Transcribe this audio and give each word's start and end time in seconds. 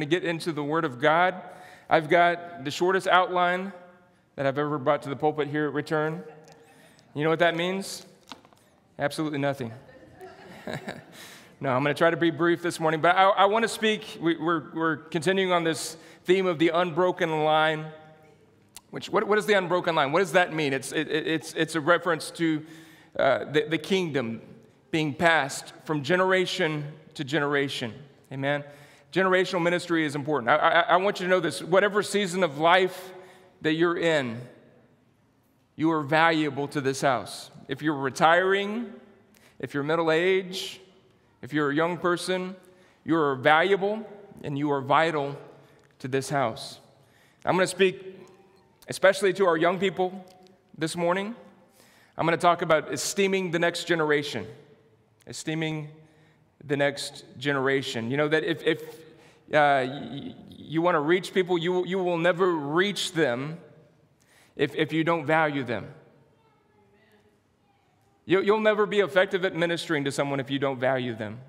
to 0.00 0.06
get 0.06 0.24
into 0.24 0.52
the 0.52 0.62
Word 0.62 0.84
of 0.84 1.00
God. 1.00 1.34
I've 1.88 2.08
got 2.08 2.64
the 2.64 2.70
shortest 2.70 3.06
outline 3.06 3.72
that 4.36 4.46
I've 4.46 4.58
ever 4.58 4.78
brought 4.78 5.02
to 5.02 5.08
the 5.08 5.16
pulpit 5.16 5.48
here 5.48 5.66
at 5.66 5.72
Return. 5.72 6.22
You 7.14 7.24
know 7.24 7.30
what 7.30 7.38
that 7.40 7.56
means? 7.56 8.06
Absolutely 8.98 9.38
nothing. 9.38 9.72
no, 11.60 11.70
I'm 11.70 11.82
going 11.82 11.94
to 11.94 11.98
try 11.98 12.10
to 12.10 12.16
be 12.16 12.30
brief 12.30 12.62
this 12.62 12.78
morning, 12.78 13.00
but 13.00 13.16
I, 13.16 13.30
I 13.30 13.44
want 13.46 13.62
to 13.62 13.68
speak. 13.68 14.18
We, 14.20 14.36
we're, 14.36 14.70
we're 14.74 14.96
continuing 14.96 15.52
on 15.52 15.64
this 15.64 15.96
theme 16.24 16.46
of 16.46 16.58
the 16.58 16.68
unbroken 16.68 17.44
line. 17.44 17.86
Which, 18.90 19.10
what, 19.10 19.24
what 19.24 19.38
is 19.38 19.46
the 19.46 19.54
unbroken 19.54 19.94
line? 19.94 20.12
What 20.12 20.20
does 20.20 20.32
that 20.32 20.54
mean? 20.54 20.72
It's, 20.72 20.92
it, 20.92 21.08
it's, 21.10 21.52
it's 21.54 21.74
a 21.74 21.80
reference 21.80 22.30
to 22.32 22.64
uh, 23.18 23.44
the, 23.44 23.66
the 23.68 23.78
kingdom 23.78 24.40
being 24.90 25.14
passed 25.14 25.72
from 25.84 26.02
generation 26.02 26.92
to 27.14 27.24
generation. 27.24 27.92
Amen. 28.32 28.64
Generational 29.12 29.62
ministry 29.62 30.04
is 30.04 30.14
important. 30.14 30.50
I, 30.50 30.56
I, 30.56 30.80
I 30.80 30.96
want 30.96 31.20
you 31.20 31.26
to 31.26 31.30
know 31.30 31.40
this 31.40 31.62
whatever 31.62 32.02
season 32.02 32.42
of 32.44 32.58
life 32.58 33.12
that 33.62 33.72
you're 33.72 33.96
in, 33.96 34.40
you 35.76 35.90
are 35.90 36.02
valuable 36.02 36.68
to 36.68 36.80
this 36.80 37.00
house. 37.00 37.50
If 37.68 37.82
you're 37.82 37.96
retiring, 37.96 38.92
if 39.58 39.74
you're 39.74 39.82
middle 39.82 40.10
age, 40.10 40.80
if 41.42 41.52
you're 41.52 41.70
a 41.70 41.74
young 41.74 41.96
person, 41.96 42.54
you 43.04 43.16
are 43.16 43.34
valuable 43.36 44.06
and 44.42 44.58
you 44.58 44.70
are 44.70 44.80
vital 44.80 45.36
to 46.00 46.08
this 46.08 46.28
house. 46.28 46.80
I'm 47.44 47.54
going 47.54 47.64
to 47.64 47.70
speak 47.70 48.18
especially 48.88 49.32
to 49.34 49.46
our 49.46 49.56
young 49.56 49.78
people 49.78 50.24
this 50.76 50.96
morning. 50.96 51.34
I'm 52.16 52.26
going 52.26 52.36
to 52.36 52.42
talk 52.42 52.62
about 52.62 52.92
esteeming 52.92 53.50
the 53.50 53.58
next 53.58 53.84
generation. 53.84 54.46
Esteeming 55.26 55.88
the 56.64 56.76
next 56.76 57.24
generation. 57.38 58.10
You 58.10 58.16
know, 58.16 58.28
that 58.28 58.44
if, 58.44 58.62
if 58.64 58.82
uh, 59.54 59.86
you, 60.10 60.34
you 60.50 60.82
want 60.82 60.96
to 60.96 61.00
reach 61.00 61.32
people, 61.32 61.56
you, 61.56 61.84
you 61.86 61.98
will 61.98 62.18
never 62.18 62.52
reach 62.54 63.12
them 63.12 63.58
if, 64.56 64.74
if 64.74 64.92
you 64.92 65.04
don't 65.04 65.24
value 65.24 65.64
them. 65.64 65.86
You, 68.26 68.42
you'll 68.42 68.60
never 68.60 68.84
be 68.84 69.00
effective 69.00 69.44
at 69.44 69.54
ministering 69.54 70.04
to 70.04 70.12
someone 70.12 70.40
if 70.40 70.50
you 70.50 70.58
don't 70.58 70.78
value 70.78 71.14
them. 71.14 71.40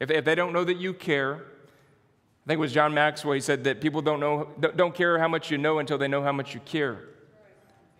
If, 0.00 0.10
if 0.10 0.24
they 0.24 0.34
don't 0.34 0.52
know 0.52 0.64
that 0.64 0.78
you 0.78 0.92
care, 0.92 1.34
I 1.36 2.48
think 2.48 2.58
it 2.58 2.60
was 2.60 2.72
John 2.72 2.92
Maxwell, 2.94 3.34
he 3.34 3.40
said 3.40 3.64
that 3.64 3.80
people 3.80 4.02
don't, 4.02 4.20
know, 4.20 4.48
don't 4.58 4.94
care 4.94 5.18
how 5.18 5.28
much 5.28 5.50
you 5.50 5.58
know 5.58 5.78
until 5.78 5.98
they 5.98 6.08
know 6.08 6.22
how 6.22 6.32
much 6.32 6.54
you 6.54 6.60
care. 6.60 7.00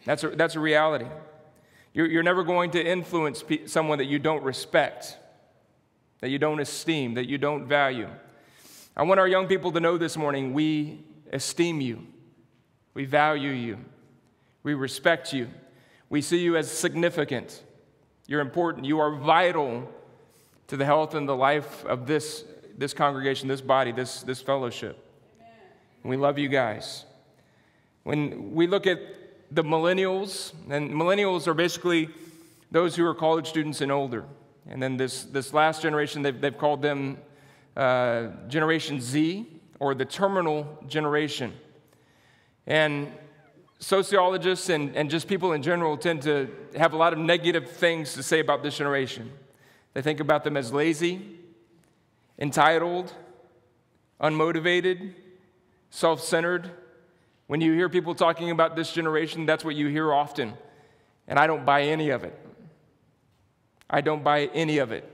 That's 0.05 0.25
a, 0.25 0.31
that's 0.31 0.57
a 0.57 0.61
reality. 0.61 1.07
You're, 1.95 2.07
you're 2.07 2.23
never 2.23 2.43
going 2.43 2.73
to 2.73 2.85
influence 2.85 3.45
someone 3.67 3.99
that 3.99 4.05
you 4.07 4.19
don't 4.19 4.43
respect 4.43 5.17
that 6.21 6.31
you 6.31 6.39
don't 6.39 6.61
esteem, 6.61 7.15
that 7.15 7.29
you 7.29 7.39
don't 7.39 7.67
value. 7.67 8.09
I 8.97 9.03
want 9.03 9.21
our 9.21 9.29
young 9.29 9.47
people 9.47 9.73
to 9.73 9.81
know 9.81 9.99
this 9.99 10.17
morning 10.17 10.55
we 10.55 11.05
esteem 11.33 11.81
you, 11.81 12.07
we 12.95 13.05
value 13.05 13.51
you, 13.51 13.79
we 14.63 14.75
respect 14.75 15.33
you, 15.33 15.49
we 16.09 16.23
see 16.23 16.39
you 16.39 16.57
as 16.57 16.71
significant. 16.71 17.63
You're 18.27 18.41
important, 18.41 18.87
you 18.87 18.99
are 19.01 19.15
vital 19.15 19.89
to 20.69 20.77
the 20.77 20.85
health 20.85 21.15
and 21.15 21.29
the 21.29 21.37
life 21.37 21.85
of 21.85 22.07
this, 22.07 22.45
this 22.77 22.93
congregation, 22.93 23.49
this 23.49 23.61
body, 23.61 23.93
this, 23.93 24.23
this 24.23 24.41
fellowship. 24.41 25.03
We 26.03 26.17
love 26.17 26.39
you 26.39 26.49
guys. 26.49 27.05
When 28.05 28.55
we 28.55 28.67
look 28.69 28.87
at 28.87 29.01
the 29.51 29.65
millennials, 29.65 30.53
and 30.71 30.91
millennials 30.91 31.47
are 31.47 31.55
basically 31.55 32.09
those 32.71 32.97
who 32.97 33.05
are 33.07 33.15
college 33.15 33.49
students 33.49 33.81
and 33.81 33.93
older. 33.93 34.25
And 34.69 34.83
then 34.83 34.97
this, 34.97 35.25
this 35.25 35.53
last 35.53 35.83
generation, 35.83 36.23
they've, 36.23 36.41
they've 36.41 36.57
called 36.57 36.83
them 36.83 37.19
uh, 37.77 38.29
Generation 38.49 39.01
Z 39.01 39.47
or 39.79 39.95
the 39.95 40.05
terminal 40.05 40.79
generation. 40.89 41.53
And 42.67 43.13
sociologists 43.79 44.69
and, 44.71 44.97
and 44.97 45.11
just 45.11 45.29
people 45.29 45.53
in 45.53 45.63
general 45.63 45.97
tend 45.97 46.23
to 46.23 46.49
have 46.77 46.93
a 46.93 46.97
lot 46.97 47.13
of 47.13 47.19
negative 47.19 47.71
things 47.71 48.15
to 48.15 48.23
say 48.23 48.41
about 48.41 48.63
this 48.63 48.77
generation. 48.77 49.31
They 49.95 50.03
think 50.03 50.21
about 50.21 50.45
them 50.45 50.57
as 50.57 50.73
lazy, 50.73 51.39
entitled, 52.39 53.13
unmotivated, 54.21 55.15
self 55.91 56.23
centered. 56.23 56.71
When 57.47 57.61
you 57.61 57.73
hear 57.73 57.89
people 57.89 58.15
talking 58.15 58.51
about 58.51 58.75
this 58.75 58.93
generation, 58.93 59.47
that's 59.47 59.65
what 59.65 59.77
you 59.77 59.87
hear 59.89 60.13
often. 60.13 60.55
And 61.29 61.39
I 61.39 61.47
don't 61.47 61.65
buy 61.65 61.83
any 61.83 62.11
of 62.11 62.25
it. 62.25 62.46
I 63.89 64.01
don't 64.01 64.25
buy 64.25 64.47
any 64.47 64.79
of 64.79 64.93
it. 64.93 65.11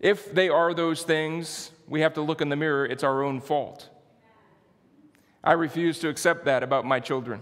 If 0.00 0.32
they 0.32 0.48
are 0.48 0.74
those 0.74 1.02
things, 1.02 1.70
we 1.86 2.00
have 2.00 2.14
to 2.14 2.22
look 2.22 2.40
in 2.40 2.48
the 2.48 2.56
mirror. 2.56 2.86
It's 2.86 3.04
our 3.04 3.22
own 3.22 3.40
fault. 3.40 3.88
I 5.42 5.52
refuse 5.52 5.98
to 6.00 6.08
accept 6.08 6.44
that 6.44 6.62
about 6.62 6.84
my 6.84 7.00
children. 7.00 7.40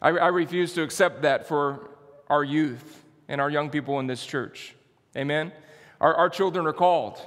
I, 0.00 0.10
I, 0.10 0.28
refuse 0.28 0.74
to 0.74 0.82
accept 0.82 1.22
that 1.22 1.48
for 1.48 1.90
our 2.28 2.44
youth 2.44 3.04
and 3.26 3.40
our 3.40 3.50
young 3.50 3.70
people 3.70 3.98
in 3.98 4.06
this 4.06 4.24
church. 4.24 4.74
Amen? 5.16 5.52
Our, 6.00 6.14
our 6.14 6.30
children 6.30 6.66
are 6.66 6.72
called. 6.72 7.20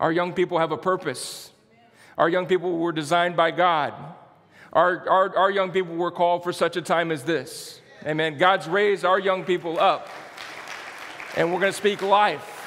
Our 0.00 0.10
young 0.10 0.32
people 0.32 0.58
have 0.58 0.72
a 0.72 0.76
purpose. 0.76 1.52
Our 2.18 2.28
young 2.28 2.46
people 2.46 2.78
were 2.78 2.92
designed 2.92 3.36
by 3.36 3.52
God. 3.52 3.94
Our, 4.72 5.08
our, 5.08 5.36
our 5.36 5.50
young 5.50 5.70
people 5.70 5.94
were 5.94 6.10
called 6.10 6.42
for 6.42 6.52
such 6.52 6.76
a 6.76 6.82
time 6.82 7.12
as 7.12 7.22
this. 7.22 7.80
Amen. 8.04 8.36
God's 8.36 8.66
raised 8.66 9.04
our 9.04 9.20
young 9.20 9.44
people 9.44 9.78
up 9.78 10.08
and 11.36 11.52
we're 11.52 11.60
going 11.60 11.72
to 11.72 11.78
speak 11.78 12.02
life. 12.02 12.58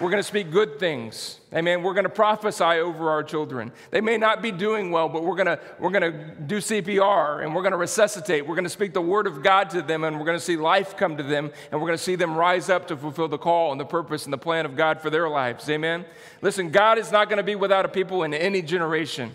We're 0.00 0.08
going 0.08 0.22
to 0.22 0.26
speak 0.26 0.50
good 0.50 0.78
things. 0.78 1.38
Amen. 1.54 1.82
We're 1.82 1.92
going 1.92 2.04
to 2.04 2.08
prophesy 2.08 2.64
over 2.64 3.10
our 3.10 3.22
children. 3.22 3.70
They 3.90 4.00
may 4.00 4.16
not 4.16 4.40
be 4.40 4.50
doing 4.50 4.90
well, 4.90 5.10
but 5.10 5.24
we're 5.24 5.34
going 5.34 5.46
to, 5.46 5.60
we're 5.78 5.90
going 5.90 6.10
to 6.10 6.34
do 6.40 6.56
CPR 6.56 7.44
and 7.44 7.54
we're 7.54 7.60
going 7.60 7.72
to 7.72 7.78
resuscitate. 7.78 8.46
We're 8.46 8.54
going 8.54 8.64
to 8.64 8.70
speak 8.70 8.94
the 8.94 9.02
word 9.02 9.26
of 9.26 9.42
God 9.42 9.68
to 9.70 9.82
them 9.82 10.04
and 10.04 10.18
we're 10.18 10.24
going 10.24 10.38
to 10.38 10.44
see 10.44 10.56
life 10.56 10.96
come 10.96 11.18
to 11.18 11.22
them 11.22 11.50
and 11.70 11.78
we're 11.78 11.86
going 11.86 11.98
to 11.98 12.02
see 12.02 12.14
them 12.14 12.34
rise 12.34 12.70
up 12.70 12.88
to 12.88 12.96
fulfill 12.96 13.28
the 13.28 13.36
call 13.36 13.72
and 13.72 13.80
the 13.80 13.84
purpose 13.84 14.24
and 14.24 14.32
the 14.32 14.38
plan 14.38 14.64
of 14.64 14.74
God 14.74 15.02
for 15.02 15.10
their 15.10 15.28
lives. 15.28 15.68
Amen. 15.68 16.06
Listen, 16.40 16.70
God 16.70 16.96
is 16.96 17.12
not 17.12 17.28
going 17.28 17.36
to 17.36 17.42
be 17.42 17.54
without 17.54 17.84
a 17.84 17.88
people 17.88 18.22
in 18.22 18.32
any 18.32 18.62
generation. 18.62 19.30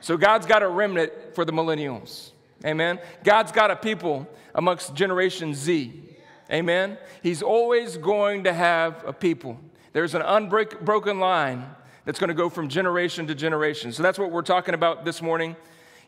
So 0.00 0.16
God's 0.16 0.46
got 0.46 0.62
a 0.62 0.68
remnant 0.68 1.12
for 1.34 1.44
the 1.44 1.52
millennials. 1.52 2.30
Amen. 2.64 3.00
God's 3.24 3.50
got 3.50 3.72
a 3.72 3.76
people 3.76 4.28
amongst 4.54 4.94
Generation 4.94 5.52
Z. 5.52 6.13
Amen? 6.50 6.98
He's 7.22 7.42
always 7.42 7.96
going 7.96 8.44
to 8.44 8.52
have 8.52 9.02
a 9.06 9.12
people. 9.12 9.58
There's 9.92 10.14
an 10.14 10.22
unbroken 10.22 11.20
line 11.20 11.66
that's 12.04 12.18
going 12.18 12.28
to 12.28 12.34
go 12.34 12.50
from 12.50 12.68
generation 12.68 13.26
to 13.28 13.34
generation. 13.34 13.92
So 13.92 14.02
that's 14.02 14.18
what 14.18 14.30
we're 14.30 14.42
talking 14.42 14.74
about 14.74 15.04
this 15.04 15.22
morning. 15.22 15.56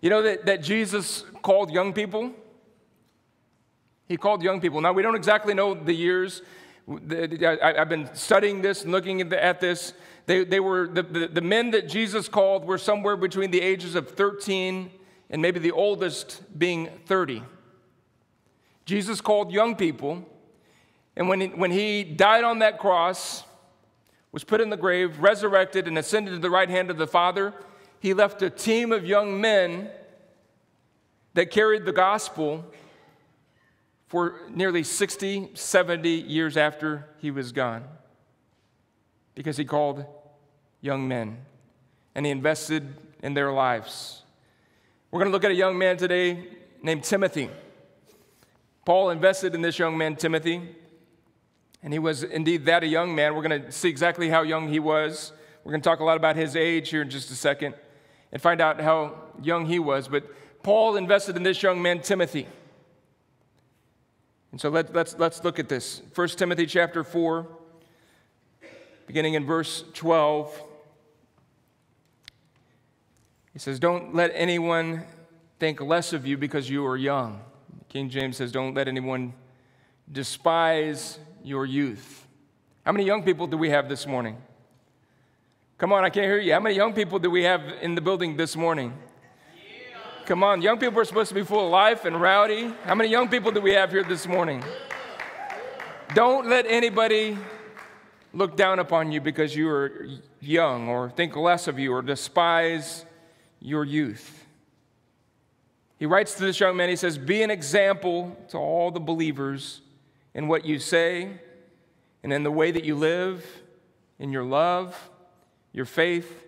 You 0.01 0.11
know 0.11 0.23
that, 0.23 0.47
that 0.47 0.63
Jesus 0.63 1.25
called 1.43 1.71
young 1.71 1.93
people? 1.93 2.33
He 4.09 4.17
called 4.17 4.43
young 4.43 4.61
people. 4.61 4.81
Now, 4.81 4.93
we 4.93 5.03
don't 5.03 5.15
exactly 5.15 5.55
know 5.55 5.75
the 5.75 5.93
years. 5.93 6.43
I've 6.89 7.89
been 7.89 8.15
studying 8.15 8.63
this 8.63 8.85
and 8.85 8.93
looking 8.93 9.21
at 9.33 9.61
this. 9.61 9.95
They, 10.27 10.45
they 10.45 10.61
were, 10.61 10.87
the, 10.87 11.03
the, 11.03 11.29
the 11.29 11.41
men 11.41 11.71
that 11.71 11.89
Jesus 11.89 12.29
called 12.29 12.65
were 12.65 12.79
somewhere 12.79 13.17
between 13.17 13.51
the 13.51 13.61
ages 13.61 13.95
of 13.95 14.11
13 14.11 14.91
and 15.31 15.43
maybe 15.43 15.59
the 15.59 15.73
oldest 15.73 16.43
being 16.57 16.89
30. 17.07 17.43
Jesus 18.87 19.21
called 19.21 19.53
young 19.53 19.75
people, 19.77 20.25
and 21.17 21.29
when 21.29 21.41
he, 21.41 21.49
when 21.49 21.73
he 21.73 22.05
died 22.05 22.45
on 22.45 22.61
that 22.61 22.79
cross, 22.79 23.43
was 24.33 24.45
put 24.45 24.61
in 24.61 24.71
the 24.71 24.77
grave, 24.77 25.19
resurrected, 25.19 25.89
and 25.89 25.99
ascended 25.99 26.31
to 26.31 26.39
the 26.39 26.51
right 26.51 26.71
hand 26.71 26.91
of 26.91 26.97
the 26.97 27.07
Father, 27.07 27.53
he 28.01 28.15
left 28.15 28.41
a 28.43 28.51
team 28.51 28.93
of 28.93 29.05
young 29.05 29.41
men 29.41 29.91
that 31.35 31.51
carried 31.51 31.85
the 31.85 31.93
gospel 31.93 32.65
for 34.07 34.43
nearly 34.51 34.85
60, 34.85 35.51
70 35.55 36.09
years 36.09 36.57
after 36.57 37.07
he 37.19 37.31
was 37.31 37.51
gone. 37.53 37.85
Because 39.35 39.57
he 39.57 39.65
called 39.65 40.05
young 40.81 41.09
men 41.09 41.39
and 42.15 42.25
he 42.25 42.33
invested 42.33 42.95
in 43.23 43.35
their 43.35 43.53
lives. 43.53 44.23
We're 45.11 45.21
going 45.21 45.31
to 45.31 45.33
look 45.33 45.45
at 45.45 45.51
a 45.51 45.55
young 45.55 45.77
man 45.77 45.97
today 45.97 46.47
named 46.83 47.05
Timothy. 47.05 47.51
Paul 48.87 49.11
invested 49.11 49.53
in 49.57 49.63
this 49.63 49.81
young 49.81 49.99
man, 49.99 50.15
Timothy, 50.15 50.63
and 51.83 51.93
he 51.93 51.99
was 51.99 52.23
indeed 52.23 52.67
that 52.67 52.85
a 52.85 52.87
young 52.87 53.17
man. 53.17 53.35
We're 53.35 53.43
going 53.43 53.65
to 53.65 53.73
see 53.73 53.89
exactly 53.89 54.29
how 54.29 54.43
young 54.43 54.69
he 54.69 54.79
was. 54.79 55.33
We're 55.65 55.73
going 55.73 55.83
to 55.83 55.89
talk 55.89 55.99
a 55.99 56.05
lot 56.05 56.17
about 56.17 56.37
his 56.37 56.55
age 56.55 56.91
here 56.91 57.03
in 57.03 57.11
just 57.11 57.29
a 57.33 57.35
second 57.35 57.75
and 58.31 58.41
find 58.41 58.61
out 58.61 58.81
how 58.81 59.17
young 59.43 59.67
he 59.67 59.81
was. 59.81 60.07
But 60.07 60.25
Paul 60.63 60.97
invested 60.97 61.37
in 61.37 61.43
this 61.43 61.61
young 61.65 61.83
man, 61.83 62.01
Timothy. 62.01 62.47
And 64.53 64.61
so 64.61 64.69
let, 64.69 64.87
us 64.87 64.95
let's, 64.95 65.19
let's 65.19 65.45
look 65.45 65.59
at 65.59 65.69
this. 65.69 66.01
1 66.15 66.29
Timothy 66.29 66.67
chapter 66.67 67.03
4, 67.03 67.45
beginning 69.09 69.35
in 69.35 69.45
verse 69.45 69.83
12. 69.95 70.63
He 73.53 73.59
says, 73.59 73.81
Don't 73.81 74.15
let 74.15 74.31
anyone 74.33 75.03
think 75.59 75.81
less 75.81 76.13
of 76.13 76.25
you 76.25 76.39
because 76.39 76.71
you 76.71 76.87
are 76.87 76.97
young. 76.97 77.41
King 77.97 78.11
James 78.11 78.37
says, 78.37 78.53
Don't 78.53 78.75
let 78.75 78.89
anyone 78.89 79.33
despise 80.13 81.19
your 81.43 81.65
youth. 81.65 82.27
How 82.85 82.93
many 82.93 83.07
young 83.07 83.23
people 83.23 83.47
do 83.47 83.57
we 83.57 83.71
have 83.71 83.89
this 83.89 84.07
morning? 84.07 84.37
Come 85.79 85.95
on, 85.95 86.05
I 86.05 86.11
can't 86.11 86.27
hear 86.27 86.39
you. 86.39 86.53
How 86.53 86.61
many 86.61 86.77
young 86.77 86.93
people 86.93 87.19
do 87.19 87.31
we 87.31 87.45
have 87.45 87.63
in 87.81 87.95
the 87.95 88.03
building 88.03 88.37
this 88.37 88.55
morning? 88.55 88.93
Come 90.27 90.43
on, 90.43 90.61
young 90.61 90.79
people 90.79 91.01
are 91.01 91.07
supposed 91.07 91.31
to 91.31 91.35
be 91.35 91.43
full 91.43 91.65
of 91.65 91.71
life 91.71 92.05
and 92.05 92.21
rowdy. 92.21 92.71
How 92.85 92.95
many 92.95 93.09
young 93.09 93.31
people 93.31 93.51
do 93.51 93.63
we 93.63 93.73
have 93.73 93.91
here 93.91 94.05
this 94.05 94.27
morning? 94.27 94.63
Don't 96.15 96.51
let 96.51 96.67
anybody 96.67 97.39
look 98.35 98.59
down 98.59 98.79
upon 98.79 99.11
you 99.11 99.23
because 99.23 99.57
you 99.57 99.71
are 99.71 100.07
young 100.43 100.91
or 100.91 101.09
think 101.09 101.35
less 101.35 101.67
of 101.67 101.79
you 101.79 101.95
or 101.95 102.03
despise 102.03 103.07
your 103.59 103.87
youth. 103.87 104.36
He 105.99 106.07
writes 106.07 106.35
to 106.35 106.45
this 106.45 106.61
young 106.61 106.77
man, 106.77 106.89
he 106.89 106.97
says, 106.97 107.17
Be 107.17 107.43
an 107.43 107.51
example 107.51 108.37
to 108.49 108.59
all 108.59 108.91
the 108.91 109.01
believers 109.01 109.81
in 110.35 110.49
what 110.49 110.65
you 110.65 110.79
say 110.79 111.31
and 112.23 112.33
in 112.33 112.43
the 112.43 112.51
way 112.51 112.71
that 112.71 112.85
you 112.85 112.95
live, 112.95 113.45
in 114.19 114.31
your 114.31 114.45
love, 114.45 115.11
your 115.73 115.87
faith, 115.87 116.45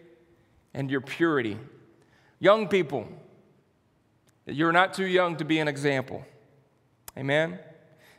and 0.74 0.90
your 0.90 1.00
purity. 1.00 1.56
Young 2.40 2.68
people, 2.68 3.08
you're 4.46 4.72
not 4.72 4.94
too 4.94 5.06
young 5.06 5.36
to 5.36 5.44
be 5.44 5.58
an 5.58 5.68
example. 5.68 6.24
Amen? 7.16 7.58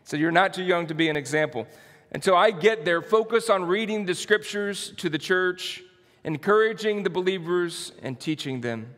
So 0.03 0.17
you're 0.17 0.31
not 0.31 0.53
too 0.53 0.63
young 0.63 0.87
to 0.87 0.95
be 0.95 1.09
an 1.09 1.15
example. 1.15 1.67
Until 2.11 2.35
I 2.35 2.51
get 2.51 2.85
there, 2.85 3.01
focus 3.01 3.49
on 3.49 3.63
reading 3.63 4.05
the 4.05 4.15
scriptures 4.15 4.91
to 4.97 5.09
the 5.09 5.19
church, 5.19 5.83
encouraging 6.23 7.03
the 7.03 7.09
believers, 7.09 7.91
and 8.01 8.19
teaching 8.19 8.61
them. 8.61 8.95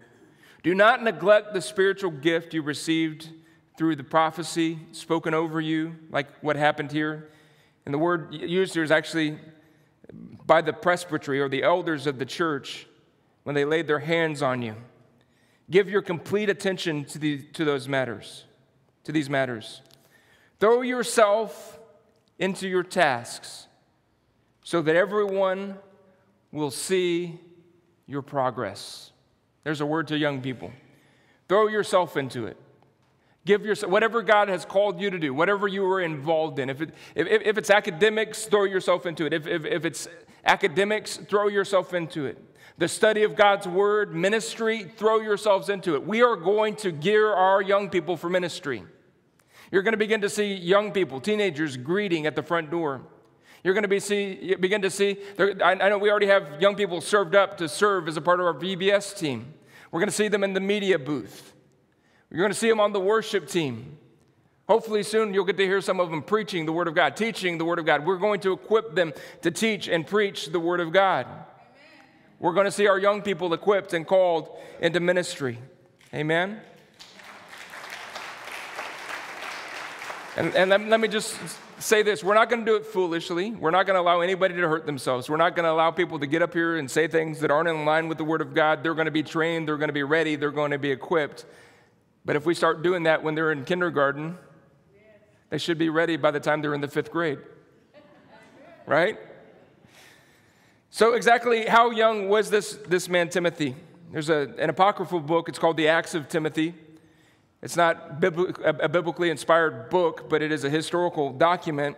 Do 0.64 0.76
not 0.76 1.04
neglect 1.04 1.54
the 1.54 1.62
spiritual 1.62 2.12
gift 2.12 2.54
you 2.54 2.62
received 2.62 3.30
through 3.78 3.96
the 3.96 4.04
prophecy 4.04 4.78
spoken 4.92 5.34
over 5.34 5.60
you, 5.60 5.96
like 6.12 6.28
what 6.42 6.56
happened 6.56 6.92
here. 6.92 7.30
And 7.86 7.94
the 7.94 7.98
word 7.98 8.34
used 8.34 8.76
here 8.76 8.84
is 8.84 8.92
actually 8.92 9.40
by 10.46 10.62
the 10.62 10.74
presbytery 10.74 11.40
or 11.40 11.50
the 11.50 11.64
elders 11.64 12.06
of 12.06 12.20
the 12.20 12.26
church 12.26 12.86
when 13.44 13.56
they 13.56 13.66
laid 13.66 13.88
their 13.88 14.00
hands 14.00 14.42
on 14.42 14.62
you. 14.62 14.76
Give 15.70 15.90
your 15.90 16.02
complete 16.02 16.50
attention 16.50 17.06
to, 17.06 17.18
the, 17.18 17.42
to 17.54 17.66
those 17.66 17.88
matters, 17.88 18.44
to 19.06 19.12
these 19.12 19.30
matters. 19.30 19.82
Throw 20.60 20.82
yourself 20.82 21.80
into 22.38 22.68
your 22.68 22.84
tasks 22.84 23.68
so 24.64 24.82
that 24.82 24.96
everyone 24.96 25.78
will 26.52 26.72
see 26.72 27.40
your 28.06 28.22
progress. 28.22 29.11
There's 29.64 29.82
a 29.82 29.86
word 29.86 30.08
to 30.10 30.18
young 30.18 30.42
people. 30.42 30.72
Throw 31.48 31.68
yourself 31.68 32.18
into 32.18 32.48
it. 32.48 32.58
Give 33.46 33.66
yourself, 33.66 33.92
whatever 33.92 34.22
God 34.22 34.50
has 34.50 34.66
called 34.66 35.02
you 35.02 35.10
to 35.10 35.18
do, 35.18 35.34
whatever 35.34 35.68
you 35.68 35.84
are 35.86 36.02
involved 36.02 36.60
in. 36.60 36.70
If, 36.70 36.82
it, 36.82 36.94
if, 37.16 37.28
if 37.28 37.58
it's 37.58 37.70
academics, 37.70 38.46
throw 38.46 38.66
yourself 38.66 39.06
into 39.06 39.26
it. 39.26 39.34
If, 39.34 39.48
if, 39.48 39.66
if 39.66 39.86
it's 39.86 40.08
academics, 40.46 41.18
throw 41.18 41.48
yourself 41.48 41.94
into 41.94 42.26
it. 42.26 42.38
The 42.78 42.88
study 42.88 43.24
of 43.24 43.36
God's 43.36 43.68
word, 43.68 44.14
ministry, 44.14 44.84
throw 44.96 45.20
yourselves 45.20 45.70
into 45.70 45.96
it. 45.96 46.06
We 46.06 46.22
are 46.22 46.36
going 46.36 46.76
to 46.78 46.92
gear 46.92 47.34
our 47.34 47.62
young 47.62 47.90
people 47.90 48.16
for 48.16 48.30
ministry. 48.30 48.84
You're 49.72 49.84
going 49.84 49.94
to 49.94 49.98
begin 49.98 50.22
to 50.22 50.30
see 50.30 50.54
young 50.54 50.92
people, 50.92 51.20
teenagers, 51.20 51.78
greeting 51.78 52.28
at 52.28 52.36
the 52.36 52.44
front 52.44 52.70
door. 52.70 53.02
You're 53.64 53.74
going 53.76 53.84
to 53.84 53.88
be 53.88 54.00
see, 54.00 54.56
begin 54.60 54.82
to 54.82 54.90
see, 54.90 55.18
I 55.64 55.76
know 55.76 56.00
we 56.00 56.10
already 56.10 56.28
have 56.28 56.60
young 56.62 56.76
people 56.76 57.00
served 57.00 57.36
up 57.36 57.58
to 57.58 57.70
serve 57.70 58.08
as 58.08 58.18
a 58.18 58.22
part 58.22 58.40
of 58.40 58.46
our 58.48 58.54
VBS 58.54 59.18
team. 59.18 59.54
We're 59.92 60.00
going 60.00 60.10
to 60.10 60.16
see 60.16 60.30
them 60.30 60.44
in 60.44 60.54
the 60.54 60.60
media 60.60 60.98
booth. 60.98 61.54
You're 62.30 62.40
going 62.40 62.52
to 62.52 62.58
see 62.58 62.70
them 62.70 62.80
on 62.80 62.92
the 62.92 63.00
worship 63.00 63.48
team. 63.48 63.98
Hopefully, 64.68 65.04
soon 65.04 65.34
you'll 65.34 65.46
get 65.46 65.58
to 65.58 65.66
hear 65.66 65.82
some 65.82 66.00
of 66.00 66.10
them 66.10 66.24
preaching 66.24 66.66
the 66.66 66.72
Word 66.72 66.88
of 66.88 66.96
God, 66.96 67.18
teaching 67.18 67.58
the 67.58 67.66
Word 67.66 67.78
of 67.78 67.86
God. 67.86 68.06
We're 68.06 68.18
going 68.18 68.40
to 68.42 68.54
equip 68.54 68.96
them 68.96 69.14
to 69.42 69.52
teach 69.52 69.90
and 69.90 70.08
preach 70.08 70.48
the 70.48 70.60
Word 70.60 70.80
of 70.80 70.94
God. 70.94 71.26
Amen. 71.26 71.44
We're 72.40 72.54
going 72.54 72.66
to 72.66 72.72
see 72.72 72.88
our 72.88 72.98
young 72.98 73.22
people 73.22 73.54
equipped 73.54 73.94
and 73.94 74.08
called 74.08 74.58
into 74.80 75.02
ministry. 75.02 75.60
Amen. 76.14 76.62
And, 80.38 80.56
and 80.56 80.70
let, 80.70 80.82
let 80.88 81.00
me 81.02 81.10
just 81.10 81.38
say 81.82 82.04
this 82.04 82.24
we're 82.24 82.36
not 82.36 82.50
going 82.50 82.64
to 82.64 82.72
do 82.72 82.76
it 82.76 82.86
foolishly. 82.86 83.52
We're 83.52 83.72
not 83.72 83.86
going 83.86 83.96
to 83.96 84.02
allow 84.02 84.22
anybody 84.22 84.56
to 84.56 84.68
hurt 84.68 84.86
themselves. 84.86 85.30
We're 85.30 85.38
not 85.38 85.56
going 85.56 85.66
to 85.66 85.72
allow 85.72 85.92
people 85.92 86.20
to 86.20 86.28
get 86.28 86.42
up 86.42 86.54
here 86.54 86.78
and 86.78 86.90
say 86.90 87.08
things 87.08 87.40
that 87.42 87.52
aren't 87.52 87.70
in 87.70 87.86
line 87.86 88.08
with 88.08 88.18
the 88.18 88.24
Word 88.24 88.42
of 88.42 88.54
God. 88.54 88.84
They're 88.84 88.94
going 88.94 89.06
to 89.06 89.12
be 89.12 89.24
trained, 89.24 89.68
they're 89.68 89.78
going 89.78 89.90
to 89.90 89.94
be 89.94 90.04
ready, 90.04 90.36
they're 90.36 90.52
going 90.52 90.72
to 90.72 90.80
be 90.80 90.92
equipped. 90.92 91.46
But 92.24 92.36
if 92.36 92.46
we 92.46 92.54
start 92.54 92.84
doing 92.84 93.04
that 93.04 93.24
when 93.24 93.36
they're 93.36 93.52
in 93.52 93.66
kindergarten, 93.66 94.38
they 95.50 95.58
should 95.58 95.78
be 95.78 95.90
ready 95.90 96.18
by 96.18 96.32
the 96.32 96.40
time 96.40 96.62
they're 96.62 96.74
in 96.74 96.82
the 96.82 96.88
fifth 96.88 97.12
grade. 97.12 97.40
Right? 98.86 99.18
So, 100.90 101.14
exactly 101.14 101.66
how 101.66 101.92
young 101.92 102.30
was 102.30 102.50
this, 102.50 102.78
this 102.88 103.08
man, 103.08 103.30
Timothy? 103.30 103.76
There's 104.12 104.30
a, 104.30 104.54
an 104.58 104.70
apocryphal 104.70 105.22
book, 105.22 105.48
it's 105.48 105.58
called 105.58 105.78
The 105.78 105.88
Acts 105.88 106.16
of 106.16 106.28
Timothy. 106.28 106.76
It's 107.62 107.78
not 107.78 108.24
a 108.64 108.90
biblically 108.90 109.30
inspired 109.30 109.90
book, 109.90 110.30
but 110.30 110.42
it 110.42 110.52
is 110.52 110.64
a 110.64 110.70
historical 110.70 111.32
document. 111.32 111.96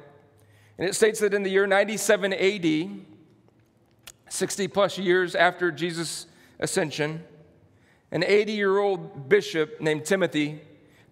And 0.78 0.88
it 0.88 0.94
states 0.94 1.20
that 1.22 1.34
in 1.34 1.44
the 1.44 1.50
year 1.50 1.66
97 1.66 2.34
AD, 2.34 2.90
60 4.28 4.68
plus 4.68 4.98
years 4.98 5.36
after 5.36 5.72
Jesus' 5.72 6.26
ascension, 6.60 7.24
an 8.12 8.24
80 8.24 8.52
year 8.52 8.78
old 8.78 9.30
bishop 9.30 9.80
named 9.80 10.06
Timothy 10.06 10.62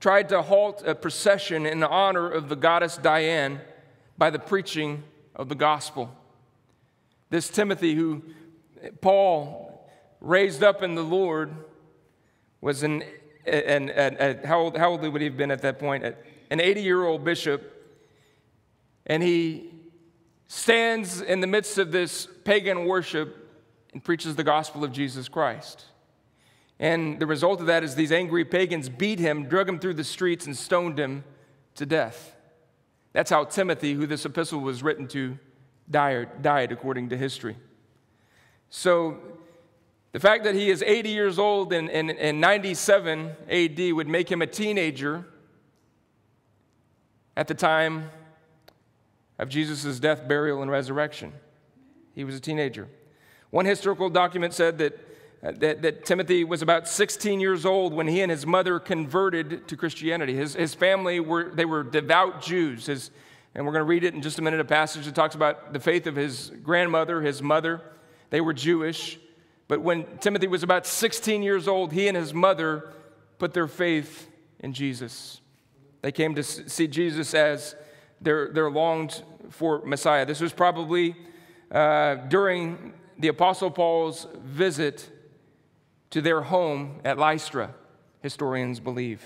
tried 0.02 0.30
to 0.30 0.42
halt 0.42 0.84
a 0.86 0.96
procession 0.96 1.66
in 1.66 1.84
honor 1.84 2.28
of 2.30 2.50
the 2.50 2.56
goddess 2.56 2.98
Diana 2.98 3.62
by 4.18 4.32
the 4.32 4.40
preaching 4.40 5.04
of 5.36 5.48
the 5.48 5.56
gospel. 5.56 6.12
This 7.30 7.48
Timothy, 7.48 7.96
who 7.96 8.24
eh, 8.82 8.90
Paul 9.00 9.90
raised 10.20 10.64
up 10.64 10.84
in 10.84 10.96
the 10.96 11.04
Lord, 11.04 11.56
was 12.60 12.84
an 12.84 13.04
and, 13.46 14.44
how, 14.46 14.60
old, 14.60 14.78
how 14.78 14.92
old 14.92 15.02
would 15.02 15.22
he 15.22 15.28
have 15.28 15.38
been 15.38 15.52
at 15.52 15.62
that 15.62 15.80
point? 15.80 16.04
An 16.04 16.60
80 16.60 16.82
year 16.82 17.06
old 17.06 17.24
bishop. 17.24 17.78
And 19.06 19.24
he 19.24 19.72
stands 20.48 21.22
in 21.22 21.40
the 21.40 21.48
midst 21.48 21.78
of 21.78 21.92
this 21.92 22.28
pagan 22.44 22.86
worship 22.86 23.50
and 23.94 24.04
preaches 24.04 24.36
the 24.36 24.44
gospel 24.44 24.84
of 24.84 24.92
Jesus 24.92 25.28
Christ. 25.28 25.86
And 26.80 27.20
the 27.20 27.28
result 27.28 27.60
of 27.62 27.68
that 27.68 27.84
is 27.84 27.96
these 27.96 28.12
angry 28.12 28.44
pagans 28.44 28.90
beat 28.90 29.20
him, 29.20 29.46
drug 29.46 29.70
him 29.70 29.80
through 29.80 29.94
the 29.94 30.04
streets, 30.04 30.46
and 30.46 30.58
stoned 30.58 31.00
him 31.00 31.24
to 31.76 31.86
death. 31.86 32.36
That's 33.14 33.30
how 33.30 33.44
Timothy, 33.44 33.94
who 33.94 34.08
this 34.08 34.26
epistle 34.26 34.62
was 34.62 34.82
written 34.82 35.08
to, 35.10 35.38
died, 35.90 36.42
died 36.42 36.72
according 36.72 37.10
to 37.10 37.18
history. 37.18 37.56
So 38.70 39.18
the 40.12 40.20
fact 40.20 40.44
that 40.44 40.56
he 40.56 40.70
is 40.70 40.84
80 40.84 41.10
years 41.10 41.40
old 41.40 41.72
in, 41.72 41.88
in, 41.88 42.10
in 42.10 42.40
97 42.40 43.32
AD 43.50 43.94
would 43.94 44.08
make 44.08 44.30
him 44.30 44.42
a 44.42 44.48
teenager 44.48 45.26
at 47.38 47.48
the 47.48 47.54
time 47.54 48.10
of 49.40 49.48
Jesus' 49.48 50.00
death, 50.00 50.28
burial, 50.28 50.62
and 50.62 50.70
resurrection. 50.70 51.32
He 52.14 52.24
was 52.24 52.36
a 52.36 52.42
teenager. 52.42 52.90
One 53.52 53.66
historical 53.66 54.10
document 54.10 54.54
said 54.54 54.78
that, 54.80 54.94
uh, 55.44 55.52
that, 55.58 55.82
that, 55.82 56.06
Timothy 56.06 56.44
was 56.44 56.62
about 56.62 56.88
16 56.88 57.40
years 57.40 57.66
old 57.66 57.94
when 57.94 58.08
he 58.08 58.22
and 58.22 58.30
his 58.30 58.46
mother 58.46 58.80
converted 58.80 59.68
to 59.70 59.78
Christianity. 59.78 60.36
His, 60.36 60.54
his 60.54 60.76
family 60.76 61.20
were, 61.20 61.52
they 61.56 61.66
were 61.66 61.84
devout 61.84 62.42
Jews. 62.42 62.86
His, 62.86 63.12
and 63.56 63.66
we're 63.66 63.72
going 63.72 63.82
to 63.82 63.90
read 63.90 64.04
it 64.04 64.14
in 64.14 64.22
just 64.22 64.40
a 64.40 64.42
minute, 64.42 64.60
a 64.60 64.66
passage 64.66 65.06
that 65.06 65.16
talks 65.16 65.36
about 65.36 65.74
the 65.74 65.80
faith 65.80 66.06
of 66.06 66.16
his 66.16 66.52
grandmother, 66.64 67.22
his 67.22 67.42
mother. 67.42 67.82
They 68.30 68.42
were 68.42 68.54
Jewish. 68.54 69.18
But 69.72 69.80
when 69.80 70.06
Timothy 70.18 70.48
was 70.48 70.64
about 70.64 70.86
16 70.86 71.42
years 71.42 71.66
old, 71.66 71.94
he 71.94 72.10
and 72.10 72.18
his 72.18 72.34
mother 72.34 72.92
put 73.40 73.54
their 73.54 73.70
faith 73.70 74.30
in 74.60 74.74
Jesus. 74.74 75.40
They 76.02 76.12
came 76.12 76.36
to 76.36 76.44
see 76.44 76.90
Jesus 76.90 77.34
as 77.34 77.78
their, 78.20 78.50
their 78.50 78.70
longed 78.70 79.24
for 79.50 79.82
Messiah. 79.86 80.26
This 80.26 80.42
was 80.42 80.52
probably 80.52 81.16
uh, 81.72 82.16
during 82.16 82.92
the 83.18 83.30
Apostle 83.30 83.72
Paul's 83.72 84.28
visit 84.44 85.10
to 86.10 86.20
their 86.20 86.42
home 86.42 87.00
at 87.06 87.18
Lystra, 87.18 87.74
historians 88.22 88.82
believe. 88.82 89.24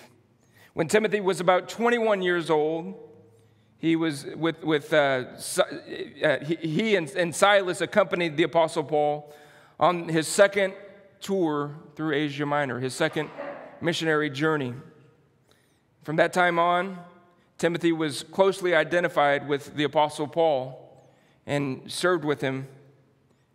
When 0.75 0.87
Timothy 0.87 1.21
was 1.21 1.39
about 1.39 1.69
21 1.69 2.21
years 2.21 2.51
old, 2.51 2.93
he 3.79 3.95
was 3.95 4.27
with, 4.35 4.63
with 4.63 4.93
uh, 4.93 5.23
uh, 6.23 6.37
he, 6.45 6.55
he 6.57 6.95
and, 6.95 7.09
and 7.15 7.35
Silas 7.35 7.81
accompanied 7.81 8.37
the 8.37 8.43
Apostle 8.43 8.83
Paul 8.83 9.33
on 9.79 10.08
his 10.10 10.27
second 10.27 10.74
tour 11.22 11.75
through 11.96 12.13
Asia 12.13 12.46
Minor, 12.46 12.79
his 12.79 12.94
second 12.94 13.29
missionary 13.82 14.29
journey. 14.29 14.74
From 16.03 16.15
that 16.17 16.34
time 16.34 16.60
on, 16.60 17.00
Timothy 17.58 17.91
was 17.91 18.24
closely 18.24 18.75
identified 18.75 19.48
with 19.48 19.75
the 19.75 19.84
Apostle 19.84 20.27
Paul 20.27 21.10
and 21.46 21.91
served 21.91 22.25
with 22.25 22.41
him 22.41 22.67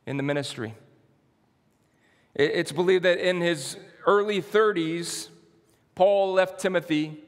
in 0.06 0.16
the 0.16 0.22
ministry. 0.22 0.74
It's 2.34 2.72
believed 2.72 3.04
that 3.04 3.18
in 3.18 3.40
his 3.40 3.76
early 4.06 4.40
30s, 4.40 5.28
Paul 5.94 6.32
left 6.32 6.60
Timothy 6.60 7.22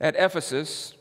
at 0.00 0.14
Ephesus, 0.16 0.94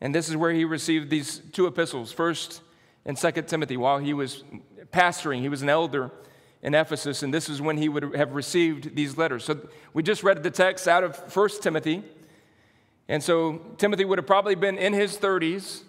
and 0.00 0.14
this 0.14 0.28
is 0.28 0.36
where 0.36 0.52
he 0.52 0.64
received 0.64 1.10
these 1.10 1.42
two 1.52 1.66
epistles, 1.66 2.14
1st 2.14 2.60
and 3.04 3.16
2nd 3.16 3.46
Timothy, 3.46 3.76
while 3.76 3.98
he 3.98 4.12
was 4.12 4.44
pastoring. 4.92 5.40
He 5.40 5.48
was 5.48 5.62
an 5.62 5.68
elder 5.68 6.10
in 6.62 6.74
Ephesus, 6.74 7.22
and 7.22 7.32
this 7.32 7.48
is 7.48 7.62
when 7.62 7.78
he 7.78 7.88
would 7.88 8.14
have 8.14 8.34
received 8.34 8.94
these 8.94 9.16
letters. 9.16 9.44
So 9.44 9.68
we 9.94 10.02
just 10.02 10.22
read 10.22 10.42
the 10.42 10.50
text 10.50 10.86
out 10.86 11.02
of 11.02 11.16
1 11.34 11.48
Timothy. 11.62 12.02
And 13.08 13.22
so 13.22 13.60
Timothy 13.78 14.04
would 14.04 14.18
have 14.18 14.26
probably 14.26 14.54
been 14.54 14.76
in 14.76 14.92
his 14.92 15.16
30s, 15.16 15.82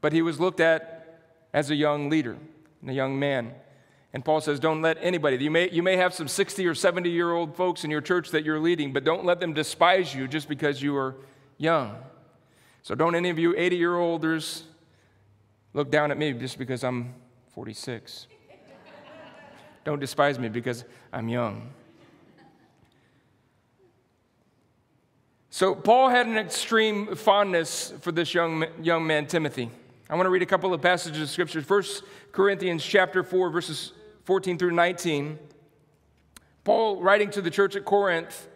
but 0.00 0.12
he 0.12 0.22
was 0.22 0.40
looked 0.40 0.60
at 0.60 1.00
as 1.52 1.70
a 1.70 1.74
young 1.74 2.10
leader 2.10 2.36
and 2.80 2.90
a 2.90 2.92
young 2.92 3.18
man. 3.18 3.52
And 4.12 4.24
Paul 4.24 4.40
says, 4.40 4.58
Don't 4.58 4.82
let 4.82 4.98
anybody, 5.00 5.36
you 5.36 5.50
may, 5.50 5.70
you 5.70 5.82
may 5.82 5.96
have 5.96 6.12
some 6.12 6.26
60 6.26 6.66
or 6.66 6.74
70 6.74 7.08
year 7.08 7.32
old 7.32 7.54
folks 7.54 7.84
in 7.84 7.90
your 7.90 8.00
church 8.00 8.30
that 8.30 8.44
you're 8.44 8.58
leading, 8.58 8.92
but 8.92 9.04
don't 9.04 9.24
let 9.24 9.38
them 9.38 9.52
despise 9.52 10.14
you 10.14 10.26
just 10.26 10.48
because 10.48 10.82
you 10.82 10.96
are 10.96 11.14
young. 11.58 11.96
So 12.82 12.94
don't 12.94 13.14
any 13.14 13.30
of 13.30 13.38
you 13.38 13.54
80 13.56 13.76
year 13.76 13.96
olders 13.96 14.64
look 15.74 15.90
down 15.90 16.10
at 16.10 16.18
me 16.18 16.32
just 16.32 16.58
because 16.58 16.82
I'm 16.82 17.14
46. 17.54 18.26
Don't 19.84 20.00
despise 20.00 20.38
me 20.38 20.48
because 20.48 20.84
I'm 21.12 21.28
young. 21.28 21.70
So 25.52 25.74
Paul 25.74 26.10
had 26.10 26.26
an 26.26 26.38
extreme 26.38 27.16
fondness 27.16 27.92
for 28.00 28.12
this 28.12 28.32
young, 28.32 28.66
young 28.80 29.06
man, 29.06 29.26
Timothy. 29.26 29.68
I 30.08 30.14
want 30.14 30.26
to 30.26 30.30
read 30.30 30.42
a 30.42 30.46
couple 30.46 30.72
of 30.72 30.80
passages 30.80 31.22
of 31.22 31.28
scripture. 31.28 31.60
First 31.60 32.04
Corinthians 32.30 32.84
chapter 32.84 33.22
4, 33.22 33.50
verses 33.50 33.92
14 34.24 34.58
through 34.58 34.70
19. 34.70 35.38
Paul, 36.62 37.02
writing 37.02 37.30
to 37.30 37.42
the 37.42 37.50
church 37.50 37.74
at 37.74 37.84
Corinth, 37.84 38.48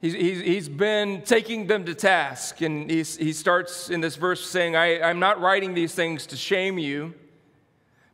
he's, 0.00 0.12
he's, 0.12 0.40
he's 0.40 0.68
been 0.68 1.22
taking 1.22 1.66
them 1.66 1.84
to 1.84 1.94
task. 1.94 2.60
And 2.60 2.88
he's, 2.88 3.16
he 3.16 3.32
starts 3.32 3.90
in 3.90 4.00
this 4.00 4.16
verse 4.16 4.48
saying, 4.48 4.76
I, 4.76 5.02
I'm 5.02 5.18
not 5.18 5.40
writing 5.40 5.74
these 5.74 5.94
things 5.94 6.26
to 6.26 6.36
shame 6.36 6.78
you, 6.78 7.14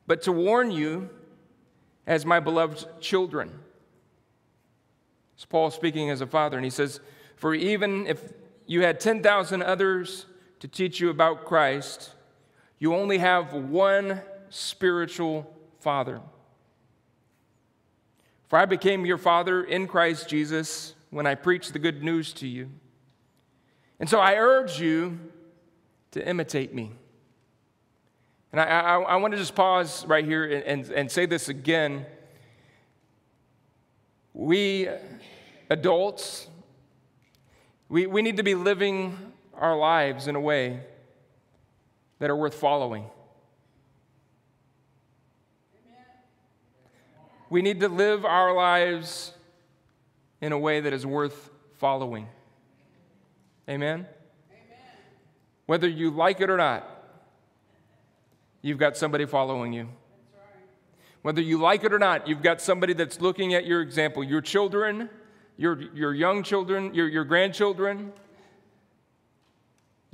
but 0.06 0.22
to 0.22 0.32
warn 0.32 0.70
you 0.70 1.10
as 2.10 2.26
my 2.26 2.40
beloved 2.40 3.00
children. 3.00 3.48
It's 5.36 5.44
Paul 5.44 5.70
speaking 5.70 6.10
as 6.10 6.20
a 6.20 6.26
father, 6.26 6.56
and 6.56 6.64
he 6.64 6.70
says, 6.70 6.98
For 7.36 7.54
even 7.54 8.08
if 8.08 8.32
you 8.66 8.82
had 8.82 8.98
10,000 8.98 9.62
others 9.62 10.26
to 10.58 10.66
teach 10.66 10.98
you 10.98 11.10
about 11.10 11.44
Christ, 11.44 12.10
you 12.80 12.96
only 12.96 13.18
have 13.18 13.52
one 13.52 14.22
spiritual 14.48 15.54
father. 15.78 16.20
For 18.48 18.58
I 18.58 18.66
became 18.66 19.06
your 19.06 19.16
father 19.16 19.62
in 19.62 19.86
Christ 19.86 20.28
Jesus 20.28 20.96
when 21.10 21.28
I 21.28 21.36
preached 21.36 21.72
the 21.72 21.78
good 21.78 22.02
news 22.02 22.32
to 22.34 22.48
you. 22.48 22.70
And 24.00 24.08
so 24.08 24.18
I 24.18 24.34
urge 24.34 24.80
you 24.80 25.16
to 26.10 26.28
imitate 26.28 26.74
me. 26.74 26.90
And 28.52 28.60
I, 28.60 28.64
I, 28.64 29.00
I 29.00 29.16
want 29.16 29.32
to 29.32 29.38
just 29.38 29.54
pause 29.54 30.04
right 30.06 30.24
here 30.24 30.44
and, 30.44 30.64
and, 30.64 30.90
and 30.92 31.10
say 31.10 31.26
this 31.26 31.48
again. 31.48 32.04
We 34.34 34.88
adults, 35.68 36.48
we, 37.88 38.06
we 38.06 38.22
need 38.22 38.36
to 38.38 38.42
be 38.42 38.54
living 38.54 39.16
our 39.54 39.76
lives 39.76 40.26
in 40.26 40.34
a 40.34 40.40
way 40.40 40.80
that 42.18 42.30
are 42.30 42.36
worth 42.36 42.54
following. 42.54 43.06
We 47.50 47.62
need 47.62 47.80
to 47.80 47.88
live 47.88 48.24
our 48.24 48.54
lives 48.54 49.32
in 50.40 50.52
a 50.52 50.58
way 50.58 50.80
that 50.80 50.92
is 50.92 51.04
worth 51.04 51.50
following. 51.78 52.28
Amen? 53.68 54.06
Amen? 54.06 54.06
Whether 55.66 55.88
you 55.88 56.10
like 56.10 56.40
it 56.40 56.48
or 56.48 56.56
not, 56.56 56.99
you've 58.62 58.78
got 58.78 58.96
somebody 58.96 59.26
following 59.26 59.72
you. 59.72 59.88
Whether 61.22 61.42
you 61.42 61.58
like 61.58 61.84
it 61.84 61.92
or 61.92 61.98
not, 61.98 62.26
you've 62.26 62.42
got 62.42 62.60
somebody 62.60 62.94
that's 62.94 63.20
looking 63.20 63.54
at 63.54 63.66
your 63.66 63.82
example. 63.82 64.24
Your 64.24 64.40
children, 64.40 65.10
your, 65.56 65.80
your 65.94 66.14
young 66.14 66.42
children, 66.42 66.94
your, 66.94 67.08
your 67.08 67.24
grandchildren. 67.24 68.12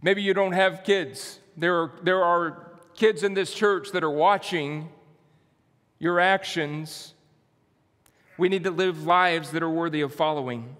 Maybe 0.02 0.22
you 0.22 0.34
don't 0.34 0.52
have 0.52 0.82
kids. 0.82 1.38
There 1.56 1.80
are, 1.80 1.92
there 2.02 2.24
are 2.24 2.72
kids 2.94 3.22
in 3.22 3.34
this 3.34 3.54
church 3.54 3.92
that 3.92 4.02
are 4.02 4.10
watching 4.10 4.88
your 5.98 6.18
actions 6.18 7.14
we 8.38 8.48
need 8.48 8.64
to 8.64 8.70
live 8.70 9.06
lives 9.06 9.50
that 9.52 9.62
are 9.62 9.70
worthy 9.70 10.02
of 10.02 10.14
following. 10.14 10.76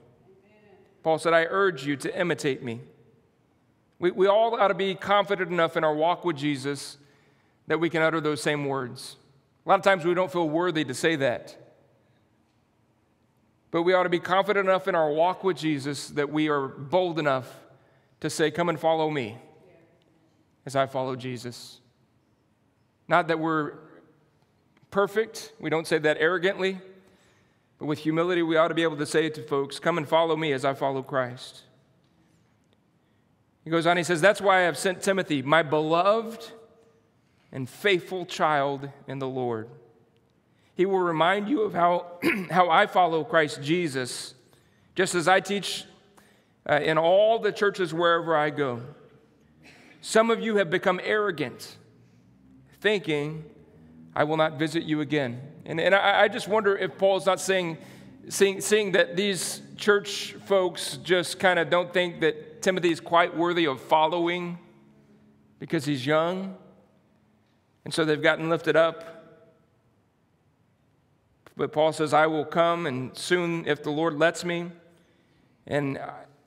Paul 1.03 1.19
said, 1.19 1.33
I 1.33 1.47
urge 1.49 1.87
you 1.87 1.97
to 1.97 2.19
imitate 2.21 2.63
me. 2.63 2.81
We, 3.99 4.11
we 4.11 4.27
all 4.27 4.55
ought 4.61 4.69
to 4.69 4.75
be 4.75 4.95
confident 4.95 5.51
enough 5.51 5.77
in 5.77 5.85
our 5.85 5.95
walk 5.95 6.25
with 6.25 6.37
Jesus 6.37 6.99
that 7.67 7.79
we 7.79 7.91
can 7.91 8.03
utter 8.03 8.21
those 8.21 8.43
same 8.43 8.65
words. 8.67 9.17
A 9.65 9.69
lot 9.69 9.77
of 9.77 9.85
times 9.85 10.05
we 10.05 10.15
don't 10.15 10.31
feel 10.31 10.49
worthy 10.49 10.85
to 10.85 10.95
say 10.95 11.17
that. 11.17 11.57
But 13.71 13.83
we 13.83 13.93
ought 13.95 14.05
to 14.05 14.09
be 14.09 14.21
confident 14.21 14.69
enough 14.69 14.89
in 14.89 14.95
our 14.95 15.11
walk 15.11 15.43
with 15.43 15.57
Jesus 15.57 16.09
that 16.11 16.31
we 16.31 16.49
are 16.49 16.69
bold 16.69 17.19
enough 17.19 17.53
to 18.21 18.31
say, 18.31 18.51
Come 18.51 18.69
and 18.69 18.79
follow 18.79 19.11
me 19.11 19.37
as 20.65 20.77
I 20.77 20.87
follow 20.87 21.17
Jesus. 21.17 21.81
Not 23.09 23.29
that 23.29 23.39
we're 23.39 23.75
perfect, 24.91 25.53
we 25.61 25.69
don't 25.69 25.87
say 25.87 25.99
that 25.99 26.17
arrogantly. 26.21 26.81
But 27.79 27.87
with 27.87 27.99
humility, 27.99 28.43
we 28.43 28.57
ought 28.57 28.69
to 28.69 28.75
be 28.75 28.85
able 28.85 28.97
to 28.97 29.07
say 29.07 29.27
it 29.27 29.35
to 29.35 29.43
folks, 29.43 29.79
Come 29.79 29.99
and 29.99 30.09
follow 30.09 30.37
me 30.37 30.53
as 30.53 30.65
I 30.65 30.75
follow 30.75 31.03
Christ. 31.03 31.63
He 33.65 33.71
goes 33.71 33.87
on, 33.87 33.97
he 33.97 34.05
says, 34.05 34.21
That's 34.21 34.41
why 34.41 34.59
I 34.59 34.63
have 34.63 34.79
sent 34.79 35.03
Timothy, 35.03 35.43
my 35.43 35.63
beloved 35.63 36.53
and 37.53 37.69
faithful 37.69 38.27
child 38.27 38.89
in 39.07 39.19
the 39.19 39.29
Lord. 39.29 39.69
He 40.75 40.85
will 40.85 40.99
remind 40.99 41.49
you 41.49 41.63
of 41.63 41.73
how, 41.73 42.19
how 42.51 42.69
I 42.69 42.87
follow 42.87 43.25
Christ 43.25 43.63
Jesus, 43.63 44.35
just 44.95 45.15
as 45.15 45.27
I 45.27 45.41
teach 45.41 45.85
uh, 46.69 46.81
in 46.83 46.99
all 46.99 47.39
the 47.39 47.53
churches 47.53 47.95
wherever 47.95 48.37
I 48.37 48.51
go. 48.51 48.83
Some 50.01 50.31
of 50.31 50.41
you 50.41 50.57
have 50.57 50.71
become 50.71 51.01
arrogant, 51.03 51.77
thinking 52.81 53.45
I 54.15 54.25
will 54.25 54.37
not 54.37 54.59
visit 54.59 54.83
you 54.85 55.01
again. 55.01 55.41
And, 55.65 55.81
and 55.81 55.95
I, 55.95 56.23
I 56.23 56.29
just 56.29 56.49
wonder 56.49 56.77
if 56.77 56.97
Paul's 56.99 57.27
not 57.27 57.41
saying, 57.41 57.79
seeing, 58.29 58.61
seeing 58.61 58.93
that 58.93 59.17
these 59.17 59.63
church 59.77 60.35
folks 60.45 60.99
just 60.99 61.39
kind 61.39 61.59
of 61.59 61.71
don't 61.71 61.93
think 61.93 62.21
that 62.21 62.63
Timothy 62.63 62.91
is 62.91 63.01
quite 63.01 63.37
worthy 63.37 63.67
of 63.67 63.81
following 63.81 64.59
because 65.59 65.85
he's 65.85 66.05
young. 66.05 66.57
And 67.87 67.95
so 67.95 68.05
they've 68.05 68.21
gotten 68.21 68.49
lifted 68.49 68.75
up. 68.75 69.05
But 71.57 71.71
Paul 71.73 71.93
says, 71.93 72.13
I 72.13 72.27
will 72.27 72.45
come, 72.45 72.85
and 72.85 73.17
soon, 73.17 73.65
if 73.65 73.85
the 73.85 73.91
Lord 73.91 74.19
lets 74.19 74.45
me, 74.45 74.73
and 75.69 76.01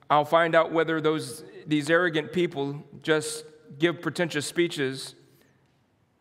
I'll 0.09 0.25
find 0.25 0.53
out 0.53 0.73
whether 0.73 0.99
those, 0.99 1.45
these 1.65 1.89
arrogant 1.89 2.33
people 2.33 2.83
just 3.03 3.45
give 3.77 4.01
pretentious 4.01 4.47
speeches 4.47 5.15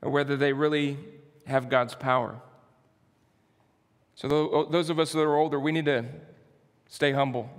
or 0.03 0.13
whether 0.13 0.37
they 0.37 0.53
really 0.53 0.97
have 1.49 1.69
God's 1.69 1.97
power. 1.97 2.41
So, 4.15 4.29
oh, 4.31 4.67
those 4.71 4.89
of 4.89 5.01
us 5.01 5.11
that 5.11 5.23
are 5.23 5.37
older, 5.37 5.59
we 5.59 5.73
need 5.73 5.87
to 5.87 6.05
stay 6.89 7.11
humble. 7.11 7.51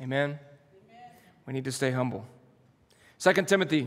Amen? 0.00 0.30
Amen? 0.30 0.38
We 1.44 1.52
need 1.52 1.64
to 1.64 1.72
stay 1.72 1.90
humble. 1.90 2.24
2 3.18 3.34
Timothy 3.42 3.86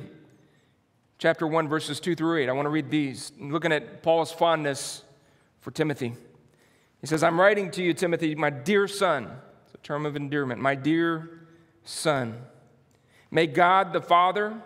chapter 1.18 1.48
1, 1.48 1.68
verses 1.68 2.00
2 2.00 2.16
through 2.16 2.44
8. 2.44 2.50
I 2.50 2.52
want 2.54 2.66
to 2.66 2.70
read 2.70 2.90
these. 2.90 3.32
I'm 3.40 3.52
looking 3.52 3.72
at 3.72 4.04
Paul's 4.04 4.32
fondness 4.32 5.04
for 5.60 5.72
Timothy. 5.72 6.14
He 7.02 7.08
says, 7.08 7.24
I'm 7.24 7.40
writing 7.40 7.72
to 7.72 7.84
you, 7.84 7.94
Timothy, 7.94 8.36
my 8.36 8.50
dear 8.50 8.88
son. 8.88 9.32
It's 9.66 9.76
a 9.76 9.78
term 9.80 10.06
of 10.06 10.16
endearment. 10.16 10.62
My 10.62 10.76
dear 10.76 11.42
son. 11.84 12.42
May 13.32 13.48
God 13.48 13.94
the 13.94 14.02
Father 14.02 14.62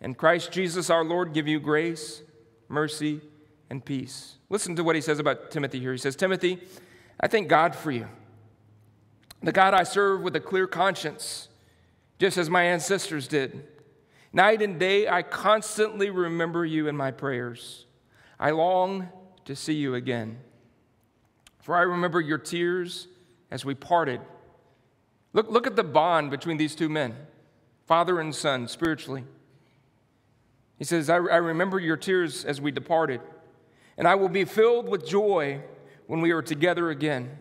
and 0.00 0.16
Christ 0.16 0.52
Jesus 0.52 0.90
our 0.90 1.04
Lord 1.04 1.32
give 1.32 1.46
you 1.46 1.60
grace 1.60 2.22
mercy, 2.68 3.20
and 3.70 3.84
peace. 3.84 4.36
Listen 4.50 4.76
to 4.76 4.84
what 4.84 4.94
he 4.94 5.00
says 5.00 5.18
about 5.18 5.50
Timothy 5.50 5.80
here. 5.80 5.92
He 5.92 5.98
says, 5.98 6.16
Timothy, 6.16 6.60
I 7.20 7.28
thank 7.28 7.48
God 7.48 7.74
for 7.74 7.90
you. 7.90 8.08
The 9.42 9.52
God 9.52 9.74
I 9.74 9.84
serve 9.84 10.22
with 10.22 10.36
a 10.36 10.40
clear 10.40 10.66
conscience, 10.66 11.48
just 12.18 12.36
as 12.36 12.50
my 12.50 12.64
ancestors 12.64 13.28
did. 13.28 13.66
Night 14.34 14.62
and 14.62 14.80
day, 14.80 15.06
I 15.08 15.22
constantly 15.22 16.10
remember 16.10 16.66
you 16.66 16.88
in 16.88 16.96
my 16.96 17.12
prayers. 17.12 17.86
I 18.38 18.50
long 18.50 19.08
to 19.44 19.54
see 19.54 19.74
you 19.74 19.94
again. 19.94 20.38
For 21.60 21.76
I 21.76 21.82
remember 21.82 22.20
your 22.20 22.38
tears 22.38 23.06
as 23.52 23.64
we 23.64 23.76
parted. 23.76 24.20
Look, 25.32 25.48
look 25.48 25.68
at 25.68 25.76
the 25.76 25.84
bond 25.84 26.32
between 26.32 26.56
these 26.56 26.74
two 26.74 26.88
men, 26.88 27.14
father 27.86 28.20
and 28.20 28.34
son, 28.34 28.66
spiritually. 28.66 29.22
He 30.78 30.84
says, 30.84 31.08
I, 31.08 31.14
I 31.14 31.36
remember 31.36 31.78
your 31.78 31.96
tears 31.96 32.44
as 32.44 32.60
we 32.60 32.72
departed, 32.72 33.20
and 33.96 34.08
I 34.08 34.16
will 34.16 34.28
be 34.28 34.44
filled 34.44 34.88
with 34.88 35.06
joy 35.06 35.60
when 36.08 36.20
we 36.20 36.32
are 36.32 36.42
together 36.42 36.90
again. 36.90 37.38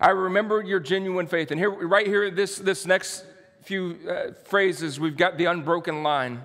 I 0.00 0.10
remember 0.10 0.62
your 0.62 0.78
genuine 0.78 1.26
faith. 1.26 1.50
And 1.50 1.58
here, 1.58 1.70
right 1.70 2.06
here, 2.06 2.30
this, 2.30 2.58
this 2.58 2.86
next 2.86 3.24
few 3.62 3.98
uh, 4.08 4.32
phrases, 4.44 4.98
we've 4.98 5.16
got 5.16 5.38
the 5.38 5.46
unbroken 5.46 6.02
line. 6.02 6.42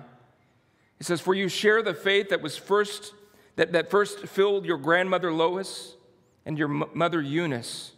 It 1.00 1.06
says, 1.06 1.20
For 1.20 1.34
you 1.34 1.48
share 1.48 1.82
the 1.82 1.94
faith 1.94 2.30
that 2.30 2.42
was 2.42 2.56
first 2.56 3.12
that, 3.56 3.72
that 3.72 3.90
first 3.90 4.20
filled 4.26 4.64
your 4.64 4.78
grandmother 4.78 5.32
Lois 5.32 5.96
and 6.44 6.58
your 6.58 6.68
mother 6.68 7.20
Eunice. 7.20 7.92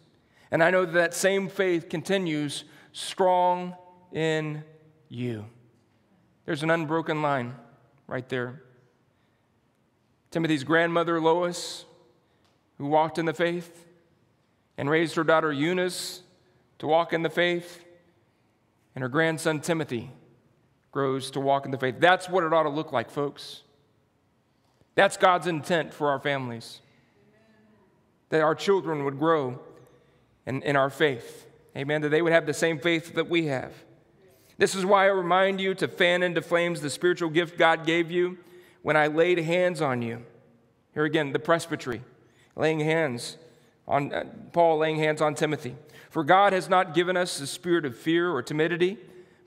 And 0.50 0.62
I 0.62 0.70
know 0.70 0.84
that 0.84 0.92
that 0.92 1.14
same 1.14 1.48
faith 1.48 1.88
continues 1.88 2.64
strong 2.92 3.74
in 4.12 4.62
you. 5.08 5.46
There's 6.44 6.62
an 6.62 6.70
unbroken 6.70 7.22
line 7.22 7.54
right 8.06 8.28
there. 8.28 8.62
Timothy's 10.30 10.64
grandmother 10.64 11.20
Lois, 11.20 11.84
who 12.78 12.86
walked 12.86 13.18
in 13.18 13.24
the 13.24 13.34
faith 13.34 13.86
and 14.76 14.88
raised 14.90 15.16
her 15.16 15.24
daughter 15.24 15.52
Eunice 15.52 16.22
to 16.78 16.86
walk 16.86 17.12
in 17.12 17.22
the 17.22 17.30
faith, 17.30 17.84
and 18.96 19.02
her 19.02 19.08
grandson 19.08 19.60
Timothy 19.60 20.10
grows 20.90 21.30
to 21.32 21.40
walk 21.40 21.66
in 21.66 21.70
the 21.70 21.76
faith. 21.76 21.96
That's 22.00 22.30
what 22.30 22.42
it 22.42 22.52
ought 22.54 22.62
to 22.62 22.70
look 22.70 22.92
like, 22.92 23.10
folks. 23.10 23.60
That's 24.94 25.18
God's 25.18 25.46
intent 25.46 25.92
for 25.92 26.08
our 26.08 26.18
families. 26.18 26.80
That 28.30 28.40
our 28.40 28.54
children 28.54 29.04
would 29.04 29.18
grow 29.18 29.60
in, 30.46 30.62
in 30.62 30.74
our 30.76 30.88
faith. 30.88 31.46
Amen. 31.76 32.00
That 32.00 32.08
they 32.08 32.22
would 32.22 32.32
have 32.32 32.46
the 32.46 32.54
same 32.54 32.78
faith 32.78 33.14
that 33.14 33.28
we 33.28 33.46
have. 33.46 33.74
This 34.56 34.74
is 34.74 34.86
why 34.86 35.04
I 35.04 35.08
remind 35.08 35.60
you 35.60 35.74
to 35.74 35.86
fan 35.86 36.22
into 36.22 36.40
flames 36.40 36.80
the 36.80 36.88
spiritual 36.88 37.28
gift 37.28 37.58
God 37.58 37.84
gave 37.84 38.10
you 38.10 38.38
when 38.80 38.96
I 38.96 39.08
laid 39.08 39.36
hands 39.38 39.82
on 39.82 40.00
you. 40.00 40.24
Here 40.94 41.04
again, 41.04 41.32
the 41.32 41.38
presbytery, 41.38 42.00
laying 42.56 42.80
hands 42.80 43.36
on 43.86 44.14
uh, 44.14 44.24
Paul, 44.54 44.78
laying 44.78 44.96
hands 44.96 45.20
on 45.20 45.34
Timothy. 45.34 45.76
For 46.16 46.24
God 46.24 46.54
has 46.54 46.70
not 46.70 46.94
given 46.94 47.14
us 47.14 47.38
the 47.38 47.46
spirit 47.46 47.84
of 47.84 47.94
fear 47.94 48.30
or 48.32 48.40
timidity, 48.40 48.96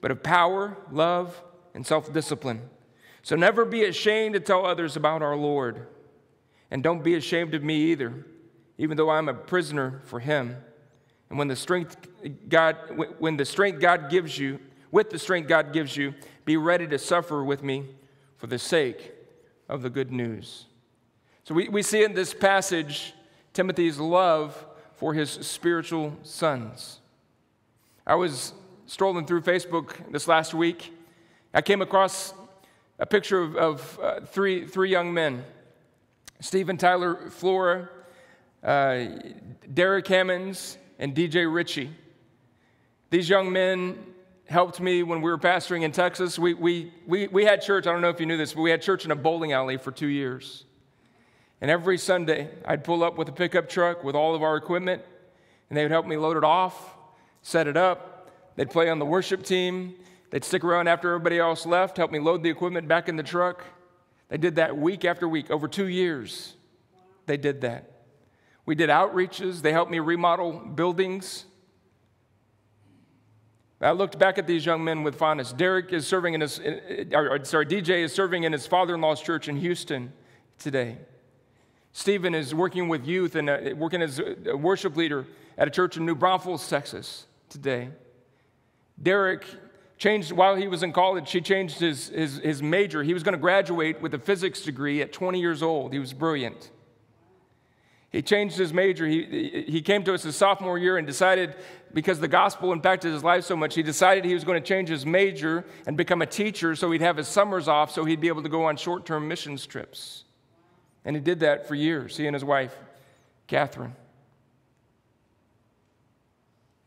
but 0.01 0.11
of 0.11 0.21
power, 0.21 0.77
love, 0.91 1.41
and 1.73 1.83
self 1.83 2.13
discipline. 2.13 2.61
So 3.23 3.35
never 3.35 3.65
be 3.65 3.85
ashamed 3.85 4.35
to 4.35 4.39
tell 4.39 4.67
others 4.67 4.95
about 4.95 5.23
our 5.23 5.35
Lord. 5.35 5.87
And 6.69 6.83
don't 6.83 7.03
be 7.03 7.15
ashamed 7.15 7.55
of 7.55 7.63
me 7.63 7.91
either, 7.91 8.23
even 8.77 8.97
though 8.97 9.09
I'm 9.09 9.27
a 9.29 9.33
prisoner 9.33 10.03
for 10.05 10.19
him. 10.19 10.57
And 11.31 11.39
when 11.39 11.47
the 11.47 11.55
strength 11.55 12.07
God 12.47 12.75
when 13.17 13.35
the 13.35 13.45
strength 13.45 13.81
God 13.81 14.11
gives 14.11 14.37
you, 14.37 14.59
with 14.91 15.09
the 15.09 15.17
strength 15.17 15.49
God 15.49 15.73
gives 15.73 15.97
you, 15.97 16.13
be 16.45 16.55
ready 16.55 16.85
to 16.85 16.99
suffer 16.99 17.43
with 17.43 17.63
me 17.63 17.95
for 18.37 18.45
the 18.45 18.59
sake 18.59 19.11
of 19.67 19.81
the 19.81 19.89
good 19.89 20.11
news. 20.11 20.67
So 21.45 21.55
we, 21.55 21.67
we 21.67 21.81
see 21.81 22.03
in 22.03 22.13
this 22.13 22.31
passage 22.31 23.15
Timothy's 23.53 23.97
love 23.97 24.67
for 24.99 25.13
his 25.13 25.29
spiritual 25.31 26.13
sons. 26.23 26.99
I 28.05 28.15
was 28.15 28.51
strolling 28.85 29.25
through 29.25 29.41
Facebook 29.41 30.11
this 30.11 30.27
last 30.27 30.53
week. 30.53 30.93
I 31.53 31.61
came 31.61 31.81
across 31.81 32.33
a 32.99 33.05
picture 33.05 33.41
of, 33.41 33.55
of 33.55 33.99
uh, 34.03 34.19
three, 34.25 34.67
three 34.67 34.89
young 34.89 35.13
men 35.13 35.45
Stephen 36.41 36.77
Tyler 36.77 37.29
Flora, 37.29 37.89
uh, 38.63 39.05
Derek 39.73 40.07
Hammonds, 40.07 40.77
and 40.97 41.15
DJ 41.15 41.51
Ritchie. 41.53 41.91
These 43.09 43.29
young 43.29 43.51
men 43.51 43.97
helped 44.45 44.79
me 44.79 45.03
when 45.03 45.21
we 45.21 45.31
were 45.31 45.37
pastoring 45.37 45.83
in 45.83 45.91
Texas. 45.91 46.37
We, 46.37 46.53
we, 46.53 46.93
we, 47.07 47.27
we 47.27 47.45
had 47.45 47.61
church, 47.61 47.87
I 47.87 47.91
don't 47.91 48.01
know 48.01 48.09
if 48.09 48.19
you 48.19 48.25
knew 48.25 48.37
this, 48.37 48.53
but 48.53 48.61
we 48.61 48.71
had 48.71 48.81
church 48.81 49.05
in 49.05 49.11
a 49.11 49.15
bowling 49.15 49.53
alley 49.53 49.77
for 49.77 49.91
two 49.91 50.07
years. 50.07 50.65
And 51.61 51.69
every 51.69 51.97
Sunday, 51.97 52.49
I'd 52.65 52.83
pull 52.83 53.03
up 53.03 53.17
with 53.17 53.27
a 53.29 53.33
pickup 53.33 53.67
truck 53.67 54.03
with 54.03 54.15
all 54.15 54.33
of 54.33 54.43
our 54.43 54.55
equipment, 54.55 55.01
and 55.69 55.77
they 55.77 55.83
would 55.83 55.91
help 55.91 56.05
me 56.05 56.15
load 56.17 56.37
it 56.37 56.43
off, 56.43 56.95
set 57.41 57.67
it 57.67 57.75
up. 57.75 58.31
They'd 58.55 58.69
play 58.69 58.89
on 58.89 58.99
the 58.99 59.05
worship 59.05 59.43
team. 59.43 59.95
They'd 60.29 60.43
stick 60.43 60.63
around 60.63 60.87
after 60.87 61.09
everybody 61.09 61.39
else 61.39 61.65
left, 61.65 61.97
help 61.97 62.11
me 62.11 62.19
load 62.19 62.43
the 62.43 62.49
equipment 62.49 62.87
back 62.87 63.09
in 63.09 63.15
the 63.15 63.23
truck. 63.23 63.63
They 64.29 64.37
did 64.37 64.55
that 64.55 64.77
week 64.77 65.05
after 65.05 65.27
week, 65.27 65.49
over 65.49 65.67
two 65.67 65.87
years. 65.87 66.53
They 67.25 67.37
did 67.37 67.61
that. 67.61 67.91
We 68.65 68.75
did 68.75 68.89
outreaches. 68.89 69.61
They 69.61 69.71
helped 69.71 69.91
me 69.91 69.99
remodel 69.99 70.51
buildings. 70.51 71.45
I 73.81 73.91
looked 73.91 74.19
back 74.19 74.37
at 74.37 74.45
these 74.45 74.65
young 74.65 74.83
men 74.83 75.03
with 75.03 75.15
fondness. 75.15 75.53
Derek 75.53 75.93
is 75.93 76.05
serving 76.05 76.33
in 76.33 76.41
his, 76.41 76.59
uh, 76.59 77.15
uh, 77.15 77.43
sorry, 77.43 77.65
DJ 77.65 78.03
is 78.03 78.13
serving 78.13 78.43
in 78.43 78.51
his 78.51 78.67
father 78.67 78.93
in 78.93 79.01
law's 79.01 79.21
church 79.21 79.47
in 79.47 79.55
Houston 79.55 80.11
today. 80.57 80.97
Stephen 81.93 82.35
is 82.35 82.53
working 82.53 82.87
with 82.87 83.05
youth 83.05 83.35
and 83.35 83.49
uh, 83.49 83.59
working 83.75 84.01
as 84.01 84.21
a 84.45 84.55
worship 84.55 84.95
leader 84.95 85.25
at 85.57 85.67
a 85.67 85.71
church 85.71 85.97
in 85.97 86.05
New 86.05 86.15
Braunfels, 86.15 86.67
Texas 86.67 87.25
today. 87.49 87.89
Derek 89.01 89.45
changed, 89.97 90.31
while 90.31 90.55
he 90.55 90.67
was 90.67 90.83
in 90.83 90.93
college, 90.93 91.31
he 91.31 91.41
changed 91.41 91.79
his, 91.79 92.09
his, 92.09 92.37
his 92.37 92.63
major. 92.63 93.03
He 93.03 93.13
was 93.13 93.23
going 93.23 93.33
to 93.33 93.39
graduate 93.39 94.01
with 94.01 94.13
a 94.13 94.19
physics 94.19 94.61
degree 94.61 95.01
at 95.01 95.11
20 95.11 95.39
years 95.39 95.61
old. 95.61 95.93
He 95.93 95.99
was 95.99 96.13
brilliant. 96.13 96.71
He 98.11 98.21
changed 98.21 98.57
his 98.57 98.73
major. 98.73 99.05
He, 99.05 99.65
he 99.67 99.81
came 99.81 100.03
to 100.05 100.13
us 100.13 100.23
his 100.23 100.35
sophomore 100.35 100.77
year 100.77 100.97
and 100.97 101.05
decided, 101.05 101.55
because 101.93 102.19
the 102.19 102.27
gospel 102.27 102.71
impacted 102.71 103.13
his 103.13 103.23
life 103.23 103.43
so 103.43 103.55
much, 103.55 103.75
he 103.75 103.83
decided 103.83 104.25
he 104.25 104.33
was 104.33 104.43
going 104.43 104.61
to 104.61 104.67
change 104.67 104.89
his 104.89 105.05
major 105.05 105.65
and 105.85 105.95
become 105.95 106.21
a 106.21 106.25
teacher 106.25 106.75
so 106.75 106.89
he'd 106.91 107.01
have 107.01 107.17
his 107.17 107.27
summers 107.27 107.67
off 107.67 107.91
so 107.91 108.05
he'd 108.05 108.21
be 108.21 108.27
able 108.27 108.41
to 108.41 108.49
go 108.49 108.65
on 108.65 108.77
short 108.77 109.05
term 109.05 109.27
missions 109.27 109.65
trips. 109.65 110.23
And 111.05 111.15
he 111.15 111.21
did 111.21 111.39
that 111.39 111.67
for 111.67 111.75
years, 111.75 112.17
he 112.17 112.27
and 112.27 112.35
his 112.35 112.43
wife, 112.43 112.75
Catherine. 113.47 113.95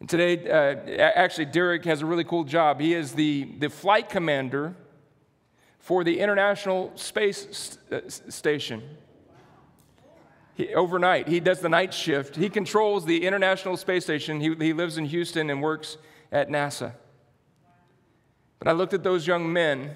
And 0.00 0.08
today, 0.08 0.50
uh, 0.50 1.00
actually, 1.00 1.46
Derek 1.46 1.84
has 1.84 2.02
a 2.02 2.06
really 2.06 2.24
cool 2.24 2.44
job. 2.44 2.80
He 2.80 2.92
is 2.92 3.12
the, 3.12 3.44
the 3.58 3.70
flight 3.70 4.08
commander 4.08 4.74
for 5.78 6.04
the 6.04 6.18
International 6.18 6.92
Space 6.96 7.78
uh, 7.90 8.00
Station. 8.08 8.82
He, 10.54 10.74
overnight, 10.74 11.28
he 11.28 11.40
does 11.40 11.60
the 11.60 11.68
night 11.68 11.94
shift. 11.94 12.36
He 12.36 12.48
controls 12.48 13.06
the 13.06 13.24
International 13.24 13.76
Space 13.76 14.04
Station. 14.04 14.40
He, 14.40 14.54
he 14.56 14.72
lives 14.72 14.98
in 14.98 15.06
Houston 15.06 15.50
and 15.50 15.62
works 15.62 15.96
at 16.30 16.48
NASA. 16.48 16.92
But 18.58 18.68
I 18.68 18.72
looked 18.72 18.94
at 18.94 19.02
those 19.02 19.26
young 19.26 19.52
men, 19.52 19.94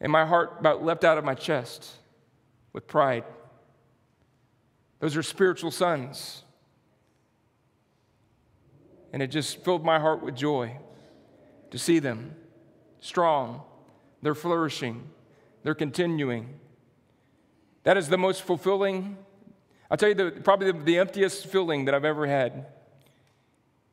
and 0.00 0.12
my 0.12 0.24
heart 0.24 0.56
about 0.60 0.84
leapt 0.84 1.04
out 1.04 1.18
of 1.18 1.24
my 1.24 1.34
chest 1.34 1.96
with 2.74 2.86
pride. 2.86 3.24
Those 5.00 5.16
are 5.16 5.22
spiritual 5.22 5.70
sons. 5.70 6.42
And 9.14 9.22
it 9.22 9.28
just 9.28 9.64
filled 9.64 9.84
my 9.84 9.98
heart 9.98 10.22
with 10.22 10.34
joy 10.34 10.76
to 11.70 11.78
see 11.78 12.00
them 12.00 12.34
strong. 13.00 13.62
They're 14.20 14.34
flourishing. 14.34 15.08
They're 15.62 15.74
continuing. 15.74 16.58
That 17.84 17.96
is 17.96 18.08
the 18.08 18.18
most 18.18 18.42
fulfilling, 18.42 19.16
I'll 19.90 19.96
tell 19.96 20.08
you, 20.08 20.14
the, 20.14 20.30
probably 20.30 20.72
the, 20.72 20.78
the 20.78 20.98
emptiest 20.98 21.46
feeling 21.46 21.84
that 21.84 21.94
I've 21.94 22.04
ever 22.04 22.26
had. 22.26 22.66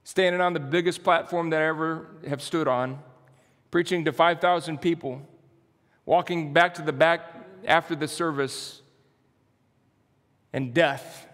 Standing 0.03 0.41
on 0.41 0.53
the 0.53 0.59
biggest 0.59 1.03
platform 1.03 1.51
that 1.51 1.61
I 1.61 1.67
ever 1.67 2.07
have 2.27 2.41
stood 2.41 2.67
on, 2.67 2.99
preaching 3.69 4.05
to 4.05 4.11
5,000 4.11 4.79
people, 4.79 5.21
walking 6.05 6.53
back 6.53 6.73
to 6.75 6.81
the 6.81 6.93
back 6.93 7.40
after 7.65 7.95
the 7.95 8.08
service, 8.08 8.82
and 10.54 10.74
death 10.74 11.28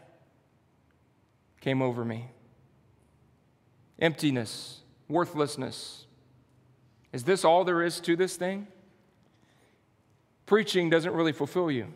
came 1.62 1.82
over 1.82 2.06
me 2.06 2.30
emptiness, 4.00 4.82
worthlessness. 5.08 6.06
Is 7.13 7.24
this 7.24 7.44
all 7.44 7.63
there 7.63 7.82
is 7.82 8.00
to 8.02 8.16
this 8.16 8.36
thing? 8.36 8.68
Preaching 10.46 10.90
doesn't 10.90 11.13
really 11.13 11.32
fulfill 11.32 11.72
you, 11.72 11.88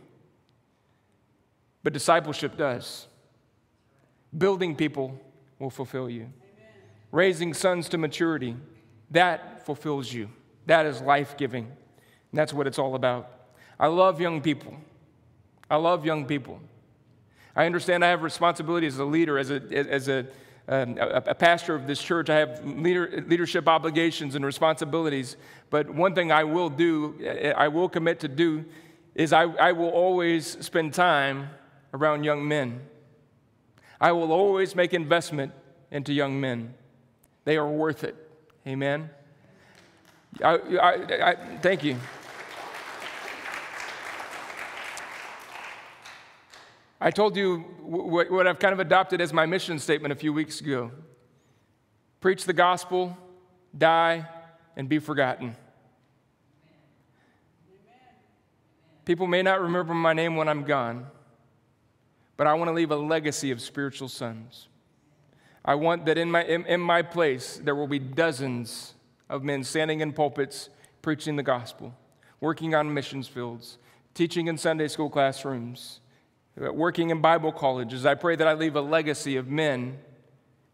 but 1.84 1.94
discipleship 1.94 2.58
does. 2.58 3.08
Building 4.38 4.76
people 4.76 5.20
will 5.60 5.70
fulfill 5.70 6.10
you. 6.10 6.24
Amen. 6.24 6.34
Raising 7.12 7.54
sons 7.54 7.88
to 7.90 7.98
maturity, 7.98 8.56
that 9.12 9.66
fulfills 9.66 10.12
you. 10.12 10.30
That 10.66 10.86
is 10.86 11.02
life 11.02 11.38
giving. 11.38 11.72
That's 12.34 12.54
what 12.54 12.68
it's 12.68 12.80
all 12.80 12.96
about. 12.96 13.30
I 13.82 13.88
love 13.88 14.22
young 14.22 14.42
people. 14.42 14.78
I 15.68 15.78
love 15.78 16.06
young 16.06 16.26
people. 16.26 16.60
I 17.56 17.66
understand 17.66 18.06
I 18.06 18.10
have 18.10 18.22
responsibility 18.22 18.86
as 18.86 19.00
a 19.00 19.04
leader, 19.04 19.40
as 19.40 19.50
a, 19.50 19.62
as 19.74 20.08
a 20.08 20.28
um, 20.68 20.98
a, 21.00 21.34
pastor 21.34 21.74
of 21.74 21.88
this 21.88 22.02
church. 22.02 22.30
I 22.30 22.38
have 22.38 22.64
leader, 22.64 23.24
leadership 23.28 23.68
obligations 23.68 24.36
and 24.36 24.46
responsibilities. 24.46 25.36
But 25.72 25.90
one 25.90 26.14
thing 26.14 26.32
I 26.32 26.44
will 26.44 26.70
do, 26.70 27.16
I 27.58 27.68
will 27.70 27.90
commit 27.90 28.20
to 28.20 28.28
do, 28.28 28.66
is 29.16 29.34
I, 29.34 29.46
I 29.46 29.72
will 29.72 29.90
always 29.90 30.64
spend 30.64 30.94
time 30.94 31.50
around 31.92 32.24
young 32.24 32.48
men. 32.48 32.82
I 34.00 34.12
will 34.12 34.32
always 34.32 34.76
make 34.76 34.94
investment 34.94 35.54
into 35.90 36.14
young 36.14 36.40
men. 36.40 36.76
They 37.46 37.58
are 37.58 37.68
worth 37.68 38.04
it. 38.04 38.16
Amen. 38.68 39.10
I, 40.44 40.54
I, 40.54 41.32
I, 41.32 41.36
thank 41.62 41.84
you. 41.84 41.98
I 47.04 47.10
told 47.10 47.36
you 47.36 47.58
what 47.82 48.46
I've 48.46 48.60
kind 48.60 48.74
of 48.74 48.80
adopted 48.80 49.22
as 49.22 49.34
my 49.34 49.48
mission 49.48 49.80
statement 49.80 50.12
a 50.12 50.16
few 50.16 50.32
weeks 50.32 50.62
ago 50.62 50.92
preach 52.20 52.46
the 52.46 52.54
gospel, 52.54 53.18
die, 53.76 54.28
and 54.78 54.88
be 54.88 55.00
forgotten. 55.00 55.56
People 59.04 59.26
may 59.26 59.42
not 59.42 59.60
remember 59.60 59.96
my 59.96 60.14
name 60.14 60.36
when 60.36 60.48
I'm 60.48 60.64
gone, 60.64 61.08
but 62.38 62.46
I 62.46 62.54
want 62.54 62.70
to 62.70 62.74
leave 62.74 62.92
a 62.92 62.96
legacy 62.96 63.50
of 63.50 63.60
spiritual 63.60 64.08
sons. 64.08 64.68
I 65.66 65.74
want 65.74 66.06
that 66.06 66.20
in 66.20 66.30
my, 66.30 66.44
in, 66.44 66.68
in 66.68 66.80
my 66.80 67.02
place 67.02 67.60
there 67.64 67.74
will 67.74 67.88
be 67.88 67.98
dozens 67.98 68.94
of 69.28 69.44
men 69.44 69.64
standing 69.64 70.02
in 70.02 70.14
pulpits 70.14 70.70
preaching 71.02 71.36
the 71.36 71.44
gospel, 71.44 71.96
working 72.40 72.76
on 72.76 72.94
missions 72.94 73.28
fields, 73.28 73.80
teaching 74.14 74.46
in 74.46 74.60
Sunday 74.60 74.88
school 74.88 75.10
classrooms, 75.10 76.02
working 76.58 77.10
in 77.10 77.22
Bible 77.22 77.52
colleges. 77.52 78.06
I 78.06 78.16
pray 78.16 78.36
that 78.36 78.48
I 78.48 78.54
leave 78.54 78.76
a 78.76 78.82
legacy 78.82 79.38
of 79.38 79.48
men 79.48 80.00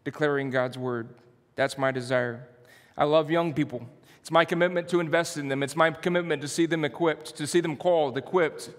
declaring 0.04 0.50
God's 0.50 0.78
word. 0.78 1.08
That's 1.54 1.78
my 1.78 1.90
desire. 1.90 2.48
I 2.96 3.04
love 3.04 3.30
young 3.30 3.52
people. 3.52 3.86
It's 4.20 4.30
my 4.30 4.44
commitment 4.44 4.88
to 4.88 5.00
invest 5.00 5.36
in 5.36 5.48
them. 5.48 5.62
It's 5.62 5.76
my 5.76 5.90
commitment 5.90 6.42
to 6.42 6.48
see 6.48 6.66
them 6.66 6.84
equipped, 6.84 7.36
to 7.36 7.46
see 7.46 7.60
them 7.60 7.76
called, 7.76 8.18
equipped, 8.18 8.70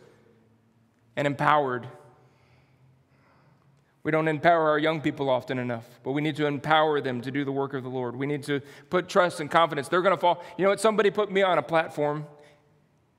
and 1.15 1.25
empowered. 1.25 1.88
We 4.03 4.12
don't 4.12 4.27
empower 4.27 4.69
our 4.69 4.79
young 4.79 5.01
people 5.01 5.29
often 5.29 5.59
enough, 5.59 5.85
but 6.03 6.13
we 6.13 6.21
need 6.21 6.35
to 6.38 6.45
empower 6.45 7.01
them 7.01 7.21
to 7.21 7.31
do 7.31 7.43
the 7.43 7.51
work 7.51 7.73
of 7.73 7.83
the 7.83 7.89
Lord. 7.89 8.15
We 8.15 8.25
need 8.25 8.43
to 8.43 8.62
put 8.89 9.09
trust 9.09 9.39
and 9.39 9.51
confidence. 9.51 9.88
They're 9.88 10.01
going 10.01 10.15
to 10.15 10.21
fall. 10.21 10.43
You 10.57 10.63
know 10.63 10.69
what? 10.69 10.79
Somebody 10.79 11.12
put 11.12 11.31
me 11.31 11.41
on 11.41 11.57
a 11.57 11.62
platform, 11.63 12.25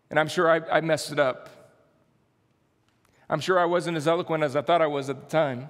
and 0.08 0.18
I'm 0.18 0.28
sure 0.28 0.50
I, 0.50 0.78
I 0.78 0.80
messed 0.80 1.12
it 1.12 1.18
up. 1.18 1.59
I'm 3.30 3.38
sure 3.38 3.60
I 3.60 3.64
wasn't 3.64 3.96
as 3.96 4.08
eloquent 4.08 4.42
as 4.42 4.56
I 4.56 4.62
thought 4.62 4.82
I 4.82 4.88
was 4.88 5.08
at 5.08 5.20
the 5.20 5.26
time, 5.28 5.68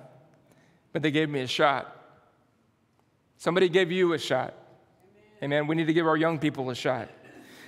but 0.95 1.03
they 1.03 1.11
gave 1.11 1.29
me 1.29 1.41
a 1.43 1.47
shot. 1.47 1.95
Somebody 3.37 3.69
gave 3.69 3.93
you 3.93 4.15
a 4.15 4.19
shot. 4.19 4.55
Amen. 5.43 5.67
We 5.67 5.77
need 5.77 5.87
to 5.87 5.93
give 5.93 6.07
our 6.07 6.17
young 6.17 6.39
people 6.39 6.71
a 6.71 6.75
shot. 6.75 7.11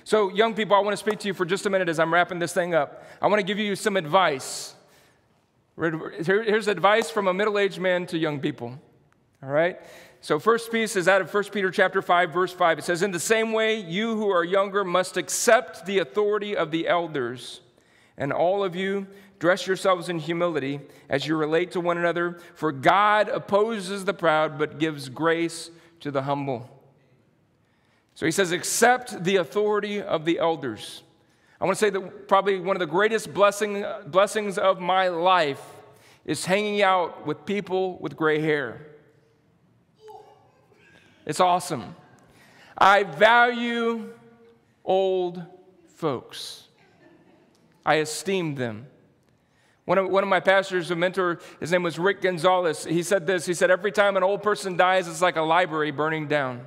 So, 0.03 0.29
young 0.29 0.55
people, 0.55 0.75
I 0.75 0.79
want 0.79 0.93
to 0.93 0.97
speak 0.97 1.19
to 1.19 1.27
you 1.27 1.33
for 1.33 1.45
just 1.45 1.67
a 1.67 1.69
minute 1.69 1.89
as 1.89 1.99
I'm 1.99 2.11
wrapping 2.11 2.39
this 2.39 2.53
thing 2.53 2.73
up. 2.73 3.07
I 3.21 3.27
want 3.27 3.39
to 3.39 3.45
give 3.45 3.59
you 3.59 3.75
some 3.75 3.95
advice. 3.95 4.73
Here's 5.77 6.67
advice 6.67 7.09
from 7.09 7.27
a 7.27 7.33
middle 7.33 7.57
aged 7.57 7.79
man 7.79 8.07
to 8.07 8.17
young 8.17 8.39
people. 8.39 8.77
All 9.43 9.49
right? 9.49 9.79
So, 10.21 10.39
first 10.39 10.71
piece 10.71 10.95
is 10.95 11.07
out 11.07 11.21
of 11.21 11.31
1 11.31 11.43
Peter 11.45 11.69
chapter 11.69 12.01
5, 12.01 12.33
verse 12.33 12.51
5. 12.51 12.79
It 12.79 12.83
says, 12.83 13.03
In 13.03 13.11
the 13.11 13.19
same 13.19 13.53
way, 13.53 13.79
you 13.79 14.15
who 14.15 14.29
are 14.31 14.43
younger 14.43 14.83
must 14.83 15.17
accept 15.17 15.85
the 15.85 15.99
authority 15.99 16.57
of 16.57 16.71
the 16.71 16.87
elders, 16.87 17.61
and 18.17 18.33
all 18.33 18.63
of 18.63 18.75
you 18.75 19.07
dress 19.43 19.67
yourselves 19.67 20.07
in 20.07 20.19
humility 20.19 20.79
as 21.09 21.27
you 21.27 21.35
relate 21.35 21.69
to 21.69 21.81
one 21.81 21.97
another, 21.97 22.39
for 22.55 22.71
God 22.71 23.27
opposes 23.27 24.05
the 24.05 24.13
proud 24.13 24.57
but 24.57 24.79
gives 24.79 25.09
grace 25.09 25.69
to 25.99 26.11
the 26.11 26.21
humble. 26.21 26.69
So 28.15 28.25
he 28.25 28.31
says, 28.31 28.53
accept 28.53 29.25
the 29.25 29.35
authority 29.35 30.01
of 30.01 30.23
the 30.23 30.39
elders. 30.39 31.03
I 31.59 31.65
want 31.65 31.77
to 31.77 31.85
say 31.85 31.89
that 31.89 32.29
probably 32.29 32.57
one 32.61 32.77
of 32.77 32.79
the 32.79 32.85
greatest 32.85 33.33
blessing, 33.33 33.85
blessings 34.07 34.57
of 34.57 34.79
my 34.79 35.09
life 35.09 35.61
is 36.23 36.45
hanging 36.45 36.81
out 36.81 37.27
with 37.27 37.45
people 37.45 37.97
with 37.97 38.15
gray 38.15 38.39
hair. 38.39 38.87
It's 41.25 41.41
awesome. 41.41 41.97
I 42.77 43.03
value 43.03 44.13
old 44.85 45.43
folks, 45.97 46.69
I 47.85 47.95
esteem 47.95 48.55
them. 48.55 48.87
One 49.85 49.97
of, 49.97 50.09
one 50.09 50.23
of 50.23 50.29
my 50.29 50.39
pastors, 50.39 50.91
a 50.91 50.95
mentor, 50.95 51.39
his 51.59 51.71
name 51.71 51.83
was 51.83 51.99
Rick 51.99 52.21
Gonzalez. 52.21 52.85
He 52.85 53.03
said 53.03 53.27
this 53.27 53.45
He 53.45 53.53
said, 53.53 53.69
Every 53.69 53.91
time 53.91 54.15
an 54.15 54.23
old 54.23 54.41
person 54.41 54.77
dies, 54.77 55.07
it's 55.07 55.21
like 55.21 55.35
a 55.35 55.41
library 55.41 55.91
burning 55.91 56.27
down. 56.27 56.65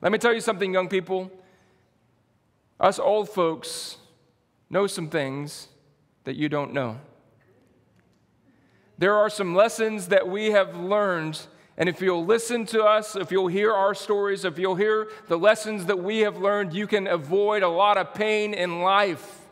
Let 0.00 0.12
me 0.12 0.18
tell 0.18 0.34
you 0.34 0.40
something, 0.40 0.72
young 0.72 0.88
people. 0.88 1.30
Us 2.78 2.98
old 2.98 3.28
folks 3.28 3.96
know 4.68 4.86
some 4.86 5.08
things 5.08 5.68
that 6.24 6.36
you 6.36 6.48
don't 6.48 6.72
know. 6.72 7.00
There 8.98 9.14
are 9.14 9.30
some 9.30 9.54
lessons 9.54 10.08
that 10.08 10.28
we 10.28 10.52
have 10.52 10.76
learned, 10.76 11.40
and 11.76 11.88
if 11.88 12.00
you'll 12.00 12.24
listen 12.24 12.64
to 12.66 12.84
us, 12.84 13.16
if 13.16 13.32
you'll 13.32 13.48
hear 13.48 13.72
our 13.72 13.94
stories, 13.94 14.44
if 14.44 14.58
you'll 14.58 14.76
hear 14.76 15.08
the 15.26 15.38
lessons 15.38 15.86
that 15.86 15.98
we 15.98 16.20
have 16.20 16.36
learned, 16.36 16.74
you 16.74 16.86
can 16.86 17.06
avoid 17.06 17.62
a 17.62 17.68
lot 17.68 17.96
of 17.96 18.14
pain 18.14 18.54
in 18.54 18.82
life. 18.82 19.43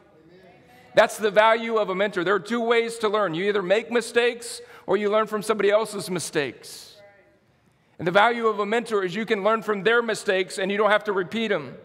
That's 0.95 1.17
the 1.17 1.31
value 1.31 1.77
of 1.77 1.89
a 1.89 1.95
mentor. 1.95 2.25
There 2.25 2.35
are 2.35 2.41
two 2.41 2.61
ways 2.61 2.99
to 2.99 3.09
learn 3.09 3.35
you 3.35 3.45
either 3.45 3.63
make 3.63 3.91
mistakes 3.91 4.61
or 4.87 4.97
you 4.97 5.11
learn 5.11 5.27
from 5.27 5.43
somebody 5.43 5.71
else's 5.71 6.11
mistakes. 6.11 6.97
And 7.99 8.07
the 8.07 8.13
value 8.13 8.47
of 8.49 8.59
a 8.59 8.67
mentor 8.67 9.05
is 9.05 9.15
you 9.15 9.25
can 9.25 9.45
learn 9.45 9.63
from 9.63 9.85
their 9.85 10.03
mistakes 10.03 10.59
and 10.59 10.71
you 10.71 10.77
don't 10.77 10.91
have 10.91 11.05
to 11.05 11.13
repeat 11.13 11.49
them. 11.49 11.77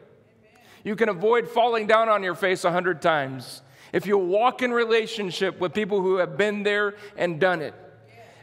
You 0.84 0.96
can 0.96 1.10
avoid 1.10 1.48
falling 1.48 1.88
down 1.88 2.10
on 2.10 2.24
your 2.24 2.36
face 2.36 2.64
a 2.64 2.72
hundred 2.72 3.02
times. 3.02 3.62
If 3.94 4.06
you 4.06 4.18
walk 4.18 4.62
in 4.62 4.72
relationship 4.72 5.60
with 5.60 5.74
people 5.74 6.02
who 6.02 6.18
have 6.18 6.38
been 6.38 6.64
there 6.64 6.96
and 7.16 7.40
done 7.40 7.62
it. 7.62 7.74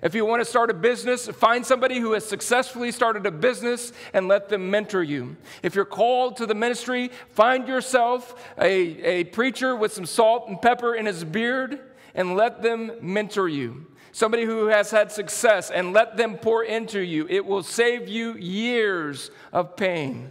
If 0.04 0.14
you 0.14 0.26
want 0.26 0.42
to 0.42 0.44
start 0.44 0.70
a 0.70 0.74
business, 0.74 1.26
find 1.28 1.64
somebody 1.64 1.98
who 1.98 2.12
has 2.12 2.26
successfully 2.26 2.92
started 2.92 3.24
a 3.24 3.30
business 3.30 3.92
and 4.12 4.28
let 4.28 4.50
them 4.50 4.70
mentor 4.70 5.02
you. 5.02 5.36
If 5.62 5.74
you're 5.74 5.86
called 5.86 6.36
to 6.36 6.46
the 6.46 6.54
ministry, 6.54 7.10
find 7.30 7.66
yourself 7.66 8.54
a, 8.58 8.70
a 8.70 9.24
preacher 9.24 9.74
with 9.74 9.94
some 9.94 10.04
salt 10.04 10.46
and 10.46 10.60
pepper 10.60 10.94
in 10.94 11.06
his 11.06 11.24
beard 11.24 11.80
and 12.14 12.36
let 12.36 12.62
them 12.62 12.92
mentor 13.00 13.48
you 13.48 13.86
somebody 14.14 14.44
who 14.44 14.66
has 14.66 14.92
had 14.92 15.10
success, 15.10 15.72
and 15.72 15.92
let 15.92 16.16
them 16.16 16.36
pour 16.36 16.62
into 16.62 17.00
you. 17.00 17.26
It 17.28 17.44
will 17.44 17.64
save 17.64 18.06
you 18.06 18.34
years 18.34 19.32
of 19.52 19.74
pain. 19.74 20.30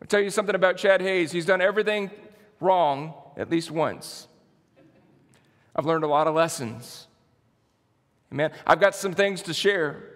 I'll 0.00 0.08
tell 0.08 0.20
you 0.20 0.30
something 0.30 0.54
about 0.54 0.78
Chad 0.78 1.02
Hayes. 1.02 1.32
He's 1.32 1.44
done 1.44 1.60
everything 1.60 2.10
wrong 2.60 3.12
at 3.36 3.50
least 3.50 3.70
once. 3.70 4.26
I've 5.76 5.84
learned 5.84 6.04
a 6.04 6.06
lot 6.06 6.26
of 6.26 6.34
lessons. 6.34 7.08
Amen. 8.32 8.50
I've 8.66 8.80
got 8.80 8.94
some 8.94 9.14
things 9.14 9.42
to 9.42 9.54
share. 9.54 10.10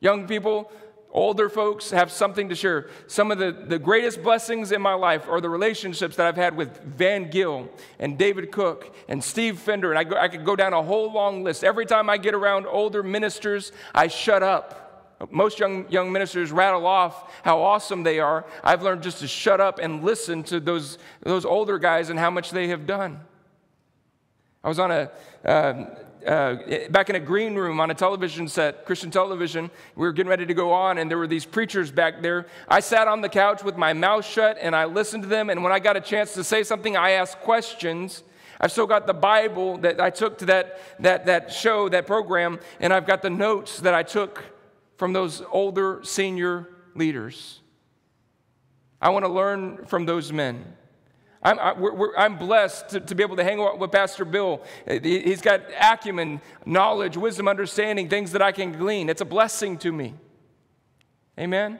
Young 0.00 0.28
people, 0.28 0.70
older 1.10 1.48
folks 1.48 1.90
have 1.90 2.10
something 2.12 2.48
to 2.48 2.54
share. 2.54 2.88
Some 3.06 3.30
of 3.30 3.38
the, 3.38 3.50
the 3.50 3.78
greatest 3.78 4.22
blessings 4.22 4.72
in 4.72 4.80
my 4.80 4.94
life 4.94 5.28
are 5.28 5.40
the 5.40 5.48
relationships 5.48 6.16
that 6.16 6.26
I've 6.26 6.36
had 6.36 6.56
with 6.56 6.80
Van 6.82 7.30
Gill 7.30 7.68
and 7.98 8.16
David 8.16 8.52
Cook 8.52 8.94
and 9.08 9.22
Steve 9.22 9.58
Fender. 9.58 9.90
And 9.90 9.98
I, 9.98 10.04
go, 10.04 10.16
I 10.16 10.28
could 10.28 10.44
go 10.44 10.54
down 10.54 10.72
a 10.72 10.82
whole 10.82 11.12
long 11.12 11.42
list. 11.42 11.64
Every 11.64 11.86
time 11.86 12.08
I 12.08 12.16
get 12.16 12.34
around 12.34 12.66
older 12.66 13.02
ministers, 13.02 13.72
I 13.94 14.08
shut 14.08 14.42
up. 14.42 14.84
Most 15.30 15.58
young, 15.58 15.90
young 15.90 16.12
ministers 16.12 16.52
rattle 16.52 16.86
off 16.86 17.34
how 17.42 17.60
awesome 17.60 18.04
they 18.04 18.20
are. 18.20 18.44
I've 18.62 18.82
learned 18.82 19.02
just 19.02 19.18
to 19.18 19.26
shut 19.26 19.60
up 19.60 19.80
and 19.80 20.04
listen 20.04 20.44
to 20.44 20.60
those, 20.60 20.98
those 21.22 21.44
older 21.44 21.78
guys 21.78 22.10
and 22.10 22.18
how 22.18 22.30
much 22.30 22.52
they 22.52 22.68
have 22.68 22.86
done. 22.86 23.20
I 24.62 24.68
was 24.68 24.78
on 24.78 24.92
a, 24.92 25.10
uh, 25.44 25.86
uh, 26.26 26.56
back 26.90 27.10
in 27.10 27.16
a 27.16 27.20
green 27.20 27.54
room 27.54 27.80
on 27.80 27.90
a 27.90 27.94
television 27.94 28.48
set, 28.48 28.84
Christian 28.84 29.10
television. 29.10 29.70
We 29.96 30.06
were 30.06 30.12
getting 30.12 30.30
ready 30.30 30.46
to 30.46 30.54
go 30.54 30.72
on, 30.72 30.98
and 30.98 31.10
there 31.10 31.18
were 31.18 31.26
these 31.26 31.44
preachers 31.44 31.90
back 31.90 32.22
there. 32.22 32.46
I 32.68 32.80
sat 32.80 33.08
on 33.08 33.20
the 33.20 33.28
couch 33.28 33.62
with 33.62 33.76
my 33.76 33.92
mouth 33.92 34.24
shut 34.24 34.58
and 34.60 34.74
I 34.74 34.84
listened 34.84 35.22
to 35.24 35.28
them. 35.28 35.50
And 35.50 35.62
when 35.62 35.72
I 35.72 35.78
got 35.78 35.96
a 35.96 36.00
chance 36.00 36.34
to 36.34 36.44
say 36.44 36.62
something, 36.62 36.96
I 36.96 37.10
asked 37.12 37.40
questions. 37.40 38.22
I've 38.60 38.72
still 38.72 38.86
got 38.86 39.06
the 39.06 39.14
Bible 39.14 39.78
that 39.78 40.00
I 40.00 40.10
took 40.10 40.38
to 40.38 40.46
that, 40.46 40.80
that, 41.00 41.26
that 41.26 41.52
show, 41.52 41.88
that 41.88 42.06
program, 42.06 42.58
and 42.80 42.92
I've 42.92 43.06
got 43.06 43.22
the 43.22 43.30
notes 43.30 43.80
that 43.80 43.94
I 43.94 44.02
took 44.02 44.44
from 44.96 45.12
those 45.12 45.42
older 45.52 46.00
senior 46.02 46.68
leaders. 46.94 47.60
I 49.00 49.10
want 49.10 49.24
to 49.24 49.30
learn 49.30 49.86
from 49.86 50.06
those 50.06 50.32
men. 50.32 50.64
I'm, 51.42 51.58
I, 51.60 52.24
am 52.24 52.36
blessed 52.36 52.88
to, 52.90 53.00
to, 53.00 53.14
be 53.14 53.22
able 53.22 53.36
to 53.36 53.44
hang 53.44 53.60
out 53.60 53.78
with 53.78 53.92
Pastor 53.92 54.24
Bill. 54.24 54.60
Uh, 54.88 54.98
he's 55.00 55.40
got 55.40 55.62
acumen, 55.80 56.40
knowledge, 56.66 57.16
wisdom, 57.16 57.46
understanding, 57.46 58.08
things 58.08 58.32
that 58.32 58.42
I 58.42 58.50
can 58.50 58.72
glean. 58.72 59.08
It's 59.08 59.20
a 59.20 59.26
blessing 59.26 59.78
to 59.78 59.92
me. 59.92 60.14
Amen? 61.38 61.78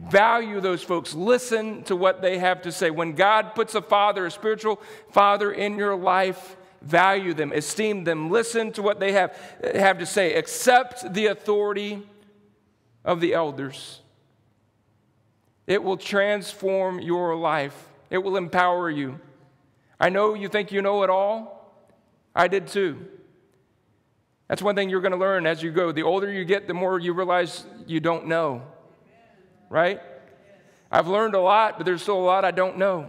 Value 0.00 0.60
those 0.60 0.82
folks. 0.82 1.14
Listen 1.14 1.84
to 1.84 1.94
what 1.94 2.20
they 2.20 2.38
have 2.38 2.62
to 2.62 2.72
say. 2.72 2.90
When 2.90 3.12
God 3.12 3.54
puts 3.54 3.76
a 3.76 3.82
father, 3.82 4.26
a 4.26 4.30
spiritual 4.30 4.82
father 5.10 5.52
in 5.52 5.78
your 5.78 5.94
life, 5.94 6.56
value 6.82 7.32
them, 7.32 7.52
esteem 7.52 8.02
them, 8.02 8.28
listen 8.28 8.72
to 8.72 8.82
what 8.82 8.98
they 8.98 9.12
have, 9.12 9.38
uh, 9.62 9.78
have 9.78 9.98
to 9.98 10.06
say. 10.06 10.34
Accept 10.34 11.14
the 11.14 11.26
authority 11.26 12.02
of 13.04 13.20
the 13.20 13.34
elders. 13.34 14.00
It 15.68 15.82
will 15.82 15.96
transform 15.96 17.00
your 17.00 17.36
life. 17.36 17.88
It 18.10 18.18
will 18.18 18.36
empower 18.36 18.90
you. 18.90 19.20
I 19.98 20.08
know 20.08 20.34
you 20.34 20.48
think 20.48 20.72
you 20.72 20.82
know 20.82 21.02
it 21.02 21.10
all. 21.10 21.72
I 22.34 22.48
did 22.48 22.66
too. 22.66 23.06
That's 24.48 24.60
one 24.62 24.74
thing 24.74 24.90
you're 24.90 25.00
going 25.00 25.12
to 25.12 25.18
learn 25.18 25.46
as 25.46 25.62
you 25.62 25.70
go. 25.70 25.92
The 25.92 26.02
older 26.02 26.30
you 26.30 26.44
get, 26.44 26.66
the 26.66 26.74
more 26.74 26.98
you 26.98 27.12
realize 27.12 27.64
you 27.86 28.00
don't 28.00 28.26
know. 28.26 28.62
Right? 29.70 30.00
I've 30.90 31.08
learned 31.08 31.34
a 31.34 31.40
lot, 31.40 31.78
but 31.78 31.86
there's 31.86 32.02
still 32.02 32.18
a 32.18 32.24
lot 32.24 32.44
I 32.44 32.50
don't 32.50 32.78
know. 32.78 33.08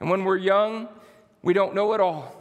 And 0.00 0.10
when 0.10 0.24
we're 0.24 0.36
young, 0.36 0.88
we 1.42 1.52
don't 1.52 1.74
know 1.74 1.92
it 1.92 2.00
all. 2.00 2.36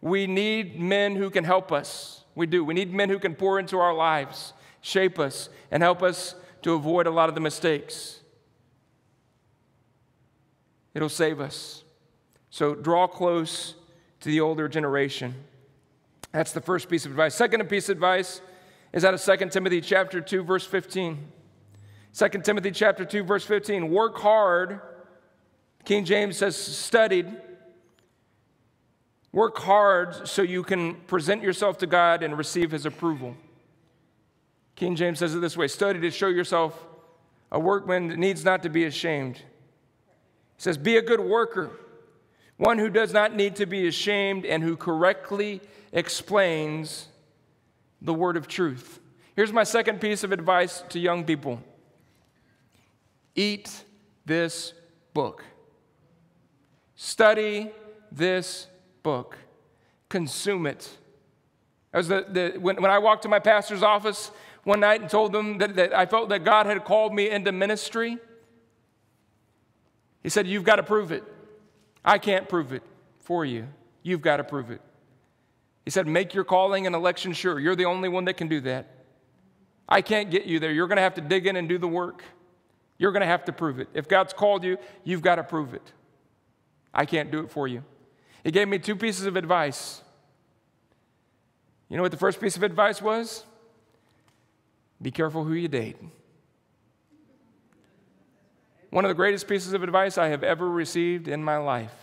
We 0.00 0.26
need 0.26 0.80
men 0.80 1.16
who 1.16 1.30
can 1.30 1.44
help 1.44 1.72
us. 1.72 2.24
We 2.34 2.46
do. 2.46 2.64
We 2.64 2.74
need 2.74 2.92
men 2.92 3.08
who 3.08 3.18
can 3.18 3.34
pour 3.34 3.58
into 3.58 3.78
our 3.78 3.94
lives, 3.94 4.52
shape 4.80 5.18
us, 5.18 5.48
and 5.70 5.82
help 5.82 6.02
us 6.02 6.34
to 6.62 6.74
avoid 6.74 7.06
a 7.06 7.10
lot 7.10 7.28
of 7.28 7.34
the 7.34 7.40
mistakes. 7.40 8.19
It'll 10.94 11.08
save 11.08 11.40
us. 11.40 11.84
So 12.50 12.74
draw 12.74 13.06
close 13.06 13.74
to 14.20 14.28
the 14.28 14.40
older 14.40 14.68
generation. 14.68 15.34
That's 16.32 16.52
the 16.52 16.60
first 16.60 16.88
piece 16.88 17.04
of 17.04 17.12
advice. 17.12 17.34
Second 17.34 17.64
piece 17.68 17.88
of 17.88 17.96
advice 17.96 18.40
is 18.92 19.04
out 19.04 19.14
of 19.14 19.22
2 19.22 19.48
Timothy 19.50 19.80
chapter 19.80 20.20
2 20.20 20.42
verse 20.42 20.66
15. 20.66 21.18
2 22.12 22.28
Timothy 22.42 22.70
chapter 22.70 23.04
2 23.04 23.22
verse 23.22 23.44
15. 23.44 23.90
Work 23.90 24.18
hard. 24.18 24.80
King 25.84 26.04
James 26.04 26.36
says 26.36 26.56
studied. 26.56 27.26
Work 29.32 29.58
hard 29.58 30.28
so 30.28 30.42
you 30.42 30.64
can 30.64 30.94
present 31.06 31.42
yourself 31.42 31.78
to 31.78 31.86
God 31.86 32.22
and 32.22 32.36
receive 32.36 32.72
his 32.72 32.84
approval. 32.84 33.36
King 34.74 34.96
James 34.96 35.18
says 35.20 35.34
it 35.34 35.40
this 35.40 35.56
way 35.56 35.68
study 35.68 36.00
to 36.00 36.10
show 36.10 36.28
yourself 36.28 36.86
a 37.52 37.58
workman 37.58 38.08
that 38.08 38.18
needs 38.18 38.44
not 38.44 38.62
to 38.62 38.68
be 38.68 38.84
ashamed. 38.84 39.40
Says, 40.60 40.76
Be 40.76 40.98
a 40.98 41.02
good 41.02 41.20
worker, 41.20 41.70
one 42.58 42.76
who 42.76 42.90
does 42.90 43.14
not 43.14 43.34
need 43.34 43.56
to 43.56 43.64
be 43.64 43.88
ashamed 43.88 44.44
and 44.44 44.62
who 44.62 44.76
correctly 44.76 45.62
explains 45.90 47.08
the 48.02 48.12
word 48.12 48.36
of 48.36 48.46
truth. 48.46 49.00
Here's 49.34 49.54
my 49.54 49.64
second 49.64 50.02
piece 50.02 50.22
of 50.22 50.32
advice 50.32 50.84
to 50.90 50.98
young 50.98 51.24
people 51.24 51.62
eat 53.34 53.84
this 54.26 54.74
book, 55.14 55.46
study 56.94 57.70
this 58.12 58.66
book, 59.02 59.38
consume 60.10 60.66
it. 60.66 60.90
As 61.94 62.08
the, 62.08 62.26
the, 62.28 62.58
when, 62.58 62.82
when 62.82 62.90
I 62.90 62.98
walked 62.98 63.22
to 63.22 63.30
my 63.30 63.38
pastor's 63.38 63.82
office 63.82 64.30
one 64.64 64.80
night 64.80 65.00
and 65.00 65.08
told 65.08 65.32
them 65.32 65.56
that, 65.56 65.74
that 65.76 65.94
I 65.96 66.04
felt 66.04 66.28
that 66.28 66.44
God 66.44 66.66
had 66.66 66.84
called 66.84 67.14
me 67.14 67.30
into 67.30 67.50
ministry, 67.50 68.18
he 70.22 70.28
said, 70.28 70.46
You've 70.46 70.64
got 70.64 70.76
to 70.76 70.82
prove 70.82 71.12
it. 71.12 71.24
I 72.04 72.18
can't 72.18 72.48
prove 72.48 72.72
it 72.72 72.82
for 73.20 73.44
you. 73.44 73.68
You've 74.02 74.22
got 74.22 74.38
to 74.38 74.44
prove 74.44 74.70
it. 74.70 74.80
He 75.84 75.90
said, 75.90 76.06
Make 76.06 76.34
your 76.34 76.44
calling 76.44 76.86
and 76.86 76.94
election 76.94 77.32
sure. 77.32 77.58
You're 77.58 77.76
the 77.76 77.86
only 77.86 78.08
one 78.08 78.24
that 78.26 78.36
can 78.36 78.48
do 78.48 78.60
that. 78.62 78.94
I 79.88 80.02
can't 80.02 80.30
get 80.30 80.46
you 80.46 80.60
there. 80.60 80.72
You're 80.72 80.86
going 80.86 80.96
to 80.96 81.02
have 81.02 81.14
to 81.14 81.20
dig 81.20 81.46
in 81.46 81.56
and 81.56 81.68
do 81.68 81.78
the 81.78 81.88
work. 81.88 82.22
You're 82.96 83.12
going 83.12 83.22
to 83.22 83.26
have 83.26 83.44
to 83.46 83.52
prove 83.52 83.80
it. 83.80 83.88
If 83.94 84.08
God's 84.08 84.32
called 84.32 84.62
you, 84.62 84.76
you've 85.04 85.22
got 85.22 85.36
to 85.36 85.42
prove 85.42 85.74
it. 85.74 85.92
I 86.92 87.06
can't 87.06 87.30
do 87.30 87.40
it 87.40 87.50
for 87.50 87.66
you. 87.66 87.82
He 88.44 88.50
gave 88.50 88.68
me 88.68 88.78
two 88.78 88.94
pieces 88.94 89.26
of 89.26 89.36
advice. 89.36 90.02
You 91.88 91.96
know 91.96 92.02
what 92.02 92.12
the 92.12 92.18
first 92.18 92.40
piece 92.40 92.56
of 92.56 92.62
advice 92.62 93.02
was? 93.02 93.44
Be 95.02 95.10
careful 95.10 95.44
who 95.44 95.54
you 95.54 95.68
date. 95.68 95.96
One 98.90 99.04
of 99.04 99.08
the 99.08 99.14
greatest 99.14 99.46
pieces 99.48 99.72
of 99.72 99.82
advice 99.82 100.18
I 100.18 100.28
have 100.28 100.42
ever 100.42 100.68
received 100.68 101.28
in 101.28 101.42
my 101.42 101.56
life 101.56 101.94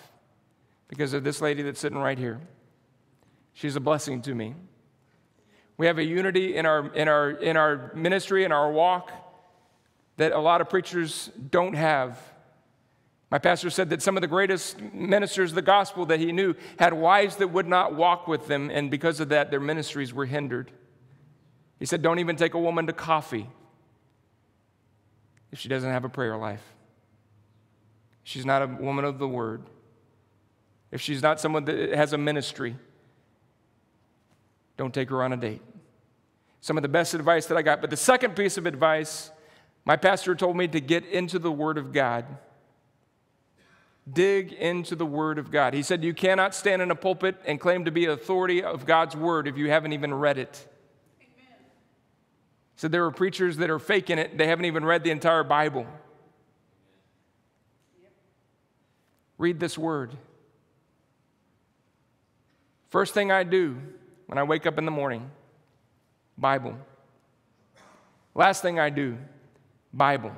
because 0.87 1.13
of 1.13 1.23
this 1.23 1.41
lady 1.41 1.61
that's 1.61 1.79
sitting 1.79 1.97
right 1.97 2.17
here. 2.17 2.39
She's 3.53 3.75
a 3.75 3.81
blessing 3.81 4.21
to 4.23 4.33
me. 4.33 4.55
We 5.77 5.85
have 5.87 5.97
a 5.97 6.03
unity 6.03 6.55
in 6.55 6.65
our, 6.65 6.93
in 6.93 7.07
our, 7.07 7.31
in 7.31 7.57
our 7.57 7.91
ministry, 7.93 8.43
in 8.43 8.51
our 8.51 8.71
walk, 8.71 9.11
that 10.15 10.31
a 10.31 10.39
lot 10.39 10.61
of 10.61 10.69
preachers 10.69 11.29
don't 11.51 11.73
have. 11.73 12.19
My 13.29 13.37
pastor 13.37 13.69
said 13.69 13.89
that 13.89 14.01
some 14.01 14.15
of 14.15 14.21
the 14.21 14.27
greatest 14.27 14.81
ministers 14.93 15.51
of 15.51 15.55
the 15.55 15.61
gospel 15.61 16.05
that 16.05 16.19
he 16.19 16.31
knew 16.31 16.55
had 16.79 16.93
wives 16.93 17.35
that 17.35 17.49
would 17.49 17.67
not 17.67 17.93
walk 17.93 18.27
with 18.27 18.47
them, 18.47 18.71
and 18.71 18.89
because 18.89 19.19
of 19.19 19.29
that, 19.29 19.51
their 19.51 19.59
ministries 19.59 20.13
were 20.13 20.25
hindered. 20.25 20.71
He 21.77 21.85
said, 21.85 22.01
Don't 22.01 22.19
even 22.19 22.37
take 22.37 22.53
a 22.53 22.59
woman 22.59 22.87
to 22.87 22.93
coffee 22.93 23.47
if 25.51 25.59
she 25.59 25.67
doesn't 25.67 25.91
have 25.91 26.05
a 26.05 26.09
prayer 26.09 26.37
life. 26.37 26.63
She's 28.27 28.45
not 28.45 28.61
a 28.61 28.67
woman 28.67 29.05
of 29.05 29.19
the 29.19 29.27
word. 29.27 29.61
If 30.91 30.99
she's 30.99 31.21
not 31.21 31.39
someone 31.39 31.63
that 31.63 31.93
has 31.93 32.11
a 32.11 32.17
ministry, 32.17 32.75
don't 34.75 34.93
take 34.93 35.09
her 35.11 35.23
on 35.23 35.31
a 35.31 35.37
date. 35.37 35.61
Some 36.59 36.75
of 36.77 36.81
the 36.81 36.89
best 36.89 37.13
advice 37.13 37.45
that 37.45 37.57
I 37.57 37.61
got. 37.61 37.79
But 37.79 37.89
the 37.89 37.95
second 37.95 38.35
piece 38.35 38.57
of 38.57 38.65
advice, 38.65 39.31
my 39.85 39.95
pastor 39.95 40.35
told 40.35 40.57
me 40.57 40.67
to 40.67 40.81
get 40.81 41.05
into 41.05 41.39
the 41.39 41.49
Word 41.49 41.77
of 41.77 41.93
God. 41.93 42.25
Dig 44.11 44.51
into 44.51 44.97
the 44.97 45.05
Word 45.05 45.37
of 45.37 45.49
God. 45.49 45.73
He 45.73 45.81
said, 45.81 46.03
You 46.03 46.13
cannot 46.13 46.53
stand 46.53 46.81
in 46.81 46.91
a 46.91 46.95
pulpit 46.95 47.37
and 47.45 47.61
claim 47.61 47.85
to 47.85 47.91
be 47.91 48.07
authority 48.07 48.61
of 48.61 48.85
God's 48.85 49.15
Word 49.15 49.47
if 49.47 49.57
you 49.57 49.69
haven't 49.69 49.93
even 49.93 50.13
read 50.13 50.37
it. 50.37 50.67
Amen. 51.21 51.59
So 52.75 52.89
there 52.89 53.05
are 53.05 53.11
preachers 53.11 53.55
that 53.55 53.69
are 53.69 53.79
faking 53.79 54.19
it, 54.19 54.37
they 54.37 54.47
haven't 54.47 54.65
even 54.65 54.83
read 54.83 55.05
the 55.05 55.11
entire 55.11 55.45
Bible. 55.45 55.87
Read 59.37 59.59
this 59.59 59.77
word. 59.77 60.17
First 62.89 63.13
thing 63.13 63.31
I 63.31 63.43
do 63.43 63.77
when 64.27 64.37
I 64.37 64.43
wake 64.43 64.65
up 64.65 64.77
in 64.77 64.85
the 64.85 64.91
morning, 64.91 65.29
Bible. 66.37 66.75
Last 68.33 68.61
thing 68.61 68.79
I 68.79 68.89
do, 68.89 69.17
Bible. 69.93 70.31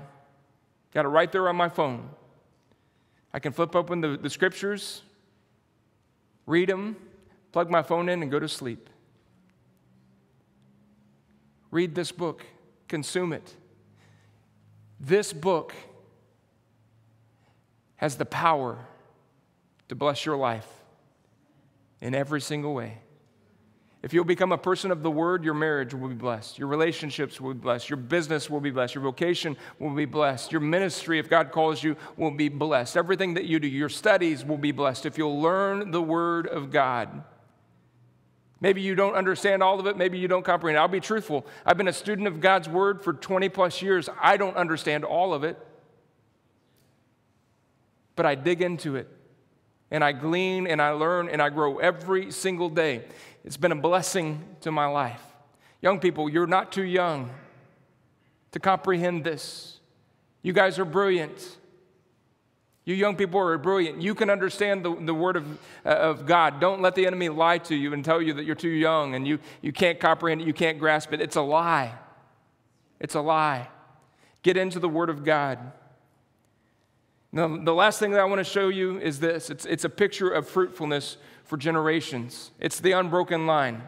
Got 0.93 1.05
it 1.05 1.09
right 1.09 1.31
there 1.31 1.47
on 1.47 1.55
my 1.55 1.69
phone. 1.69 2.09
I 3.33 3.39
can 3.39 3.53
flip 3.53 3.75
open 3.75 4.01
the, 4.01 4.17
the 4.17 4.29
scriptures, 4.29 5.03
read 6.45 6.69
them, 6.69 6.95
plug 7.51 7.69
my 7.69 7.83
phone 7.83 8.09
in, 8.09 8.21
and 8.21 8.31
go 8.31 8.39
to 8.39 8.47
sleep. 8.47 8.89
Read 11.71 11.93
this 11.93 12.11
book, 12.11 12.45
consume 12.87 13.33
it. 13.33 13.55
This 14.99 15.31
book 15.31 15.73
has 17.99 18.15
the 18.15 18.25
power 18.25 18.77
to 19.89 19.95
bless 19.95 20.25
your 20.25 20.37
life 20.37 20.67
in 21.99 22.15
every 22.15 22.39
single 22.39 22.73
way. 22.73 22.99
If 24.01 24.13
you'll 24.13 24.23
become 24.23 24.53
a 24.53 24.57
person 24.57 24.89
of 24.89 25.03
the 25.03 25.11
word, 25.11 25.43
your 25.43 25.53
marriage 25.53 25.93
will 25.93 26.07
be 26.07 26.15
blessed. 26.15 26.57
Your 26.57 26.69
relationships 26.69 27.41
will 27.41 27.53
be 27.53 27.59
blessed. 27.59 27.89
Your 27.89 27.97
business 27.97 28.49
will 28.49 28.61
be 28.61 28.71
blessed. 28.71 28.95
Your 28.95 29.03
vocation 29.03 29.57
will 29.79 29.93
be 29.93 30.05
blessed. 30.05 30.53
Your 30.53 30.61
ministry, 30.61 31.19
if 31.19 31.29
God 31.29 31.51
calls 31.51 31.83
you, 31.83 31.97
will 32.15 32.31
be 32.31 32.47
blessed. 32.47 32.95
Everything 32.95 33.33
that 33.33 33.43
you 33.43 33.59
do, 33.59 33.67
your 33.67 33.89
studies 33.89 34.45
will 34.45 34.57
be 34.57 34.71
blessed 34.71 35.05
if 35.05 35.17
you'll 35.17 35.41
learn 35.41 35.91
the 35.91 36.01
word 36.01 36.47
of 36.47 36.71
God. 36.71 37.23
Maybe 38.61 38.79
you 38.79 38.95
don't 38.95 39.15
understand 39.15 39.61
all 39.61 39.77
of 39.77 39.87
it. 39.87 39.97
Maybe 39.97 40.17
you 40.17 40.29
don't 40.29 40.45
comprehend. 40.45 40.79
I'll 40.79 40.87
be 40.87 41.01
truthful. 41.01 41.45
I've 41.65 41.77
been 41.77 41.89
a 41.89 41.93
student 41.93 42.29
of 42.29 42.39
God's 42.39 42.69
word 42.69 43.01
for 43.01 43.11
20 43.11 43.49
plus 43.49 43.81
years. 43.81 44.07
I 44.21 44.37
don't 44.37 44.55
understand 44.55 45.03
all 45.03 45.33
of 45.33 45.43
it. 45.43 45.57
But 48.19 48.25
I 48.25 48.35
dig 48.35 48.61
into 48.61 48.97
it 48.97 49.07
and 49.91 50.03
I 50.03 50.11
glean 50.11 50.67
and 50.67 50.81
I 50.81 50.89
learn 50.89 51.29
and 51.29 51.41
I 51.41 51.47
grow 51.47 51.77
every 51.77 52.33
single 52.33 52.67
day. 52.67 53.05
It's 53.45 53.55
been 53.55 53.71
a 53.71 53.77
blessing 53.77 54.43
to 54.59 54.73
my 54.73 54.87
life. 54.87 55.21
Young 55.81 56.01
people, 56.01 56.27
you're 56.27 56.45
not 56.45 56.73
too 56.73 56.83
young 56.83 57.29
to 58.51 58.59
comprehend 58.59 59.23
this. 59.23 59.79
You 60.41 60.51
guys 60.51 60.79
are 60.79 60.83
brilliant. 60.83 61.55
You 62.83 62.93
young 62.93 63.15
people 63.15 63.39
are 63.39 63.57
brilliant. 63.57 64.01
You 64.01 64.13
can 64.15 64.29
understand 64.29 64.83
the, 64.83 64.93
the 64.99 65.13
word 65.13 65.37
of, 65.37 65.57
uh, 65.85 65.89
of 65.89 66.25
God. 66.25 66.59
Don't 66.59 66.81
let 66.81 66.95
the 66.95 67.07
enemy 67.07 67.29
lie 67.29 67.59
to 67.59 67.73
you 67.73 67.93
and 67.93 68.03
tell 68.03 68.21
you 68.21 68.33
that 68.33 68.43
you're 68.43 68.53
too 68.53 68.67
young 68.67 69.15
and 69.15 69.25
you, 69.25 69.39
you 69.61 69.71
can't 69.71 69.97
comprehend 69.97 70.41
it, 70.41 70.47
you 70.47 70.53
can't 70.53 70.77
grasp 70.77 71.13
it. 71.13 71.21
It's 71.21 71.37
a 71.37 71.41
lie. 71.41 71.93
It's 72.99 73.15
a 73.15 73.21
lie. 73.21 73.69
Get 74.43 74.57
into 74.57 74.77
the 74.79 74.89
word 74.89 75.09
of 75.09 75.23
God. 75.23 75.71
Now, 77.31 77.47
the 77.57 77.73
last 77.73 77.99
thing 77.99 78.11
that 78.11 78.19
I 78.19 78.25
want 78.25 78.39
to 78.39 78.43
show 78.43 78.69
you 78.69 78.99
is 78.99 79.19
this 79.19 79.49
it's, 79.49 79.65
it's 79.65 79.83
a 79.83 79.89
picture 79.89 80.29
of 80.29 80.47
fruitfulness 80.47 81.17
for 81.43 81.57
generations. 81.57 82.51
It's 82.59 82.79
the 82.79 82.93
unbroken 82.93 83.45
line. 83.45 83.83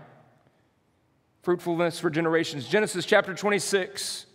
Fruitfulness 1.41 1.99
for 1.99 2.09
generations. 2.09 2.67
Genesis 2.67 3.05
chapter 3.05 3.33
26. 3.33 4.27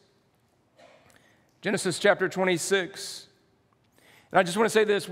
Genesis 1.61 1.99
chapter 1.99 2.29
26. 2.29 3.27
And 4.33 4.41
I 4.41 4.43
just 4.43 4.57
want 4.57 4.67
to 4.67 4.73
say 4.73 4.85
this 4.85 5.09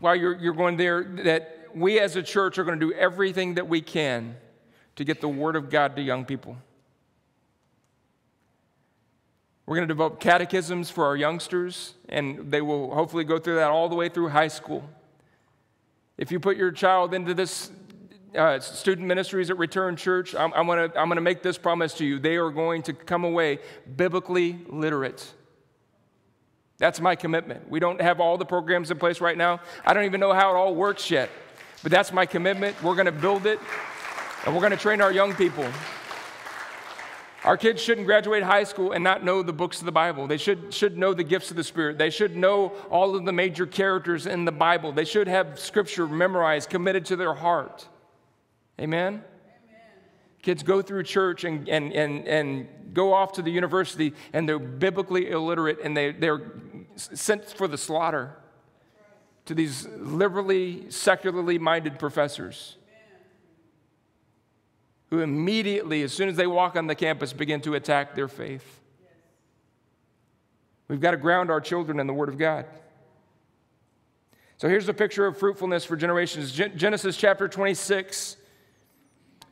while 0.00 0.14
you're, 0.14 0.36
you're 0.36 0.54
going 0.54 0.76
there 0.76 1.02
that 1.24 1.68
we 1.74 1.98
as 1.98 2.14
a 2.16 2.22
church 2.22 2.58
are 2.58 2.64
going 2.64 2.78
to 2.78 2.86
do 2.86 2.92
everything 2.92 3.54
that 3.54 3.68
we 3.68 3.80
can 3.80 4.36
to 4.96 5.04
get 5.04 5.20
the 5.20 5.28
Word 5.28 5.56
of 5.56 5.70
God 5.70 5.96
to 5.96 6.02
young 6.02 6.24
people. 6.24 6.56
We're 9.66 9.76
going 9.76 9.88
to 9.88 9.94
develop 9.94 10.20
catechisms 10.20 10.90
for 10.90 11.06
our 11.06 11.16
youngsters, 11.16 11.94
and 12.08 12.50
they 12.50 12.60
will 12.60 12.94
hopefully 12.94 13.24
go 13.24 13.38
through 13.38 13.54
that 13.56 13.70
all 13.70 13.88
the 13.88 13.94
way 13.94 14.08
through 14.10 14.28
high 14.28 14.48
school. 14.48 14.84
If 16.18 16.30
you 16.30 16.38
put 16.38 16.56
your 16.56 16.70
child 16.70 17.14
into 17.14 17.32
this 17.32 17.70
uh, 18.36 18.60
student 18.60 19.08
ministries 19.08 19.48
at 19.48 19.56
Return 19.56 19.96
Church, 19.96 20.34
I'm, 20.34 20.52
I'm 20.52 20.66
going 20.66 21.14
to 21.14 21.20
make 21.20 21.42
this 21.42 21.56
promise 21.56 21.94
to 21.94 22.04
you. 22.04 22.18
They 22.18 22.36
are 22.36 22.50
going 22.50 22.82
to 22.82 22.92
come 22.92 23.24
away 23.24 23.58
biblically 23.96 24.58
literate. 24.68 25.32
That's 26.76 27.00
my 27.00 27.16
commitment. 27.16 27.70
We 27.70 27.80
don't 27.80 28.00
have 28.00 28.20
all 28.20 28.36
the 28.36 28.44
programs 28.44 28.90
in 28.90 28.98
place 28.98 29.20
right 29.20 29.38
now. 29.38 29.60
I 29.86 29.94
don't 29.94 30.04
even 30.04 30.20
know 30.20 30.32
how 30.32 30.50
it 30.50 30.58
all 30.58 30.74
works 30.74 31.10
yet. 31.10 31.30
But 31.82 31.90
that's 31.90 32.12
my 32.12 32.26
commitment. 32.26 32.82
We're 32.82 32.94
going 32.94 33.06
to 33.06 33.12
build 33.12 33.46
it, 33.46 33.60
and 34.44 34.54
we're 34.54 34.60
going 34.60 34.72
to 34.72 34.78
train 34.78 35.00
our 35.00 35.12
young 35.12 35.34
people. 35.34 35.66
Our 37.44 37.58
kids 37.58 37.82
shouldn't 37.82 38.06
graduate 38.06 38.42
high 38.42 38.64
school 38.64 38.92
and 38.92 39.04
not 39.04 39.22
know 39.22 39.42
the 39.42 39.52
books 39.52 39.80
of 39.80 39.84
the 39.84 39.92
Bible. 39.92 40.26
They 40.26 40.38
should, 40.38 40.72
should 40.72 40.96
know 40.96 41.12
the 41.12 41.24
gifts 41.24 41.50
of 41.50 41.56
the 41.56 41.64
Spirit. 41.64 41.98
They 41.98 42.08
should 42.08 42.36
know 42.36 42.72
all 42.90 43.14
of 43.14 43.26
the 43.26 43.32
major 43.32 43.66
characters 43.66 44.26
in 44.26 44.46
the 44.46 44.52
Bible. 44.52 44.92
They 44.92 45.04
should 45.04 45.28
have 45.28 45.58
Scripture 45.58 46.06
memorized, 46.06 46.70
committed 46.70 47.04
to 47.06 47.16
their 47.16 47.34
heart. 47.34 47.86
Amen? 48.80 49.06
Amen. 49.06 49.22
Kids 50.40 50.62
go 50.62 50.80
through 50.80 51.02
church 51.02 51.44
and, 51.44 51.68
and, 51.68 51.92
and, 51.92 52.26
and 52.26 52.68
go 52.94 53.12
off 53.12 53.32
to 53.32 53.42
the 53.42 53.50
university 53.50 54.14
and 54.32 54.48
they're 54.48 54.58
biblically 54.58 55.28
illiterate 55.28 55.80
and 55.84 55.94
they, 55.94 56.12
they're 56.12 56.50
sent 56.96 57.44
for 57.44 57.68
the 57.68 57.76
slaughter 57.76 58.36
to 59.44 59.54
these 59.54 59.86
liberally, 59.98 60.90
secularly 60.90 61.58
minded 61.58 61.98
professors 61.98 62.78
who 65.14 65.20
immediately, 65.20 66.02
as 66.02 66.12
soon 66.12 66.28
as 66.28 66.34
they 66.34 66.46
walk 66.46 66.74
on 66.74 66.88
the 66.88 66.94
campus, 66.96 67.32
begin 67.32 67.60
to 67.60 67.74
attack 67.74 68.16
their 68.16 68.26
faith. 68.26 68.80
We've 70.88 71.00
got 71.00 71.12
to 71.12 71.16
ground 71.16 71.52
our 71.52 71.60
children 71.60 72.00
in 72.00 72.08
the 72.08 72.12
Word 72.12 72.28
of 72.28 72.36
God. 72.36 72.66
So 74.56 74.68
here's 74.68 74.88
a 74.88 74.94
picture 74.94 75.24
of 75.24 75.38
fruitfulness 75.38 75.84
for 75.84 75.94
generations. 75.94 76.50
Genesis 76.50 77.16
chapter 77.16 77.46
26, 77.46 78.36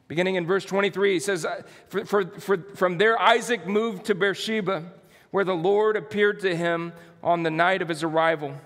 beginning 0.09 0.35
in 0.35 0.47
verse 0.49 0.65
23, 0.65 1.21
says, 1.21 1.45
uh, 1.45 1.63
for, 1.87 2.05
for, 2.07 2.25
for, 2.41 2.59
From 2.75 2.99
there 2.99 3.17
Isaac 3.21 3.65
moved 3.65 4.07
to 4.07 4.17
Beersheba, 4.17 4.83
where 5.31 5.45
the 5.45 5.55
Lord 5.55 5.97
appeared 5.97 6.41
to 6.41 6.57
him 6.57 6.93
on 7.23 7.45
the 7.45 7.53
night 7.53 7.83
of 7.83 7.89
his 7.89 8.03
arrival. 8.03 8.49
And 8.49 8.59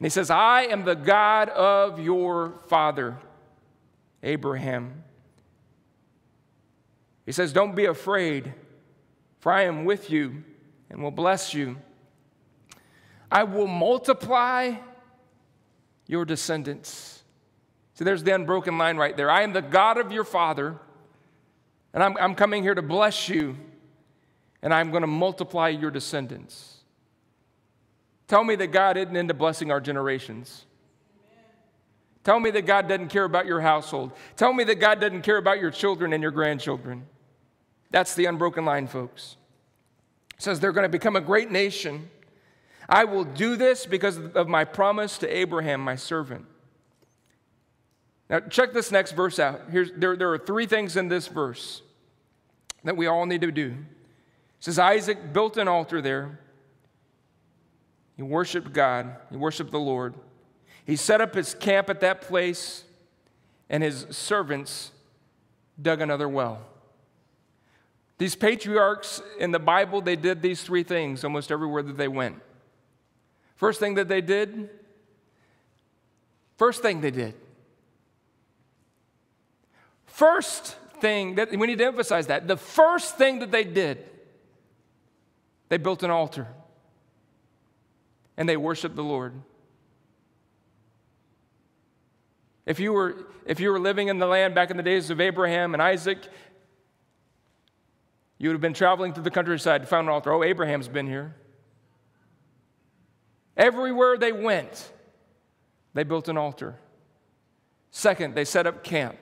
he 0.00 0.10
says, 0.10 0.28
I 0.28 0.64
am 0.64 0.84
the 0.84 0.94
God 0.94 1.48
of 1.48 1.98
your 2.00 2.52
father, 2.68 3.16
Abraham. 4.22 5.04
He 7.26 7.32
says, 7.32 7.52
Don't 7.52 7.74
be 7.74 7.86
afraid, 7.86 8.52
for 9.40 9.52
I 9.52 9.62
am 9.62 9.84
with 9.84 10.10
you 10.10 10.44
and 10.90 11.02
will 11.02 11.10
bless 11.10 11.54
you. 11.54 11.76
I 13.30 13.44
will 13.44 13.66
multiply 13.66 14.74
your 16.06 16.24
descendants. 16.24 17.22
See, 17.94 18.04
there's 18.04 18.22
the 18.22 18.34
unbroken 18.34 18.76
line 18.78 18.96
right 18.96 19.16
there. 19.16 19.30
I 19.30 19.42
am 19.42 19.52
the 19.52 19.62
God 19.62 19.98
of 19.98 20.12
your 20.12 20.24
father, 20.24 20.78
and 21.92 22.02
I'm, 22.02 22.16
I'm 22.18 22.34
coming 22.34 22.62
here 22.62 22.74
to 22.74 22.82
bless 22.82 23.28
you, 23.28 23.56
and 24.62 24.74
I'm 24.74 24.90
going 24.90 25.02
to 25.02 25.08
multiply 25.08 25.68
your 25.68 25.90
descendants. 25.90 26.78
Tell 28.26 28.44
me 28.44 28.56
that 28.56 28.68
God 28.68 28.96
isn't 28.96 29.16
into 29.16 29.34
blessing 29.34 29.70
our 29.70 29.80
generations. 29.80 30.66
Tell 32.24 32.40
me 32.40 32.50
that 32.52 32.62
God 32.62 32.88
doesn't 32.88 33.08
care 33.08 33.24
about 33.24 33.46
your 33.46 33.60
household. 33.60 34.12
Tell 34.34 34.52
me 34.52 34.64
that 34.64 34.76
God 34.76 34.98
doesn't 35.00 35.22
care 35.22 35.36
about 35.36 35.60
your 35.60 35.70
children 35.70 36.12
and 36.14 36.22
your 36.22 36.32
grandchildren. 36.32 37.06
That's 37.94 38.16
the 38.16 38.24
unbroken 38.24 38.64
line, 38.64 38.88
folks. 38.88 39.36
It 40.36 40.42
says 40.42 40.58
they're 40.58 40.72
going 40.72 40.82
to 40.82 40.88
become 40.88 41.14
a 41.14 41.20
great 41.20 41.52
nation. 41.52 42.10
I 42.88 43.04
will 43.04 43.22
do 43.22 43.54
this 43.54 43.86
because 43.86 44.18
of 44.34 44.48
my 44.48 44.64
promise 44.64 45.16
to 45.18 45.28
Abraham, 45.28 45.80
my 45.80 45.94
servant. 45.94 46.44
Now, 48.28 48.40
check 48.40 48.72
this 48.72 48.90
next 48.90 49.12
verse 49.12 49.38
out. 49.38 49.60
Here's, 49.70 49.92
there, 49.92 50.16
there 50.16 50.32
are 50.32 50.38
three 50.38 50.66
things 50.66 50.96
in 50.96 51.06
this 51.06 51.28
verse 51.28 51.82
that 52.82 52.96
we 52.96 53.06
all 53.06 53.26
need 53.26 53.42
to 53.42 53.52
do. 53.52 53.66
It 53.68 53.76
says 54.58 54.80
Isaac 54.80 55.32
built 55.32 55.56
an 55.56 55.68
altar 55.68 56.02
there. 56.02 56.40
He 58.16 58.24
worshiped 58.24 58.72
God, 58.72 59.14
he 59.30 59.36
worshiped 59.36 59.70
the 59.70 59.78
Lord. 59.78 60.14
He 60.84 60.96
set 60.96 61.20
up 61.20 61.32
his 61.32 61.54
camp 61.54 61.88
at 61.88 62.00
that 62.00 62.22
place, 62.22 62.82
and 63.70 63.84
his 63.84 64.04
servants 64.10 64.90
dug 65.80 66.00
another 66.00 66.28
well. 66.28 66.60
These 68.18 68.36
patriarchs 68.36 69.20
in 69.38 69.50
the 69.50 69.58
Bible, 69.58 70.00
they 70.00 70.16
did 70.16 70.40
these 70.40 70.62
three 70.62 70.84
things 70.84 71.24
almost 71.24 71.50
everywhere 71.50 71.82
that 71.82 71.96
they 71.96 72.08
went. 72.08 72.40
First 73.56 73.80
thing 73.80 73.94
that 73.94 74.08
they 74.08 74.20
did, 74.20 74.70
first 76.56 76.82
thing 76.82 77.00
they 77.00 77.10
did, 77.10 77.34
first 80.06 80.76
thing 81.00 81.34
that 81.36 81.50
we 81.50 81.66
need 81.66 81.78
to 81.78 81.86
emphasize 81.86 82.28
that 82.28 82.46
the 82.46 82.56
first 82.56 83.18
thing 83.18 83.40
that 83.40 83.50
they 83.50 83.64
did, 83.64 84.04
they 85.68 85.76
built 85.76 86.02
an 86.02 86.10
altar 86.10 86.46
and 88.36 88.48
they 88.48 88.56
worshiped 88.56 88.96
the 88.96 89.04
Lord. 89.04 89.34
If 92.66 92.80
you 92.80 92.92
were, 92.92 93.26
if 93.44 93.60
you 93.60 93.70
were 93.70 93.78
living 93.78 94.08
in 94.08 94.18
the 94.18 94.26
land 94.26 94.54
back 94.54 94.70
in 94.70 94.76
the 94.76 94.82
days 94.82 95.10
of 95.10 95.20
Abraham 95.20 95.74
and 95.74 95.82
Isaac, 95.82 96.18
you 98.38 98.48
would 98.48 98.54
have 98.54 98.60
been 98.60 98.74
traveling 98.74 99.12
through 99.12 99.24
the 99.24 99.30
countryside 99.30 99.82
to 99.82 99.86
find 99.86 100.06
an 100.06 100.12
altar. 100.12 100.32
Oh, 100.32 100.42
Abraham's 100.42 100.88
been 100.88 101.06
here. 101.06 101.34
Everywhere 103.56 104.16
they 104.16 104.32
went, 104.32 104.92
they 105.94 106.02
built 106.02 106.28
an 106.28 106.36
altar. 106.36 106.76
Second, 107.90 108.34
they 108.34 108.44
set 108.44 108.66
up 108.66 108.82
camp. 108.82 109.16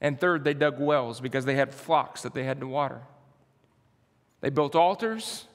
And 0.00 0.18
third, 0.18 0.44
they 0.44 0.54
dug 0.54 0.78
wells 0.78 1.20
because 1.20 1.44
they 1.44 1.56
had 1.56 1.74
flocks 1.74 2.22
that 2.22 2.32
they 2.32 2.44
had 2.44 2.60
to 2.60 2.66
water. 2.66 3.02
They 4.40 4.50
built 4.50 4.74
altars, 4.74 5.46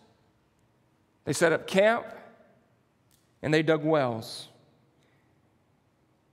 they 1.24 1.34
set 1.34 1.52
up 1.52 1.66
camp, 1.66 2.06
and 3.42 3.54
they 3.54 3.64
dug 3.64 3.84
wells. 3.84 4.50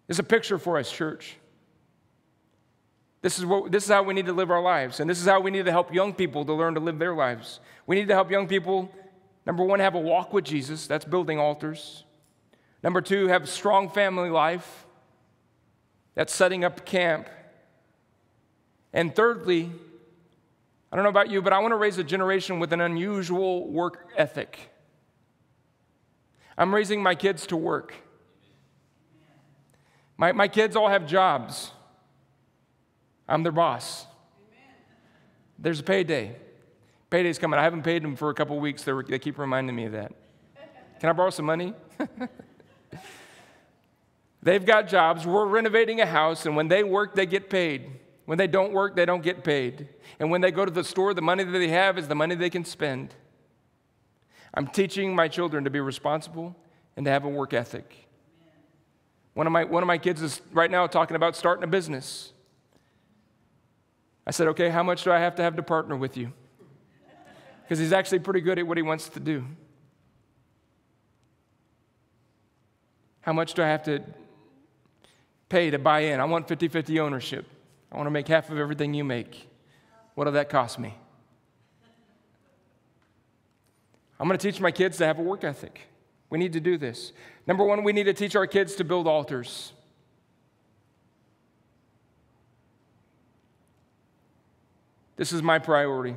It's 0.08 0.18
a 0.18 0.24
picture 0.24 0.58
for 0.58 0.76
us, 0.76 0.92
church. 0.92 1.36
This 3.22 3.38
is, 3.38 3.46
what, 3.46 3.70
this 3.70 3.84
is 3.84 3.90
how 3.90 4.02
we 4.02 4.14
need 4.14 4.26
to 4.26 4.32
live 4.32 4.50
our 4.50 4.60
lives. 4.60 4.98
And 4.98 5.08
this 5.08 5.20
is 5.20 5.26
how 5.26 5.40
we 5.40 5.52
need 5.52 5.64
to 5.64 5.70
help 5.70 5.94
young 5.94 6.12
people 6.12 6.44
to 6.44 6.52
learn 6.52 6.74
to 6.74 6.80
live 6.80 6.98
their 6.98 7.14
lives. 7.14 7.60
We 7.86 7.96
need 7.96 8.08
to 8.08 8.14
help 8.14 8.30
young 8.30 8.48
people, 8.48 8.90
number 9.46 9.64
one, 9.64 9.78
have 9.78 9.94
a 9.94 10.00
walk 10.00 10.32
with 10.32 10.44
Jesus. 10.44 10.88
That's 10.88 11.04
building 11.04 11.38
altars. 11.38 12.04
Number 12.82 13.00
two, 13.00 13.28
have 13.28 13.44
a 13.44 13.46
strong 13.46 13.88
family 13.88 14.28
life. 14.28 14.86
That's 16.16 16.34
setting 16.34 16.64
up 16.64 16.84
camp. 16.84 17.28
And 18.92 19.14
thirdly, 19.14 19.70
I 20.90 20.96
don't 20.96 21.04
know 21.04 21.10
about 21.10 21.30
you, 21.30 21.40
but 21.40 21.52
I 21.52 21.60
want 21.60 21.72
to 21.72 21.76
raise 21.76 21.98
a 21.98 22.04
generation 22.04 22.58
with 22.58 22.72
an 22.72 22.80
unusual 22.80 23.70
work 23.70 24.10
ethic. 24.16 24.58
I'm 26.58 26.74
raising 26.74 27.02
my 27.02 27.14
kids 27.14 27.46
to 27.46 27.56
work. 27.56 27.94
My, 30.16 30.32
my 30.32 30.48
kids 30.48 30.74
all 30.76 30.88
have 30.88 31.06
jobs. 31.06 31.70
I'm 33.32 33.42
their 33.42 33.50
boss. 33.50 34.06
There's 35.58 35.80
a 35.80 35.82
payday. 35.82 36.36
Payday's 37.08 37.38
coming. 37.38 37.58
I 37.58 37.62
haven't 37.62 37.82
paid 37.82 38.02
them 38.02 38.14
for 38.14 38.28
a 38.28 38.34
couple 38.34 38.60
weeks. 38.60 38.82
They're, 38.82 39.02
they 39.02 39.18
keep 39.18 39.38
reminding 39.38 39.74
me 39.74 39.86
of 39.86 39.92
that. 39.92 40.12
Can 41.00 41.08
I 41.08 41.14
borrow 41.14 41.30
some 41.30 41.46
money? 41.46 41.72
They've 44.42 44.64
got 44.64 44.86
jobs. 44.86 45.24
We're 45.24 45.46
renovating 45.46 46.02
a 46.02 46.06
house, 46.06 46.44
and 46.44 46.56
when 46.56 46.68
they 46.68 46.84
work, 46.84 47.14
they 47.14 47.24
get 47.24 47.48
paid. 47.48 47.90
When 48.26 48.36
they 48.36 48.46
don't 48.46 48.72
work, 48.72 48.96
they 48.96 49.06
don't 49.06 49.22
get 49.22 49.42
paid. 49.42 49.88
And 50.20 50.30
when 50.30 50.42
they 50.42 50.50
go 50.50 50.66
to 50.66 50.70
the 50.70 50.84
store, 50.84 51.14
the 51.14 51.22
money 51.22 51.42
that 51.42 51.52
they 51.52 51.68
have 51.68 51.96
is 51.96 52.08
the 52.08 52.14
money 52.14 52.34
they 52.34 52.50
can 52.50 52.66
spend. 52.66 53.14
I'm 54.52 54.66
teaching 54.66 55.14
my 55.14 55.28
children 55.28 55.64
to 55.64 55.70
be 55.70 55.80
responsible 55.80 56.54
and 56.98 57.06
to 57.06 57.10
have 57.10 57.24
a 57.24 57.30
work 57.30 57.54
ethic. 57.54 58.08
One 59.32 59.46
of 59.46 59.54
my, 59.54 59.64
one 59.64 59.82
of 59.82 59.86
my 59.86 59.96
kids 59.96 60.20
is 60.20 60.42
right 60.52 60.70
now 60.70 60.86
talking 60.86 61.16
about 61.16 61.34
starting 61.34 61.64
a 61.64 61.68
business. 61.68 62.31
I 64.26 64.30
said, 64.30 64.48
okay, 64.48 64.68
how 64.68 64.82
much 64.82 65.04
do 65.04 65.12
I 65.12 65.18
have 65.18 65.34
to 65.36 65.42
have 65.42 65.56
to 65.56 65.62
partner 65.62 65.96
with 65.96 66.16
you? 66.16 66.32
Because 67.62 67.78
he's 67.78 67.92
actually 67.92 68.20
pretty 68.20 68.40
good 68.40 68.58
at 68.58 68.66
what 68.66 68.76
he 68.76 68.82
wants 68.82 69.08
to 69.10 69.20
do. 69.20 69.44
How 73.22 73.32
much 73.32 73.54
do 73.54 73.62
I 73.62 73.66
have 73.66 73.84
to 73.84 74.02
pay 75.48 75.70
to 75.70 75.78
buy 75.78 76.00
in? 76.00 76.20
I 76.20 76.24
want 76.24 76.48
50 76.48 76.68
50 76.68 77.00
ownership. 77.00 77.46
I 77.90 77.96
want 77.96 78.06
to 78.06 78.10
make 78.10 78.28
half 78.28 78.50
of 78.50 78.58
everything 78.58 78.94
you 78.94 79.04
make. 79.04 79.48
What'll 80.14 80.32
that 80.34 80.48
cost 80.48 80.78
me? 80.78 80.94
I'm 84.18 84.28
going 84.28 84.38
to 84.38 84.50
teach 84.50 84.60
my 84.60 84.70
kids 84.70 84.98
to 84.98 85.06
have 85.06 85.18
a 85.18 85.22
work 85.22 85.42
ethic. 85.42 85.88
We 86.30 86.38
need 86.38 86.52
to 86.52 86.60
do 86.60 86.78
this. 86.78 87.12
Number 87.46 87.64
one, 87.64 87.82
we 87.82 87.92
need 87.92 88.04
to 88.04 88.14
teach 88.14 88.36
our 88.36 88.46
kids 88.46 88.76
to 88.76 88.84
build 88.84 89.06
altars. 89.06 89.72
This 95.16 95.32
is 95.32 95.42
my 95.42 95.58
priority. 95.58 96.16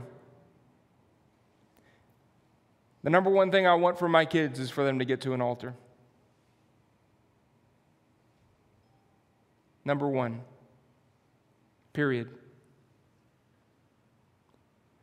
The 3.03 3.09
number 3.09 3.29
one 3.29 3.51
thing 3.51 3.67
I 3.67 3.75
want 3.75 3.99
for 3.99 4.09
my 4.09 4.25
kids 4.25 4.59
is 4.59 4.71
for 4.71 4.83
them 4.83 4.99
to 4.99 5.05
get 5.05 5.21
to 5.21 5.33
an 5.33 5.41
altar. 5.41 5.75
Number 9.83 10.07
one. 10.07 10.41
Period. 11.93 12.29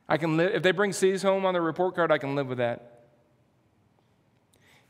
I 0.08 0.16
can 0.18 0.36
live, 0.36 0.54
if 0.54 0.62
they 0.62 0.72
bring 0.72 0.92
C's 0.92 1.22
home 1.22 1.46
on 1.46 1.54
their 1.54 1.62
report 1.62 1.94
card, 1.94 2.10
I 2.10 2.18
can 2.18 2.34
live 2.34 2.48
with 2.48 2.58
that. 2.58 3.04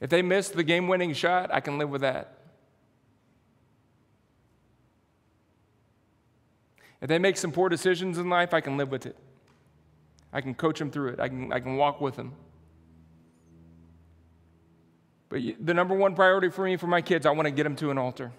If 0.00 0.10
they 0.10 0.22
miss 0.22 0.48
the 0.48 0.64
game 0.64 0.88
winning 0.88 1.12
shot, 1.12 1.54
I 1.54 1.60
can 1.60 1.78
live 1.78 1.90
with 1.90 2.00
that. 2.00 2.41
If 7.02 7.08
they 7.08 7.18
make 7.18 7.36
some 7.36 7.50
poor 7.50 7.68
decisions 7.68 8.16
in 8.16 8.30
life, 8.30 8.54
I 8.54 8.60
can 8.60 8.76
live 8.76 8.90
with 8.90 9.06
it. 9.06 9.16
I 10.32 10.40
can 10.40 10.54
coach 10.54 10.78
them 10.78 10.90
through 10.90 11.08
it, 11.10 11.20
I 11.20 11.28
can, 11.28 11.52
I 11.52 11.60
can 11.60 11.76
walk 11.76 12.00
with 12.00 12.16
them. 12.16 12.32
But 15.28 15.40
the 15.60 15.74
number 15.74 15.94
one 15.94 16.14
priority 16.14 16.48
for 16.48 16.64
me, 16.64 16.76
for 16.76 16.86
my 16.86 17.02
kids, 17.02 17.26
I 17.26 17.30
want 17.32 17.46
to 17.46 17.50
get 17.50 17.64
them 17.64 17.74
to 17.76 17.90
an 17.90 17.98
altar. 17.98 18.32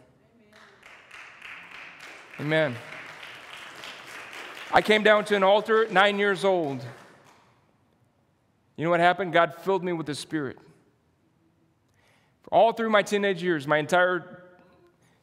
Amen. 2.39 2.47
Amen. 2.71 2.75
I 4.71 4.81
came 4.81 5.03
down 5.03 5.25
to 5.25 5.35
an 5.35 5.43
altar 5.43 5.83
at 5.83 5.91
nine 5.91 6.17
years 6.17 6.45
old. 6.45 6.83
You 8.77 8.85
know 8.85 8.89
what 8.89 8.99
happened? 8.99 9.33
God 9.33 9.55
filled 9.61 9.83
me 9.83 9.93
with 9.93 10.05
the 10.05 10.15
Spirit. 10.15 10.57
All 12.51 12.73
through 12.73 12.91
my 12.91 13.01
teenage 13.01 13.43
years, 13.43 13.67
my 13.67 13.77
entire 13.77 14.43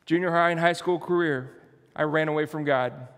junior 0.06 0.30
high 0.30 0.50
and 0.50 0.60
high 0.60 0.72
school 0.72 0.98
career, 0.98 1.62
I 1.96 2.02
ran 2.02 2.28
away 2.28 2.46
from 2.46 2.64
God. 2.64 3.08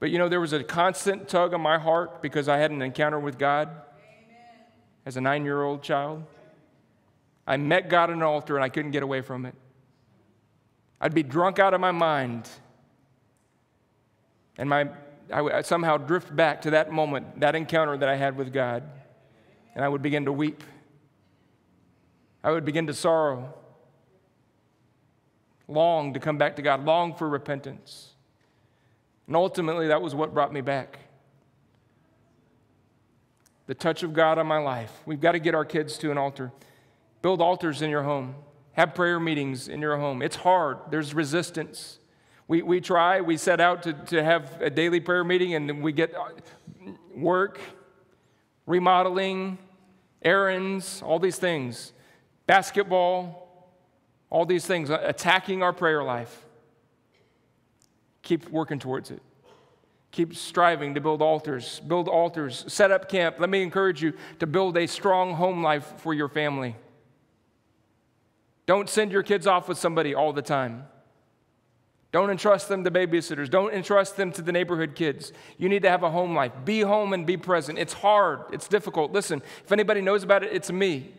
But 0.00 0.10
you 0.10 0.18
know, 0.18 0.28
there 0.28 0.40
was 0.40 0.52
a 0.52 0.62
constant 0.62 1.28
tug 1.28 1.54
on 1.54 1.60
my 1.60 1.78
heart 1.78 2.22
because 2.22 2.48
I 2.48 2.58
had 2.58 2.70
an 2.70 2.82
encounter 2.82 3.18
with 3.18 3.38
God 3.38 3.68
Amen. 3.68 4.66
as 5.04 5.16
a 5.16 5.20
nine 5.20 5.44
year 5.44 5.62
old 5.62 5.82
child. 5.82 6.24
I 7.46 7.56
met 7.56 7.88
God 7.88 8.10
at 8.10 8.16
an 8.16 8.22
altar 8.22 8.56
and 8.56 8.64
I 8.64 8.68
couldn't 8.68 8.92
get 8.92 9.02
away 9.02 9.22
from 9.22 9.46
it. 9.46 9.54
I'd 11.00 11.14
be 11.14 11.22
drunk 11.22 11.58
out 11.58 11.74
of 11.74 11.80
my 11.80 11.92
mind. 11.92 12.48
And 14.56 14.68
my, 14.68 14.88
I 15.32 15.40
would 15.40 15.66
somehow 15.66 15.96
drift 15.96 16.34
back 16.34 16.62
to 16.62 16.70
that 16.70 16.92
moment, 16.92 17.40
that 17.40 17.54
encounter 17.54 17.96
that 17.96 18.08
I 18.08 18.16
had 18.16 18.36
with 18.36 18.52
God. 18.52 18.82
And 19.74 19.84
I 19.84 19.88
would 19.88 20.02
begin 20.02 20.24
to 20.24 20.32
weep. 20.32 20.62
I 22.42 22.50
would 22.50 22.64
begin 22.64 22.86
to 22.86 22.94
sorrow, 22.94 23.54
long 25.66 26.14
to 26.14 26.20
come 26.20 26.38
back 26.38 26.56
to 26.56 26.62
God, 26.62 26.84
long 26.84 27.14
for 27.14 27.28
repentance. 27.28 28.07
And 29.28 29.36
ultimately, 29.36 29.88
that 29.88 30.02
was 30.02 30.14
what 30.14 30.34
brought 30.34 30.52
me 30.52 30.62
back. 30.62 30.98
The 33.66 33.74
touch 33.74 34.02
of 34.02 34.14
God 34.14 34.38
on 34.38 34.46
my 34.46 34.58
life. 34.58 34.90
We've 35.04 35.20
got 35.20 35.32
to 35.32 35.38
get 35.38 35.54
our 35.54 35.66
kids 35.66 35.98
to 35.98 36.10
an 36.10 36.18
altar. 36.18 36.50
Build 37.20 37.42
altars 37.42 37.82
in 37.82 37.90
your 37.90 38.02
home. 38.02 38.34
Have 38.72 38.94
prayer 38.94 39.20
meetings 39.20 39.68
in 39.68 39.82
your 39.82 39.98
home. 39.98 40.22
It's 40.22 40.36
hard, 40.36 40.78
there's 40.90 41.12
resistance. 41.12 41.98
We, 42.46 42.62
we 42.62 42.80
try, 42.80 43.20
we 43.20 43.36
set 43.36 43.60
out 43.60 43.82
to, 43.82 43.92
to 43.92 44.24
have 44.24 44.62
a 44.62 44.70
daily 44.70 45.00
prayer 45.00 45.22
meeting, 45.22 45.52
and 45.54 45.82
we 45.82 45.92
get 45.92 46.14
uh, 46.14 46.28
work, 47.14 47.60
remodeling, 48.64 49.58
errands, 50.22 51.02
all 51.04 51.18
these 51.18 51.36
things, 51.36 51.92
basketball, 52.46 53.70
all 54.30 54.46
these 54.46 54.64
things, 54.64 54.90
uh, 54.90 54.98
attacking 55.02 55.62
our 55.62 55.74
prayer 55.74 56.02
life. 56.02 56.46
Keep 58.28 58.50
working 58.50 58.78
towards 58.78 59.10
it. 59.10 59.22
Keep 60.10 60.36
striving 60.36 60.94
to 60.96 61.00
build 61.00 61.22
altars, 61.22 61.80
build 61.80 62.08
altars, 62.08 62.62
set 62.68 62.90
up 62.90 63.08
camp. 63.08 63.36
Let 63.38 63.48
me 63.48 63.62
encourage 63.62 64.02
you 64.02 64.12
to 64.38 64.46
build 64.46 64.76
a 64.76 64.86
strong 64.86 65.32
home 65.32 65.62
life 65.62 65.94
for 65.96 66.12
your 66.12 66.28
family. 66.28 66.76
Don't 68.66 68.90
send 68.90 69.12
your 69.12 69.22
kids 69.22 69.46
off 69.46 69.66
with 69.66 69.78
somebody 69.78 70.14
all 70.14 70.34
the 70.34 70.42
time. 70.42 70.84
Don't 72.12 72.28
entrust 72.28 72.68
them 72.68 72.84
to 72.84 72.90
babysitters. 72.90 73.48
Don't 73.48 73.72
entrust 73.72 74.18
them 74.18 74.30
to 74.32 74.42
the 74.42 74.52
neighborhood 74.52 74.94
kids. 74.94 75.32
You 75.56 75.70
need 75.70 75.80
to 75.80 75.88
have 75.88 76.02
a 76.02 76.10
home 76.10 76.34
life. 76.34 76.52
Be 76.66 76.82
home 76.82 77.14
and 77.14 77.26
be 77.26 77.38
present. 77.38 77.78
It's 77.78 77.94
hard, 77.94 78.40
it's 78.52 78.68
difficult. 78.68 79.10
Listen, 79.10 79.40
if 79.64 79.72
anybody 79.72 80.02
knows 80.02 80.22
about 80.22 80.44
it, 80.44 80.52
it's 80.52 80.70
me. 80.70 81.14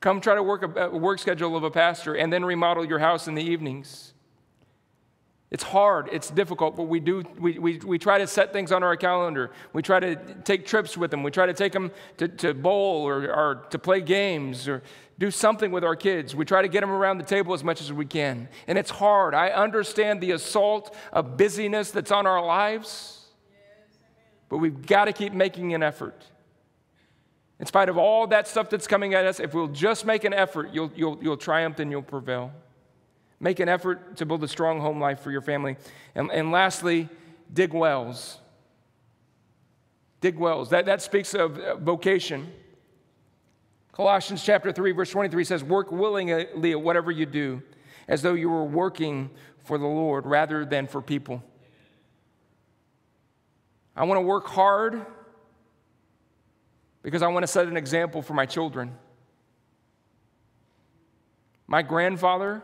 Come 0.00 0.20
try 0.20 0.34
to 0.34 0.42
work 0.42 0.64
a 0.76 0.88
work 0.88 1.20
schedule 1.20 1.56
of 1.56 1.62
a 1.62 1.70
pastor 1.70 2.14
and 2.14 2.32
then 2.32 2.44
remodel 2.44 2.84
your 2.84 2.98
house 2.98 3.28
in 3.28 3.36
the 3.36 3.44
evenings. 3.44 4.14
It's 5.50 5.62
hard, 5.62 6.10
it's 6.12 6.28
difficult, 6.28 6.76
but 6.76 6.84
we 6.84 7.00
do 7.00 7.22
we, 7.38 7.58
we, 7.58 7.78
we 7.78 7.98
try 7.98 8.18
to 8.18 8.26
set 8.26 8.52
things 8.52 8.70
on 8.70 8.82
our 8.82 8.96
calendar. 8.96 9.50
We 9.72 9.80
try 9.80 9.98
to 9.98 10.16
take 10.44 10.66
trips 10.66 10.96
with 10.96 11.10
them. 11.10 11.22
We 11.22 11.30
try 11.30 11.46
to 11.46 11.54
take 11.54 11.72
them 11.72 11.90
to, 12.18 12.28
to 12.28 12.52
bowl 12.52 13.08
or, 13.08 13.32
or 13.32 13.66
to 13.70 13.78
play 13.78 14.02
games 14.02 14.68
or 14.68 14.82
do 15.18 15.30
something 15.30 15.72
with 15.72 15.84
our 15.84 15.96
kids. 15.96 16.36
We 16.36 16.44
try 16.44 16.60
to 16.60 16.68
get 16.68 16.82
them 16.82 16.90
around 16.90 17.16
the 17.16 17.24
table 17.24 17.54
as 17.54 17.64
much 17.64 17.80
as 17.80 17.90
we 17.90 18.04
can. 18.04 18.48
And 18.66 18.76
it's 18.76 18.90
hard. 18.90 19.32
I 19.32 19.48
understand 19.48 20.20
the 20.20 20.32
assault 20.32 20.94
of 21.14 21.38
busyness 21.38 21.92
that's 21.92 22.12
on 22.12 22.26
our 22.26 22.44
lives, 22.44 23.24
but 24.50 24.58
we've 24.58 24.86
got 24.86 25.06
to 25.06 25.14
keep 25.14 25.32
making 25.32 25.72
an 25.72 25.82
effort. 25.82 26.26
In 27.58 27.64
spite 27.64 27.88
of 27.88 27.96
all 27.96 28.26
that 28.28 28.46
stuff 28.46 28.68
that's 28.68 28.86
coming 28.86 29.14
at 29.14 29.24
us, 29.24 29.40
if 29.40 29.54
we'll 29.54 29.68
just 29.68 30.04
make 30.04 30.24
an 30.24 30.34
effort, 30.34 30.74
you'll, 30.74 30.92
you'll, 30.94 31.18
you'll 31.22 31.38
triumph 31.38 31.78
and 31.78 31.90
you'll 31.90 32.02
prevail. 32.02 32.52
Make 33.40 33.60
an 33.60 33.68
effort 33.68 34.16
to 34.16 34.26
build 34.26 34.42
a 34.42 34.48
strong 34.48 34.80
home 34.80 35.00
life 35.00 35.20
for 35.20 35.30
your 35.30 35.40
family. 35.40 35.76
And, 36.14 36.30
and 36.30 36.50
lastly, 36.50 37.08
dig 37.52 37.72
wells. 37.72 38.38
Dig 40.20 40.36
wells. 40.36 40.70
That, 40.70 40.86
that 40.86 41.02
speaks 41.02 41.34
of 41.34 41.58
uh, 41.58 41.76
vocation. 41.76 42.52
Colossians 43.92 44.42
chapter 44.42 44.72
3, 44.72 44.92
verse 44.92 45.10
23 45.10 45.44
says, 45.44 45.62
Work 45.62 45.92
willingly 45.92 46.72
at 46.72 46.80
whatever 46.80 47.10
you 47.10 47.26
do, 47.26 47.62
as 48.08 48.22
though 48.22 48.34
you 48.34 48.48
were 48.48 48.64
working 48.64 49.30
for 49.64 49.78
the 49.78 49.86
Lord 49.86 50.26
rather 50.26 50.64
than 50.64 50.86
for 50.86 51.00
people. 51.00 51.42
I 53.94 54.04
want 54.04 54.18
to 54.18 54.22
work 54.22 54.46
hard 54.46 55.04
because 57.02 57.22
I 57.22 57.28
want 57.28 57.42
to 57.42 57.48
set 57.48 57.66
an 57.66 57.76
example 57.76 58.22
for 58.22 58.34
my 58.34 58.46
children. 58.46 58.94
My 61.66 61.82
grandfather 61.82 62.62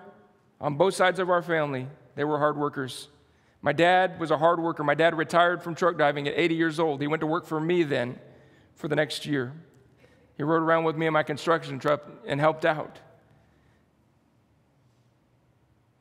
on 0.65 0.77
both 0.77 0.95
sides 0.95 1.19
of 1.19 1.29
our 1.29 1.43
family, 1.43 1.87
they 2.15 2.25
were 2.25 2.39
hard 2.39 2.57
workers. 2.57 3.09
My 3.61 3.75
dad 3.75 4.19
was 4.19 4.31
a 4.31 4.39
hard 4.39 4.59
worker. 4.59 4.83
My 4.83 4.95
dad 4.95 5.15
retired 5.15 5.63
from 5.63 5.75
truck 5.75 5.99
driving 5.99 6.27
at 6.27 6.33
80 6.39 6.55
years 6.55 6.81
old. 6.81 7.03
He 7.03 7.07
went 7.07 7.21
to 7.21 7.27
work 7.27 7.45
for 7.45 7.61
me 7.61 7.83
then 7.83 8.19
for 8.75 8.89
the 8.89 8.97
next 8.97 9.27
year. 9.27 9.53
He 10.39 10.43
rode 10.43 10.63
around 10.63 10.85
with 10.85 10.97
me 10.97 11.07
in 11.07 11.13
my 11.13 11.23
construction 11.23 11.79
truck 11.79 12.03
and 12.27 12.41
helped 12.41 12.65
out. 12.65 12.99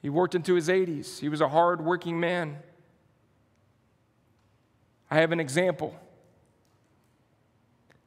He 0.01 0.07
worked 0.07 0.33
into 0.33 0.53
his 0.53 0.69
80s. 0.69 1.19
He 1.19 1.27
was 1.27 1.41
a 1.41 1.49
hard 1.49 1.83
working 1.83 2.17
man. 2.17 2.57
I 5.11 5.15
have 5.15 5.33
an 5.33 5.41
example. 5.41 5.93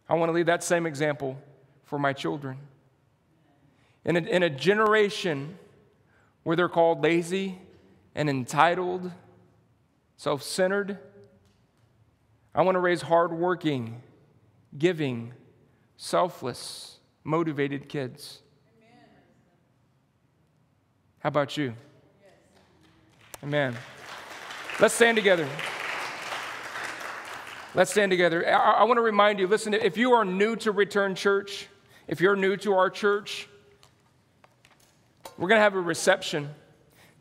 I 0.08 0.14
want 0.14 0.30
to 0.30 0.32
leave 0.32 0.46
that 0.46 0.64
same 0.64 0.86
example 0.86 1.36
for 1.84 1.98
my 1.98 2.14
children. 2.14 2.56
In 4.06 4.16
a, 4.16 4.20
in 4.20 4.42
a 4.42 4.48
generation 4.48 5.58
where 6.46 6.54
they're 6.54 6.68
called 6.68 7.02
lazy 7.02 7.58
and 8.14 8.30
entitled, 8.30 9.10
self 10.16 10.44
centered. 10.44 10.96
I 12.54 12.62
want 12.62 12.76
to 12.76 12.78
raise 12.78 13.02
hardworking, 13.02 14.00
giving, 14.78 15.32
selfless, 15.96 17.00
motivated 17.24 17.88
kids. 17.88 18.42
How 21.18 21.30
about 21.30 21.56
you? 21.56 21.74
Amen. 23.42 23.74
Let's 24.78 24.94
stand 24.94 25.16
together. 25.16 25.48
Let's 27.74 27.90
stand 27.90 28.12
together. 28.12 28.48
I, 28.48 28.74
I 28.74 28.84
want 28.84 28.98
to 28.98 29.02
remind 29.02 29.40
you 29.40 29.48
listen, 29.48 29.74
if 29.74 29.96
you 29.96 30.12
are 30.12 30.24
new 30.24 30.54
to 30.54 30.70
Return 30.70 31.16
Church, 31.16 31.66
if 32.06 32.20
you're 32.20 32.36
new 32.36 32.56
to 32.58 32.74
our 32.74 32.88
church, 32.88 33.48
we're 35.38 35.48
going 35.48 35.58
to 35.58 35.62
have 35.62 35.74
a 35.74 35.80
reception. 35.80 36.50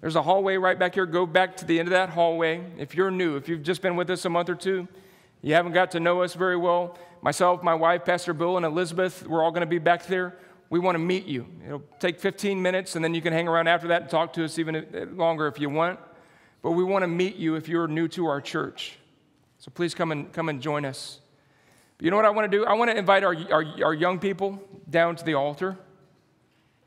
There's 0.01 0.15
a 0.15 0.21
hallway 0.21 0.57
right 0.57 0.77
back 0.77 0.93
here. 0.93 1.05
Go 1.05 1.25
back 1.25 1.57
to 1.57 1.65
the 1.65 1.79
end 1.79 1.87
of 1.87 1.91
that 1.91 2.09
hallway. 2.09 2.63
If 2.77 2.95
you're 2.95 3.11
new, 3.11 3.35
if 3.35 3.49
you've 3.49 3.63
just 3.63 3.81
been 3.81 3.95
with 3.95 4.09
us 4.09 4.25
a 4.25 4.29
month 4.29 4.49
or 4.49 4.55
two, 4.55 4.87
you 5.41 5.53
haven't 5.53 5.73
got 5.73 5.91
to 5.91 5.99
know 5.99 6.21
us 6.21 6.33
very 6.33 6.57
well, 6.57 6.97
myself, 7.21 7.61
my 7.61 7.75
wife, 7.75 8.05
Pastor 8.05 8.33
Bill, 8.33 8.57
and 8.57 8.65
Elizabeth, 8.65 9.27
we're 9.27 9.43
all 9.43 9.51
going 9.51 9.61
to 9.61 9.67
be 9.67 9.79
back 9.79 10.05
there. 10.07 10.37
We 10.69 10.79
want 10.79 10.95
to 10.95 10.99
meet 10.99 11.25
you. 11.25 11.45
It'll 11.65 11.83
take 11.99 12.19
15 12.19 12.61
minutes, 12.61 12.95
and 12.95 13.03
then 13.03 13.13
you 13.13 13.21
can 13.21 13.33
hang 13.33 13.47
around 13.47 13.67
after 13.67 13.89
that 13.89 14.01
and 14.01 14.09
talk 14.09 14.33
to 14.33 14.45
us 14.45 14.57
even 14.57 14.75
uh, 14.75 15.05
longer 15.13 15.47
if 15.47 15.59
you 15.59 15.69
want. 15.69 15.99
But 16.61 16.71
we 16.71 16.83
want 16.83 17.03
to 17.03 17.07
meet 17.07 17.35
you 17.35 17.55
if 17.55 17.67
you're 17.67 17.87
new 17.87 18.07
to 18.09 18.25
our 18.27 18.41
church. 18.41 18.97
So 19.59 19.71
please 19.73 19.93
come 19.93 20.11
and, 20.11 20.31
come 20.33 20.49
and 20.49 20.61
join 20.61 20.85
us. 20.85 21.19
But 21.97 22.05
you 22.05 22.11
know 22.11 22.17
what 22.17 22.25
I 22.25 22.31
want 22.31 22.51
to 22.51 22.57
do? 22.57 22.65
I 22.65 22.73
want 22.73 22.91
to 22.91 22.97
invite 22.97 23.23
our, 23.23 23.35
our, 23.51 23.65
our 23.83 23.93
young 23.93 24.19
people 24.19 24.61
down 24.89 25.15
to 25.15 25.23
the 25.23 25.35
altar. 25.35 25.77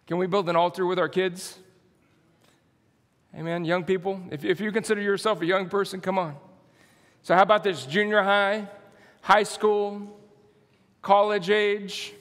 Can 0.09 0.17
we 0.17 0.27
build 0.27 0.49
an 0.49 0.57
altar 0.57 0.87
with 0.87 0.99
our 0.99 1.09
kids? 1.09 1.59
Amen. 3.37 3.67
Young 3.67 3.85
people, 3.85 4.23
if, 4.31 4.43
if 4.43 4.59
you 4.59 4.73
consider 4.73 5.03
yourself 5.03 5.43
a 5.43 5.47
young 5.47 5.69
person, 5.69 6.01
come 6.01 6.19
on. 6.19 6.35
So, 7.23 7.35
how 7.35 7.43
about 7.43 7.63
this 7.63 7.85
junior 7.85 8.23
high, 8.23 8.67
high 9.21 9.43
school, 9.43 10.19
college 11.03 11.51
age? 11.51 12.15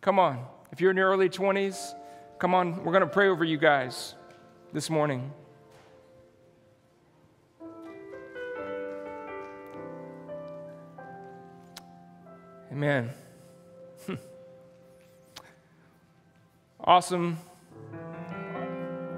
Come 0.00 0.18
on. 0.18 0.46
If 0.72 0.80
you're 0.80 0.92
in 0.92 0.96
your 0.96 1.10
early 1.10 1.28
20s, 1.28 1.92
come 2.38 2.54
on. 2.54 2.84
We're 2.84 2.92
going 2.92 3.02
to 3.02 3.06
pray 3.06 3.28
over 3.28 3.44
you 3.44 3.58
guys 3.58 4.14
this 4.72 4.88
morning. 4.88 5.30
Amen. 12.72 13.10
Awesome, 16.82 17.36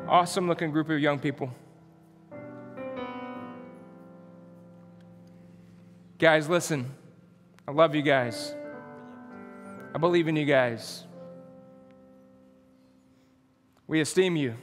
awesome 0.09 0.49
looking 0.49 0.73
group 0.73 0.91
of 0.91 0.99
young 0.99 1.21
people. 1.21 1.49
Guys, 6.19 6.49
listen. 6.49 6.93
I 7.67 7.71
love 7.71 7.95
you 7.95 8.03
guys. 8.03 8.55
I 9.95 9.99
believe 9.99 10.27
in 10.27 10.35
you 10.35 10.45
guys. 10.45 11.05
We 13.87 14.01
esteem 14.01 14.35
you. 14.35 14.55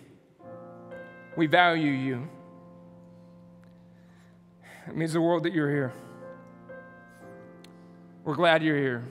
We 1.37 1.47
value 1.47 1.91
you. 1.91 2.27
It 4.87 4.95
means 4.95 5.13
the 5.13 5.21
world 5.21 5.43
that 5.43 5.53
you're 5.53 5.69
here. 5.69 5.93
We're 8.25 8.35
glad 8.35 8.61
you're 8.61 8.77
here. 8.77 9.05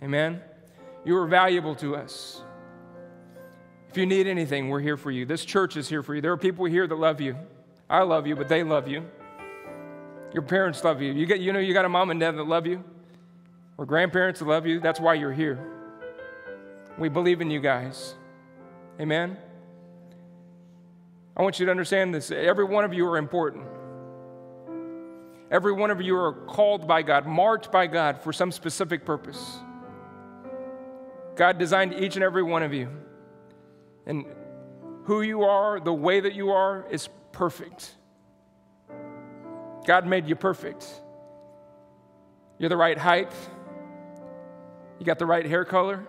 Amen. 0.00 0.40
You 1.04 1.16
are 1.16 1.26
valuable 1.26 1.74
to 1.76 1.96
us. 1.96 2.42
If 3.88 3.96
you 3.96 4.06
need 4.06 4.26
anything, 4.26 4.68
we're 4.68 4.80
here 4.80 4.96
for 4.96 5.10
you. 5.10 5.24
This 5.24 5.44
church 5.44 5.76
is 5.76 5.88
here 5.88 6.02
for 6.02 6.14
you. 6.14 6.20
There 6.20 6.32
are 6.32 6.36
people 6.36 6.66
here 6.66 6.86
that 6.86 6.94
love 6.94 7.20
you. 7.20 7.36
I 7.88 8.02
love 8.02 8.26
you, 8.26 8.36
but 8.36 8.48
they 8.48 8.62
love 8.62 8.86
you. 8.86 9.04
Your 10.32 10.42
parents 10.42 10.84
love 10.84 11.00
you. 11.00 11.12
You, 11.12 11.24
get, 11.24 11.40
you 11.40 11.52
know 11.52 11.58
you 11.58 11.72
got 11.72 11.86
a 11.86 11.88
mom 11.88 12.10
and 12.10 12.20
dad 12.20 12.36
that 12.36 12.46
love 12.46 12.66
you, 12.66 12.84
or 13.78 13.86
grandparents 13.86 14.40
that 14.40 14.46
love 14.46 14.66
you. 14.66 14.78
That's 14.78 15.00
why 15.00 15.14
you're 15.14 15.32
here. 15.32 15.58
We 16.98 17.08
believe 17.08 17.40
in 17.40 17.50
you 17.50 17.60
guys. 17.60 18.14
Amen? 19.00 19.38
I 21.34 21.42
want 21.42 21.58
you 21.58 21.66
to 21.66 21.70
understand 21.70 22.14
this. 22.14 22.30
Every 22.30 22.64
one 22.64 22.84
of 22.84 22.92
you 22.92 23.06
are 23.06 23.16
important. 23.16 23.64
Every 25.50 25.72
one 25.72 25.90
of 25.90 26.02
you 26.02 26.14
are 26.14 26.32
called 26.32 26.86
by 26.86 27.00
God, 27.00 27.26
marked 27.26 27.72
by 27.72 27.86
God 27.86 28.20
for 28.20 28.34
some 28.34 28.52
specific 28.52 29.06
purpose. 29.06 29.58
God 31.36 31.56
designed 31.56 31.94
each 31.94 32.16
and 32.16 32.24
every 32.24 32.42
one 32.42 32.62
of 32.62 32.74
you. 32.74 32.90
And 34.08 34.24
who 35.04 35.22
you 35.22 35.42
are, 35.42 35.78
the 35.78 35.92
way 35.92 36.18
that 36.18 36.34
you 36.34 36.50
are, 36.50 36.84
is 36.90 37.08
perfect. 37.30 37.94
God 39.86 40.06
made 40.06 40.26
you 40.26 40.34
perfect. 40.34 40.86
You're 42.58 42.70
the 42.70 42.76
right 42.76 42.98
height. 42.98 43.32
You 44.98 45.06
got 45.06 45.18
the 45.20 45.26
right 45.26 45.46
hair 45.46 45.64
color, 45.64 46.04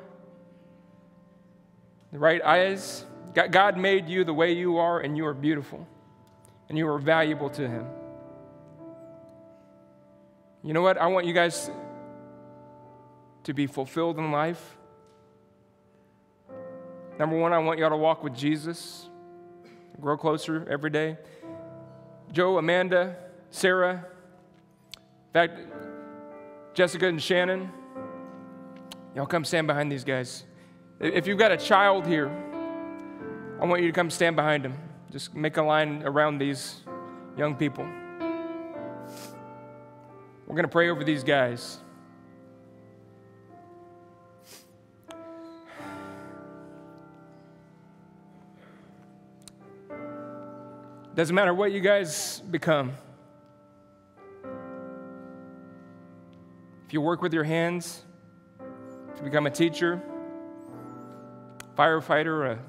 the 2.11 2.17
right 2.17 2.41
eyes. 2.41 3.05
God 3.33 3.77
made 3.77 4.09
you 4.09 4.23
the 4.23 4.33
way 4.33 4.53
you 4.53 4.77
are, 4.77 4.99
and 4.99 5.15
you 5.15 5.25
are 5.27 5.33
beautiful, 5.33 5.87
and 6.67 6.77
you 6.77 6.87
are 6.87 6.97
valuable 6.97 7.51
to 7.51 7.67
Him. 7.67 7.85
You 10.63 10.73
know 10.73 10.81
what? 10.81 10.97
I 10.97 11.05
want 11.07 11.27
you 11.27 11.33
guys 11.33 11.69
to 13.43 13.53
be 13.53 13.67
fulfilled 13.67 14.17
in 14.17 14.31
life. 14.31 14.78
Number 17.19 17.37
one, 17.37 17.51
I 17.51 17.57
want 17.57 17.79
y'all 17.79 17.89
to 17.89 17.97
walk 17.97 18.23
with 18.23 18.33
Jesus, 18.33 19.09
grow 19.99 20.15
closer 20.15 20.65
every 20.69 20.89
day. 20.89 21.17
Joe, 22.31 22.57
Amanda, 22.57 23.17
Sarah, 23.51 24.05
in 24.95 25.33
fact, 25.33 25.59
Jessica 26.73 27.07
and 27.07 27.21
Shannon, 27.21 27.69
y'all 29.13 29.25
come 29.25 29.43
stand 29.43 29.67
behind 29.67 29.91
these 29.91 30.05
guys. 30.05 30.45
If 31.01 31.27
you've 31.27 31.37
got 31.37 31.51
a 31.51 31.57
child 31.57 32.07
here, 32.07 32.31
I 33.61 33.65
want 33.65 33.81
you 33.81 33.89
to 33.89 33.93
come 33.93 34.09
stand 34.09 34.37
behind 34.37 34.63
them. 34.63 34.77
Just 35.11 35.35
make 35.35 35.57
a 35.57 35.61
line 35.61 36.03
around 36.05 36.37
these 36.37 36.77
young 37.37 37.53
people. 37.53 37.85
We're 40.47 40.55
going 40.55 40.63
to 40.63 40.69
pray 40.69 40.89
over 40.89 41.03
these 41.03 41.25
guys. 41.25 41.79
Doesn't 51.19 51.35
matter 51.35 51.53
what 51.53 51.73
you 51.73 51.81
guys 51.81 52.39
become. 52.49 52.93
If 56.87 56.93
you 56.93 57.01
work 57.01 57.21
with 57.21 57.33
your 57.33 57.43
hands 57.43 58.03
to 59.17 59.23
become 59.23 59.45
a 59.45 59.51
teacher, 59.51 60.01
firefighter, 61.77 62.53
a 62.53 62.59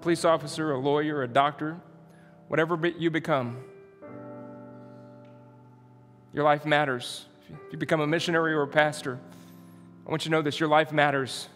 police 0.00 0.24
officer, 0.24 0.72
a 0.72 0.78
lawyer, 0.80 1.22
a 1.22 1.28
doctor, 1.28 1.80
whatever 2.48 2.76
you 2.98 3.08
become, 3.08 3.62
your 6.32 6.42
life 6.42 6.66
matters. 6.66 7.26
If 7.68 7.70
you 7.70 7.78
become 7.78 8.00
a 8.00 8.06
missionary 8.08 8.52
or 8.52 8.62
a 8.62 8.66
pastor, 8.66 9.20
I 10.04 10.10
want 10.10 10.24
you 10.24 10.30
to 10.30 10.32
know 10.32 10.42
this 10.42 10.58
your 10.58 10.68
life 10.68 10.90
matters. 10.90 11.48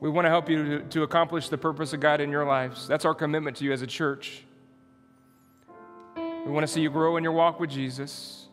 We 0.00 0.08
want 0.08 0.24
to 0.24 0.30
help 0.30 0.48
you 0.48 0.78
to, 0.78 0.84
to, 0.88 1.02
accomplish 1.02 1.50
the 1.50 1.58
purpose 1.58 1.92
of 1.92 2.00
God 2.00 2.22
in 2.22 2.30
your 2.30 2.46
lives. 2.46 2.88
That's 2.88 3.04
our 3.04 3.14
commitment 3.14 3.58
to 3.58 3.64
you 3.64 3.72
as 3.72 3.82
a 3.82 3.86
church. 3.86 4.44
We 6.16 6.50
want 6.50 6.66
to 6.66 6.72
see 6.72 6.80
you 6.80 6.88
grow 6.88 7.18
in 7.18 7.22
your 7.22 7.34
walk 7.34 7.60
with 7.60 7.68
Jesus, 7.68 8.48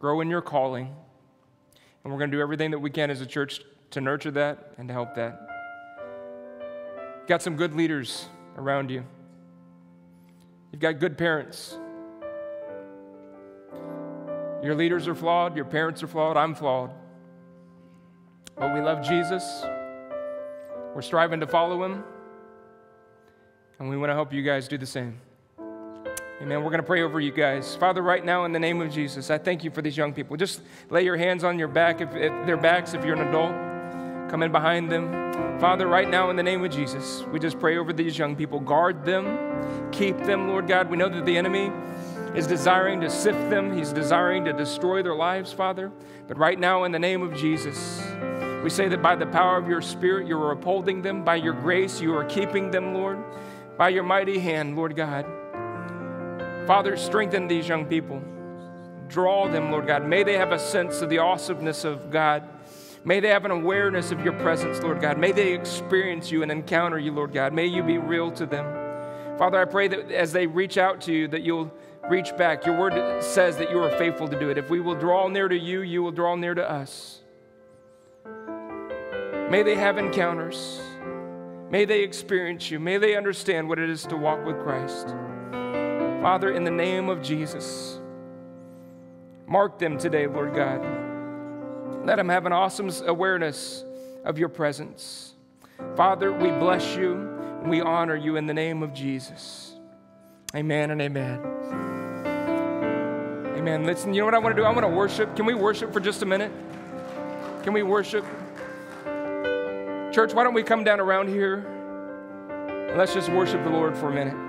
grow 0.00 0.22
in 0.22 0.30
your 0.30 0.40
calling, 0.40 0.94
and 2.02 2.12
we're 2.12 2.18
going 2.18 2.30
to 2.30 2.36
do 2.36 2.40
everything 2.40 2.70
that 2.70 2.78
we 2.78 2.88
can 2.88 3.10
as 3.10 3.20
a 3.20 3.26
church 3.26 3.60
to 3.90 4.00
nurture 4.00 4.30
that 4.30 4.72
and 4.78 4.88
to 4.88 4.94
help 4.94 5.14
that. 5.14 5.46
You've 7.18 7.28
got 7.28 7.42
some 7.42 7.56
good 7.56 7.74
leaders 7.74 8.26
around 8.56 8.90
you. 8.90 9.04
You've 10.72 10.80
got 10.80 10.98
good 10.98 11.18
parents. 11.18 11.76
Your 14.62 14.74
leaders 14.74 15.06
are 15.06 15.14
flawed, 15.14 15.54
your 15.54 15.66
parents 15.66 16.02
are 16.02 16.06
flawed, 16.06 16.38
I'm 16.38 16.54
flawed. 16.54 16.90
But 18.56 18.72
we 18.72 18.80
love 18.80 19.02
Jesus. 19.02 19.64
We're 20.94 21.02
striving 21.02 21.40
to 21.40 21.46
follow 21.46 21.82
him. 21.84 22.04
And 23.78 23.88
we 23.88 23.96
want 23.96 24.10
to 24.10 24.14
help 24.14 24.32
you 24.32 24.42
guys 24.42 24.68
do 24.68 24.78
the 24.78 24.86
same. 24.86 25.20
Amen. 26.40 26.62
We're 26.62 26.70
going 26.70 26.80
to 26.80 26.86
pray 26.86 27.02
over 27.02 27.20
you 27.20 27.32
guys. 27.32 27.74
Father, 27.76 28.02
right 28.02 28.24
now, 28.24 28.44
in 28.44 28.52
the 28.52 28.60
name 28.60 28.80
of 28.80 28.92
Jesus, 28.92 29.30
I 29.30 29.38
thank 29.38 29.64
you 29.64 29.70
for 29.70 29.82
these 29.82 29.96
young 29.96 30.12
people. 30.12 30.36
Just 30.36 30.62
lay 30.90 31.04
your 31.04 31.16
hands 31.16 31.42
on 31.42 31.58
your 31.58 31.68
back, 31.68 32.00
if, 32.00 32.14
if 32.14 32.46
their 32.46 32.56
backs, 32.56 32.94
if 32.94 33.04
you're 33.04 33.16
an 33.16 33.28
adult. 33.28 34.30
Come 34.30 34.42
in 34.42 34.52
behind 34.52 34.90
them. 34.90 35.58
Father, 35.58 35.86
right 35.86 36.08
now, 36.08 36.30
in 36.30 36.36
the 36.36 36.42
name 36.42 36.64
of 36.64 36.70
Jesus, 36.70 37.22
we 37.32 37.38
just 37.38 37.58
pray 37.58 37.76
over 37.76 37.92
these 37.92 38.18
young 38.18 38.36
people. 38.36 38.60
Guard 38.60 39.04
them, 39.04 39.90
keep 39.90 40.16
them, 40.18 40.48
Lord 40.48 40.66
God. 40.66 40.90
We 40.90 40.96
know 40.96 41.08
that 41.08 41.24
the 41.24 41.36
enemy 41.36 41.70
is 42.34 42.46
desiring 42.46 43.00
to 43.00 43.10
sift 43.10 43.50
them, 43.50 43.76
He's 43.76 43.92
desiring 43.92 44.44
to 44.44 44.52
destroy 44.52 45.02
their 45.02 45.14
lives, 45.14 45.52
Father. 45.52 45.92
But 46.26 46.36
right 46.36 46.58
now, 46.58 46.84
in 46.84 46.92
the 46.92 46.98
name 46.98 47.22
of 47.22 47.34
Jesus, 47.36 48.00
we 48.64 48.70
say 48.70 48.88
that 48.88 49.02
by 49.02 49.14
the 49.14 49.26
power 49.26 49.58
of 49.58 49.68
your 49.68 49.82
Spirit, 49.82 50.26
you 50.26 50.38
are 50.38 50.52
upholding 50.52 51.02
them. 51.02 51.22
By 51.22 51.36
your 51.36 51.52
grace, 51.52 52.00
you 52.00 52.16
are 52.16 52.24
keeping 52.24 52.70
them, 52.70 52.94
Lord. 52.94 53.22
By 53.76 53.90
your 53.90 54.04
mighty 54.04 54.38
hand, 54.38 54.74
Lord 54.74 54.96
God. 54.96 55.26
Father, 56.66 56.96
strengthen 56.96 57.46
these 57.46 57.68
young 57.68 57.84
people. 57.84 58.22
Draw 59.08 59.48
them, 59.48 59.70
Lord 59.70 59.86
God. 59.86 60.06
May 60.06 60.22
they 60.22 60.38
have 60.38 60.52
a 60.52 60.58
sense 60.58 61.02
of 61.02 61.10
the 61.10 61.18
awesomeness 61.18 61.84
of 61.84 62.10
God. 62.10 62.42
May 63.04 63.20
they 63.20 63.28
have 63.28 63.44
an 63.44 63.50
awareness 63.50 64.10
of 64.12 64.24
your 64.24 64.32
presence, 64.32 64.82
Lord 64.82 65.02
God. 65.02 65.18
May 65.18 65.32
they 65.32 65.52
experience 65.52 66.30
you 66.30 66.42
and 66.42 66.50
encounter 66.50 66.98
you, 66.98 67.12
Lord 67.12 67.34
God. 67.34 67.52
May 67.52 67.66
you 67.66 67.82
be 67.82 67.98
real 67.98 68.30
to 68.32 68.46
them. 68.46 68.64
Father, 69.36 69.60
I 69.60 69.66
pray 69.66 69.88
that 69.88 70.10
as 70.10 70.32
they 70.32 70.46
reach 70.46 70.78
out 70.78 71.02
to 71.02 71.12
you, 71.12 71.28
that 71.28 71.42
you'll 71.42 71.70
reach 72.08 72.34
back. 72.38 72.64
Your 72.64 72.78
word 72.78 73.22
says 73.22 73.58
that 73.58 73.70
you 73.70 73.78
are 73.80 73.90
faithful 73.98 74.26
to 74.26 74.40
do 74.40 74.48
it. 74.48 74.56
If 74.56 74.70
we 74.70 74.80
will 74.80 74.94
draw 74.94 75.28
near 75.28 75.48
to 75.48 75.58
you, 75.58 75.82
you 75.82 76.02
will 76.02 76.12
draw 76.12 76.34
near 76.34 76.54
to 76.54 76.66
us. 76.66 77.20
May 79.50 79.62
they 79.62 79.74
have 79.74 79.98
encounters. 79.98 80.80
May 81.70 81.84
they 81.84 82.02
experience 82.02 82.70
you. 82.70 82.78
May 82.78 82.98
they 82.98 83.16
understand 83.16 83.68
what 83.68 83.78
it 83.78 83.90
is 83.90 84.04
to 84.04 84.16
walk 84.16 84.44
with 84.44 84.58
Christ. 84.60 85.08
Father, 86.22 86.52
in 86.52 86.64
the 86.64 86.70
name 86.70 87.08
of 87.08 87.22
Jesus, 87.22 87.98
mark 89.46 89.78
them 89.78 89.98
today, 89.98 90.26
Lord 90.26 90.54
God. 90.54 90.80
Let 92.06 92.16
them 92.16 92.28
have 92.28 92.46
an 92.46 92.52
awesome 92.52 92.90
awareness 93.06 93.84
of 94.24 94.38
your 94.38 94.48
presence. 94.48 95.34
Father, 95.96 96.32
we 96.32 96.50
bless 96.50 96.96
you 96.96 97.14
and 97.60 97.70
we 97.70 97.80
honor 97.80 98.16
you 98.16 98.36
in 98.36 98.46
the 98.46 98.54
name 98.54 98.82
of 98.82 98.94
Jesus. 98.94 99.74
Amen 100.54 100.90
and 100.90 101.02
amen. 101.02 101.40
Amen. 103.56 103.84
Listen, 103.84 104.14
you 104.14 104.20
know 104.20 104.26
what 104.26 104.34
I 104.34 104.38
want 104.38 104.54
to 104.54 104.62
do? 104.62 104.66
I 104.66 104.70
want 104.70 104.84
to 104.84 104.88
worship. 104.88 105.34
Can 105.36 105.46
we 105.46 105.54
worship 105.54 105.92
for 105.92 106.00
just 106.00 106.22
a 106.22 106.26
minute? 106.26 106.52
Can 107.62 107.72
we 107.72 107.82
worship? 107.82 108.24
Church, 110.14 110.32
why 110.32 110.44
don't 110.44 110.54
we 110.54 110.62
come 110.62 110.84
down 110.84 111.00
around 111.00 111.26
here 111.26 111.56
and 112.88 112.96
let's 112.96 113.12
just 113.12 113.28
worship 113.30 113.64
the 113.64 113.70
Lord 113.70 113.98
for 113.98 114.10
a 114.10 114.14
minute. 114.14 114.43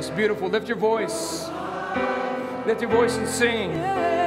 It's 0.00 0.08
beautiful. 0.08 0.48
Lift 0.48 0.66
your 0.66 0.78
voice. 0.78 1.46
Lift 2.64 2.80
your 2.80 2.90
voice 2.90 3.18
and 3.18 3.28
sing. 3.28 4.19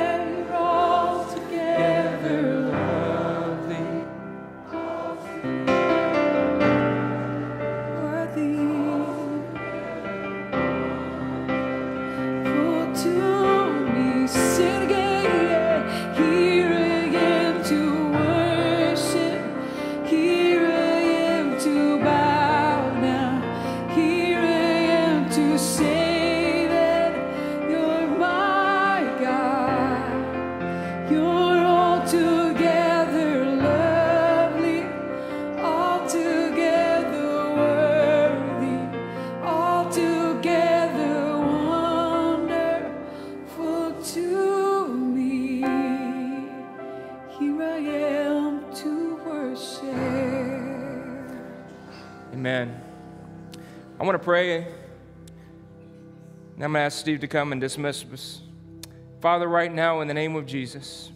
Ask 56.84 57.00
Steve 57.00 57.22
to 57.22 57.28
come 57.28 57.54
and 57.54 57.62
dismiss 57.62 58.04
us. 58.12 58.42
Father, 59.22 59.48
right 59.48 59.74
now, 59.74 60.02
in 60.02 60.10
the 60.10 60.14
name 60.14 60.36
of 60.36 60.46
Jesus, 60.46 61.14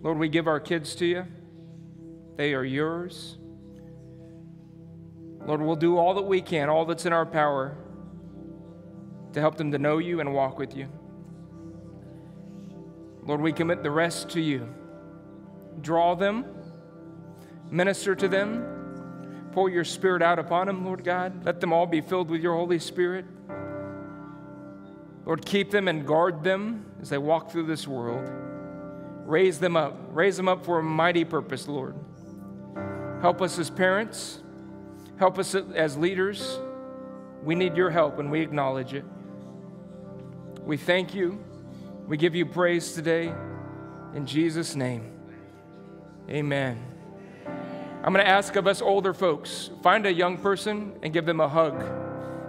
Lord, 0.00 0.18
we 0.18 0.30
give 0.30 0.46
our 0.46 0.60
kids 0.60 0.94
to 0.94 1.04
you. 1.04 1.26
They 2.36 2.54
are 2.54 2.64
yours. 2.64 3.36
Lord, 5.44 5.60
we'll 5.60 5.76
do 5.76 5.98
all 5.98 6.14
that 6.14 6.22
we 6.22 6.40
can, 6.40 6.70
all 6.70 6.86
that's 6.86 7.04
in 7.04 7.12
our 7.12 7.26
power, 7.26 7.76
to 9.34 9.40
help 9.40 9.58
them 9.58 9.70
to 9.72 9.78
know 9.78 9.98
you 9.98 10.20
and 10.20 10.32
walk 10.32 10.58
with 10.58 10.74
you. 10.74 10.88
Lord, 13.24 13.42
we 13.42 13.52
commit 13.52 13.82
the 13.82 13.90
rest 13.90 14.30
to 14.30 14.40
you. 14.40 14.72
Draw 15.82 16.14
them, 16.14 16.46
minister 17.70 18.14
to 18.14 18.26
them, 18.26 19.50
pour 19.52 19.68
your 19.68 19.84
spirit 19.84 20.22
out 20.22 20.38
upon 20.38 20.66
them, 20.66 20.82
Lord 20.82 21.04
God. 21.04 21.44
Let 21.44 21.60
them 21.60 21.74
all 21.74 21.86
be 21.86 22.00
filled 22.00 22.30
with 22.30 22.40
your 22.40 22.54
Holy 22.54 22.78
Spirit. 22.78 23.26
Lord, 25.26 25.44
keep 25.44 25.70
them 25.70 25.88
and 25.88 26.06
guard 26.06 26.44
them 26.44 26.86
as 27.02 27.10
they 27.10 27.18
walk 27.18 27.50
through 27.50 27.66
this 27.66 27.86
world. 27.86 28.30
Raise 29.26 29.58
them 29.58 29.76
up. 29.76 29.98
Raise 30.12 30.36
them 30.36 30.48
up 30.48 30.64
for 30.64 30.78
a 30.78 30.82
mighty 30.82 31.24
purpose, 31.24 31.66
Lord. 31.66 31.96
Help 33.20 33.42
us 33.42 33.58
as 33.58 33.68
parents. 33.68 34.40
Help 35.18 35.38
us 35.38 35.54
as 35.54 35.96
leaders. 35.96 36.60
We 37.42 37.56
need 37.56 37.76
your 37.76 37.90
help 37.90 38.20
and 38.20 38.30
we 38.30 38.40
acknowledge 38.40 38.94
it. 38.94 39.04
We 40.62 40.76
thank 40.76 41.14
you. 41.14 41.42
We 42.06 42.16
give 42.16 42.34
you 42.36 42.46
praise 42.46 42.92
today. 42.92 43.34
In 44.14 44.26
Jesus' 44.26 44.76
name, 44.76 45.12
amen. 46.30 46.82
I'm 48.02 48.12
going 48.12 48.24
to 48.24 48.30
ask 48.30 48.54
of 48.56 48.66
us 48.66 48.80
older 48.80 49.12
folks 49.12 49.70
find 49.82 50.06
a 50.06 50.12
young 50.12 50.38
person 50.38 50.96
and 51.02 51.12
give 51.12 51.26
them 51.26 51.40
a 51.40 51.48
hug 51.48 51.84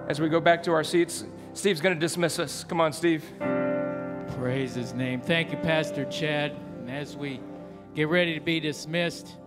as 0.08 0.22
we 0.22 0.30
go 0.30 0.40
back 0.40 0.64
to 0.64 0.72
our 0.72 0.84
seats. 0.84 1.26
Steve's 1.58 1.82
going 1.82 1.96
to 1.96 2.00
dismiss 2.00 2.38
us. 2.38 2.64
Come 2.64 2.80
on, 2.80 2.94
Steve. 2.94 3.26
Praise 4.38 4.76
his 4.76 4.94
name. 4.94 5.20
Thank 5.20 5.52
you, 5.52 5.58
Pastor 5.58 6.06
Chad. 6.06 6.52
And 6.52 6.92
as 6.92 7.18
we 7.18 7.42
get 7.96 8.10
ready 8.10 8.36
to 8.36 8.40
be 8.40 8.60
dismissed, 8.60 9.38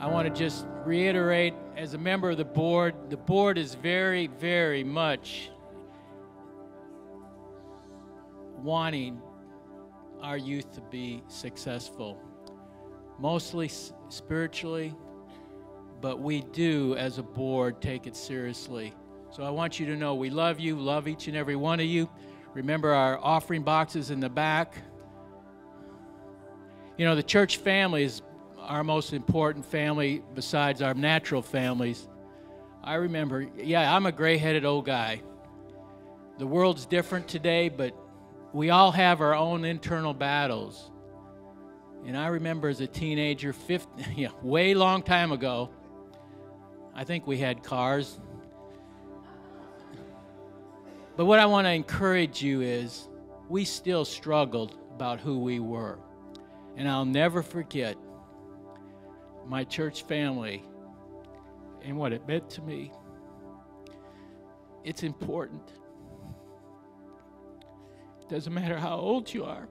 I 0.00 0.08
want 0.08 0.26
to 0.26 0.34
just 0.34 0.66
reiterate 0.84 1.54
as 1.76 1.94
a 1.94 1.98
member 1.98 2.30
of 2.30 2.38
the 2.38 2.44
board, 2.44 2.96
the 3.08 3.16
board 3.16 3.56
is 3.56 3.76
very, 3.76 4.26
very 4.26 4.82
much 4.82 5.52
wanting 8.56 9.22
our 10.22 10.36
youth 10.36 10.72
to 10.72 10.80
be 10.80 11.22
successful, 11.28 12.20
mostly 13.20 13.70
spiritually, 14.08 14.92
but 16.00 16.18
we 16.18 16.40
do 16.40 16.96
as 16.96 17.18
a 17.18 17.22
board 17.22 17.80
take 17.80 18.08
it 18.08 18.16
seriously. 18.16 18.92
So 19.34 19.42
I 19.42 19.50
want 19.50 19.80
you 19.80 19.86
to 19.86 19.96
know 19.96 20.14
we 20.14 20.30
love 20.30 20.60
you, 20.60 20.78
love 20.78 21.08
each 21.08 21.26
and 21.26 21.36
every 21.36 21.56
one 21.56 21.80
of 21.80 21.86
you. 21.86 22.08
Remember 22.52 22.92
our 22.92 23.18
offering 23.20 23.64
boxes 23.64 24.12
in 24.12 24.20
the 24.20 24.28
back. 24.28 24.76
You 26.96 27.04
know, 27.04 27.16
the 27.16 27.22
church 27.24 27.56
family 27.56 28.04
is 28.04 28.22
our 28.58 28.84
most 28.84 29.12
important 29.12 29.66
family 29.66 30.22
besides 30.36 30.82
our 30.82 30.94
natural 30.94 31.42
families. 31.42 32.08
I 32.84 32.94
remember, 32.94 33.48
yeah, 33.56 33.92
I'm 33.92 34.06
a 34.06 34.12
gray 34.12 34.36
headed 34.36 34.64
old 34.64 34.86
guy. 34.86 35.20
The 36.38 36.46
world's 36.46 36.86
different 36.86 37.26
today, 37.26 37.68
but 37.70 37.92
we 38.52 38.70
all 38.70 38.92
have 38.92 39.20
our 39.20 39.34
own 39.34 39.64
internal 39.64 40.14
battles. 40.14 40.92
And 42.06 42.16
I 42.16 42.28
remember 42.28 42.68
as 42.68 42.80
a 42.80 42.86
teenager, 42.86 43.52
50, 43.52 43.88
yeah, 44.16 44.28
way 44.42 44.74
long 44.74 45.02
time 45.02 45.32
ago, 45.32 45.70
I 46.94 47.02
think 47.02 47.26
we 47.26 47.38
had 47.38 47.64
cars. 47.64 48.20
But 51.16 51.26
what 51.26 51.38
I 51.38 51.46
want 51.46 51.66
to 51.66 51.72
encourage 51.72 52.42
you 52.42 52.60
is 52.60 53.08
we 53.48 53.64
still 53.64 54.04
struggled 54.04 54.76
about 54.94 55.20
who 55.20 55.38
we 55.38 55.60
were. 55.60 55.98
And 56.76 56.88
I'll 56.88 57.04
never 57.04 57.42
forget 57.42 57.96
my 59.46 59.62
church 59.64 60.02
family 60.04 60.64
and 61.82 61.96
what 61.96 62.12
it 62.12 62.26
meant 62.26 62.50
to 62.50 62.62
me. 62.62 62.90
It's 64.82 65.02
important. 65.02 65.72
It 68.20 68.28
Doesn't 68.28 68.52
matter 68.52 68.78
how 68.78 68.96
old 68.96 69.32
you 69.32 69.44
are, 69.44 69.68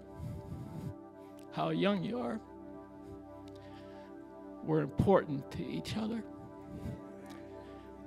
how 1.52 1.70
young 1.70 2.04
you 2.04 2.20
are, 2.20 2.40
we're 4.64 4.82
important 4.82 5.52
to 5.52 5.66
each 5.66 5.98
other. 5.98 6.24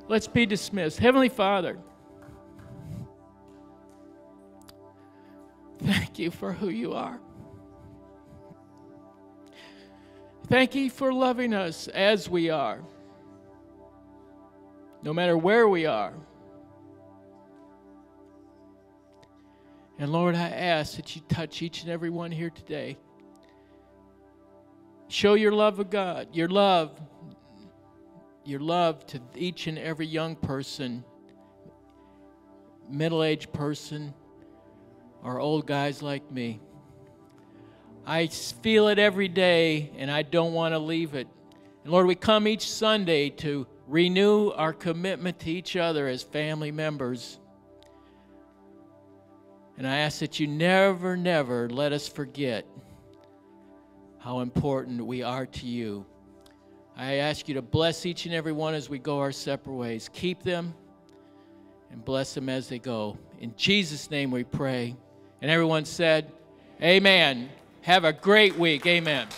Let's 0.08 0.28
be 0.28 0.46
dismissed. 0.46 0.98
Heavenly 0.98 1.28
Father, 1.28 1.78
you 6.18 6.30
for 6.30 6.52
who 6.52 6.68
you 6.68 6.92
are. 6.92 7.20
Thank 10.48 10.74
you 10.74 10.90
for 10.90 11.12
loving 11.12 11.52
us 11.52 11.88
as 11.88 12.28
we 12.28 12.50
are, 12.50 12.80
no 15.02 15.12
matter 15.12 15.36
where 15.36 15.68
we 15.68 15.86
are. 15.86 16.14
And 19.98 20.12
Lord, 20.12 20.34
I 20.34 20.50
ask 20.50 20.96
that 20.96 21.16
you 21.16 21.22
touch 21.28 21.62
each 21.62 21.82
and 21.82 21.90
every 21.90 22.10
one 22.10 22.30
here 22.30 22.50
today. 22.50 22.96
Show 25.08 25.34
your 25.34 25.52
love 25.52 25.78
of 25.78 25.90
God, 25.90 26.28
your 26.32 26.48
love, 26.48 27.00
your 28.44 28.60
love 28.60 29.06
to 29.06 29.20
each 29.34 29.66
and 29.66 29.78
every 29.78 30.06
young 30.06 30.36
person, 30.36 31.04
middle 32.88 33.24
aged 33.24 33.52
person, 33.52 34.14
or 35.26 35.40
old 35.40 35.66
guys 35.66 36.02
like 36.02 36.30
me. 36.30 36.60
I 38.06 38.28
feel 38.28 38.86
it 38.86 39.00
every 39.00 39.26
day, 39.26 39.90
and 39.98 40.08
I 40.08 40.22
don't 40.22 40.52
want 40.52 40.72
to 40.72 40.78
leave 40.78 41.14
it. 41.14 41.26
And 41.82 41.92
Lord, 41.92 42.06
we 42.06 42.14
come 42.14 42.46
each 42.46 42.70
Sunday 42.70 43.30
to 43.30 43.66
renew 43.88 44.50
our 44.50 44.72
commitment 44.72 45.40
to 45.40 45.50
each 45.50 45.74
other 45.74 46.06
as 46.06 46.22
family 46.22 46.70
members. 46.70 47.40
And 49.76 49.84
I 49.84 49.96
ask 49.96 50.20
that 50.20 50.38
you 50.38 50.46
never, 50.46 51.16
never 51.16 51.68
let 51.68 51.92
us 51.92 52.06
forget 52.06 52.64
how 54.18 54.40
important 54.40 55.04
we 55.04 55.24
are 55.24 55.46
to 55.46 55.66
you. 55.66 56.06
I 56.96 57.14
ask 57.14 57.48
you 57.48 57.54
to 57.54 57.62
bless 57.62 58.06
each 58.06 58.26
and 58.26 58.34
every 58.34 58.52
one 58.52 58.74
as 58.74 58.88
we 58.88 59.00
go 59.00 59.18
our 59.18 59.32
separate 59.32 59.74
ways. 59.74 60.08
Keep 60.12 60.44
them 60.44 60.72
and 61.90 62.04
bless 62.04 62.32
them 62.32 62.48
as 62.48 62.68
they 62.68 62.78
go. 62.78 63.18
In 63.40 63.54
Jesus' 63.56 64.08
name 64.08 64.30
we 64.30 64.44
pray. 64.44 64.94
And 65.42 65.50
everyone 65.50 65.84
said, 65.84 66.30
Amen. 66.82 67.50
Have 67.82 68.04
a 68.04 68.12
great 68.12 68.58
week. 68.58 68.86
Amen. 68.86 69.28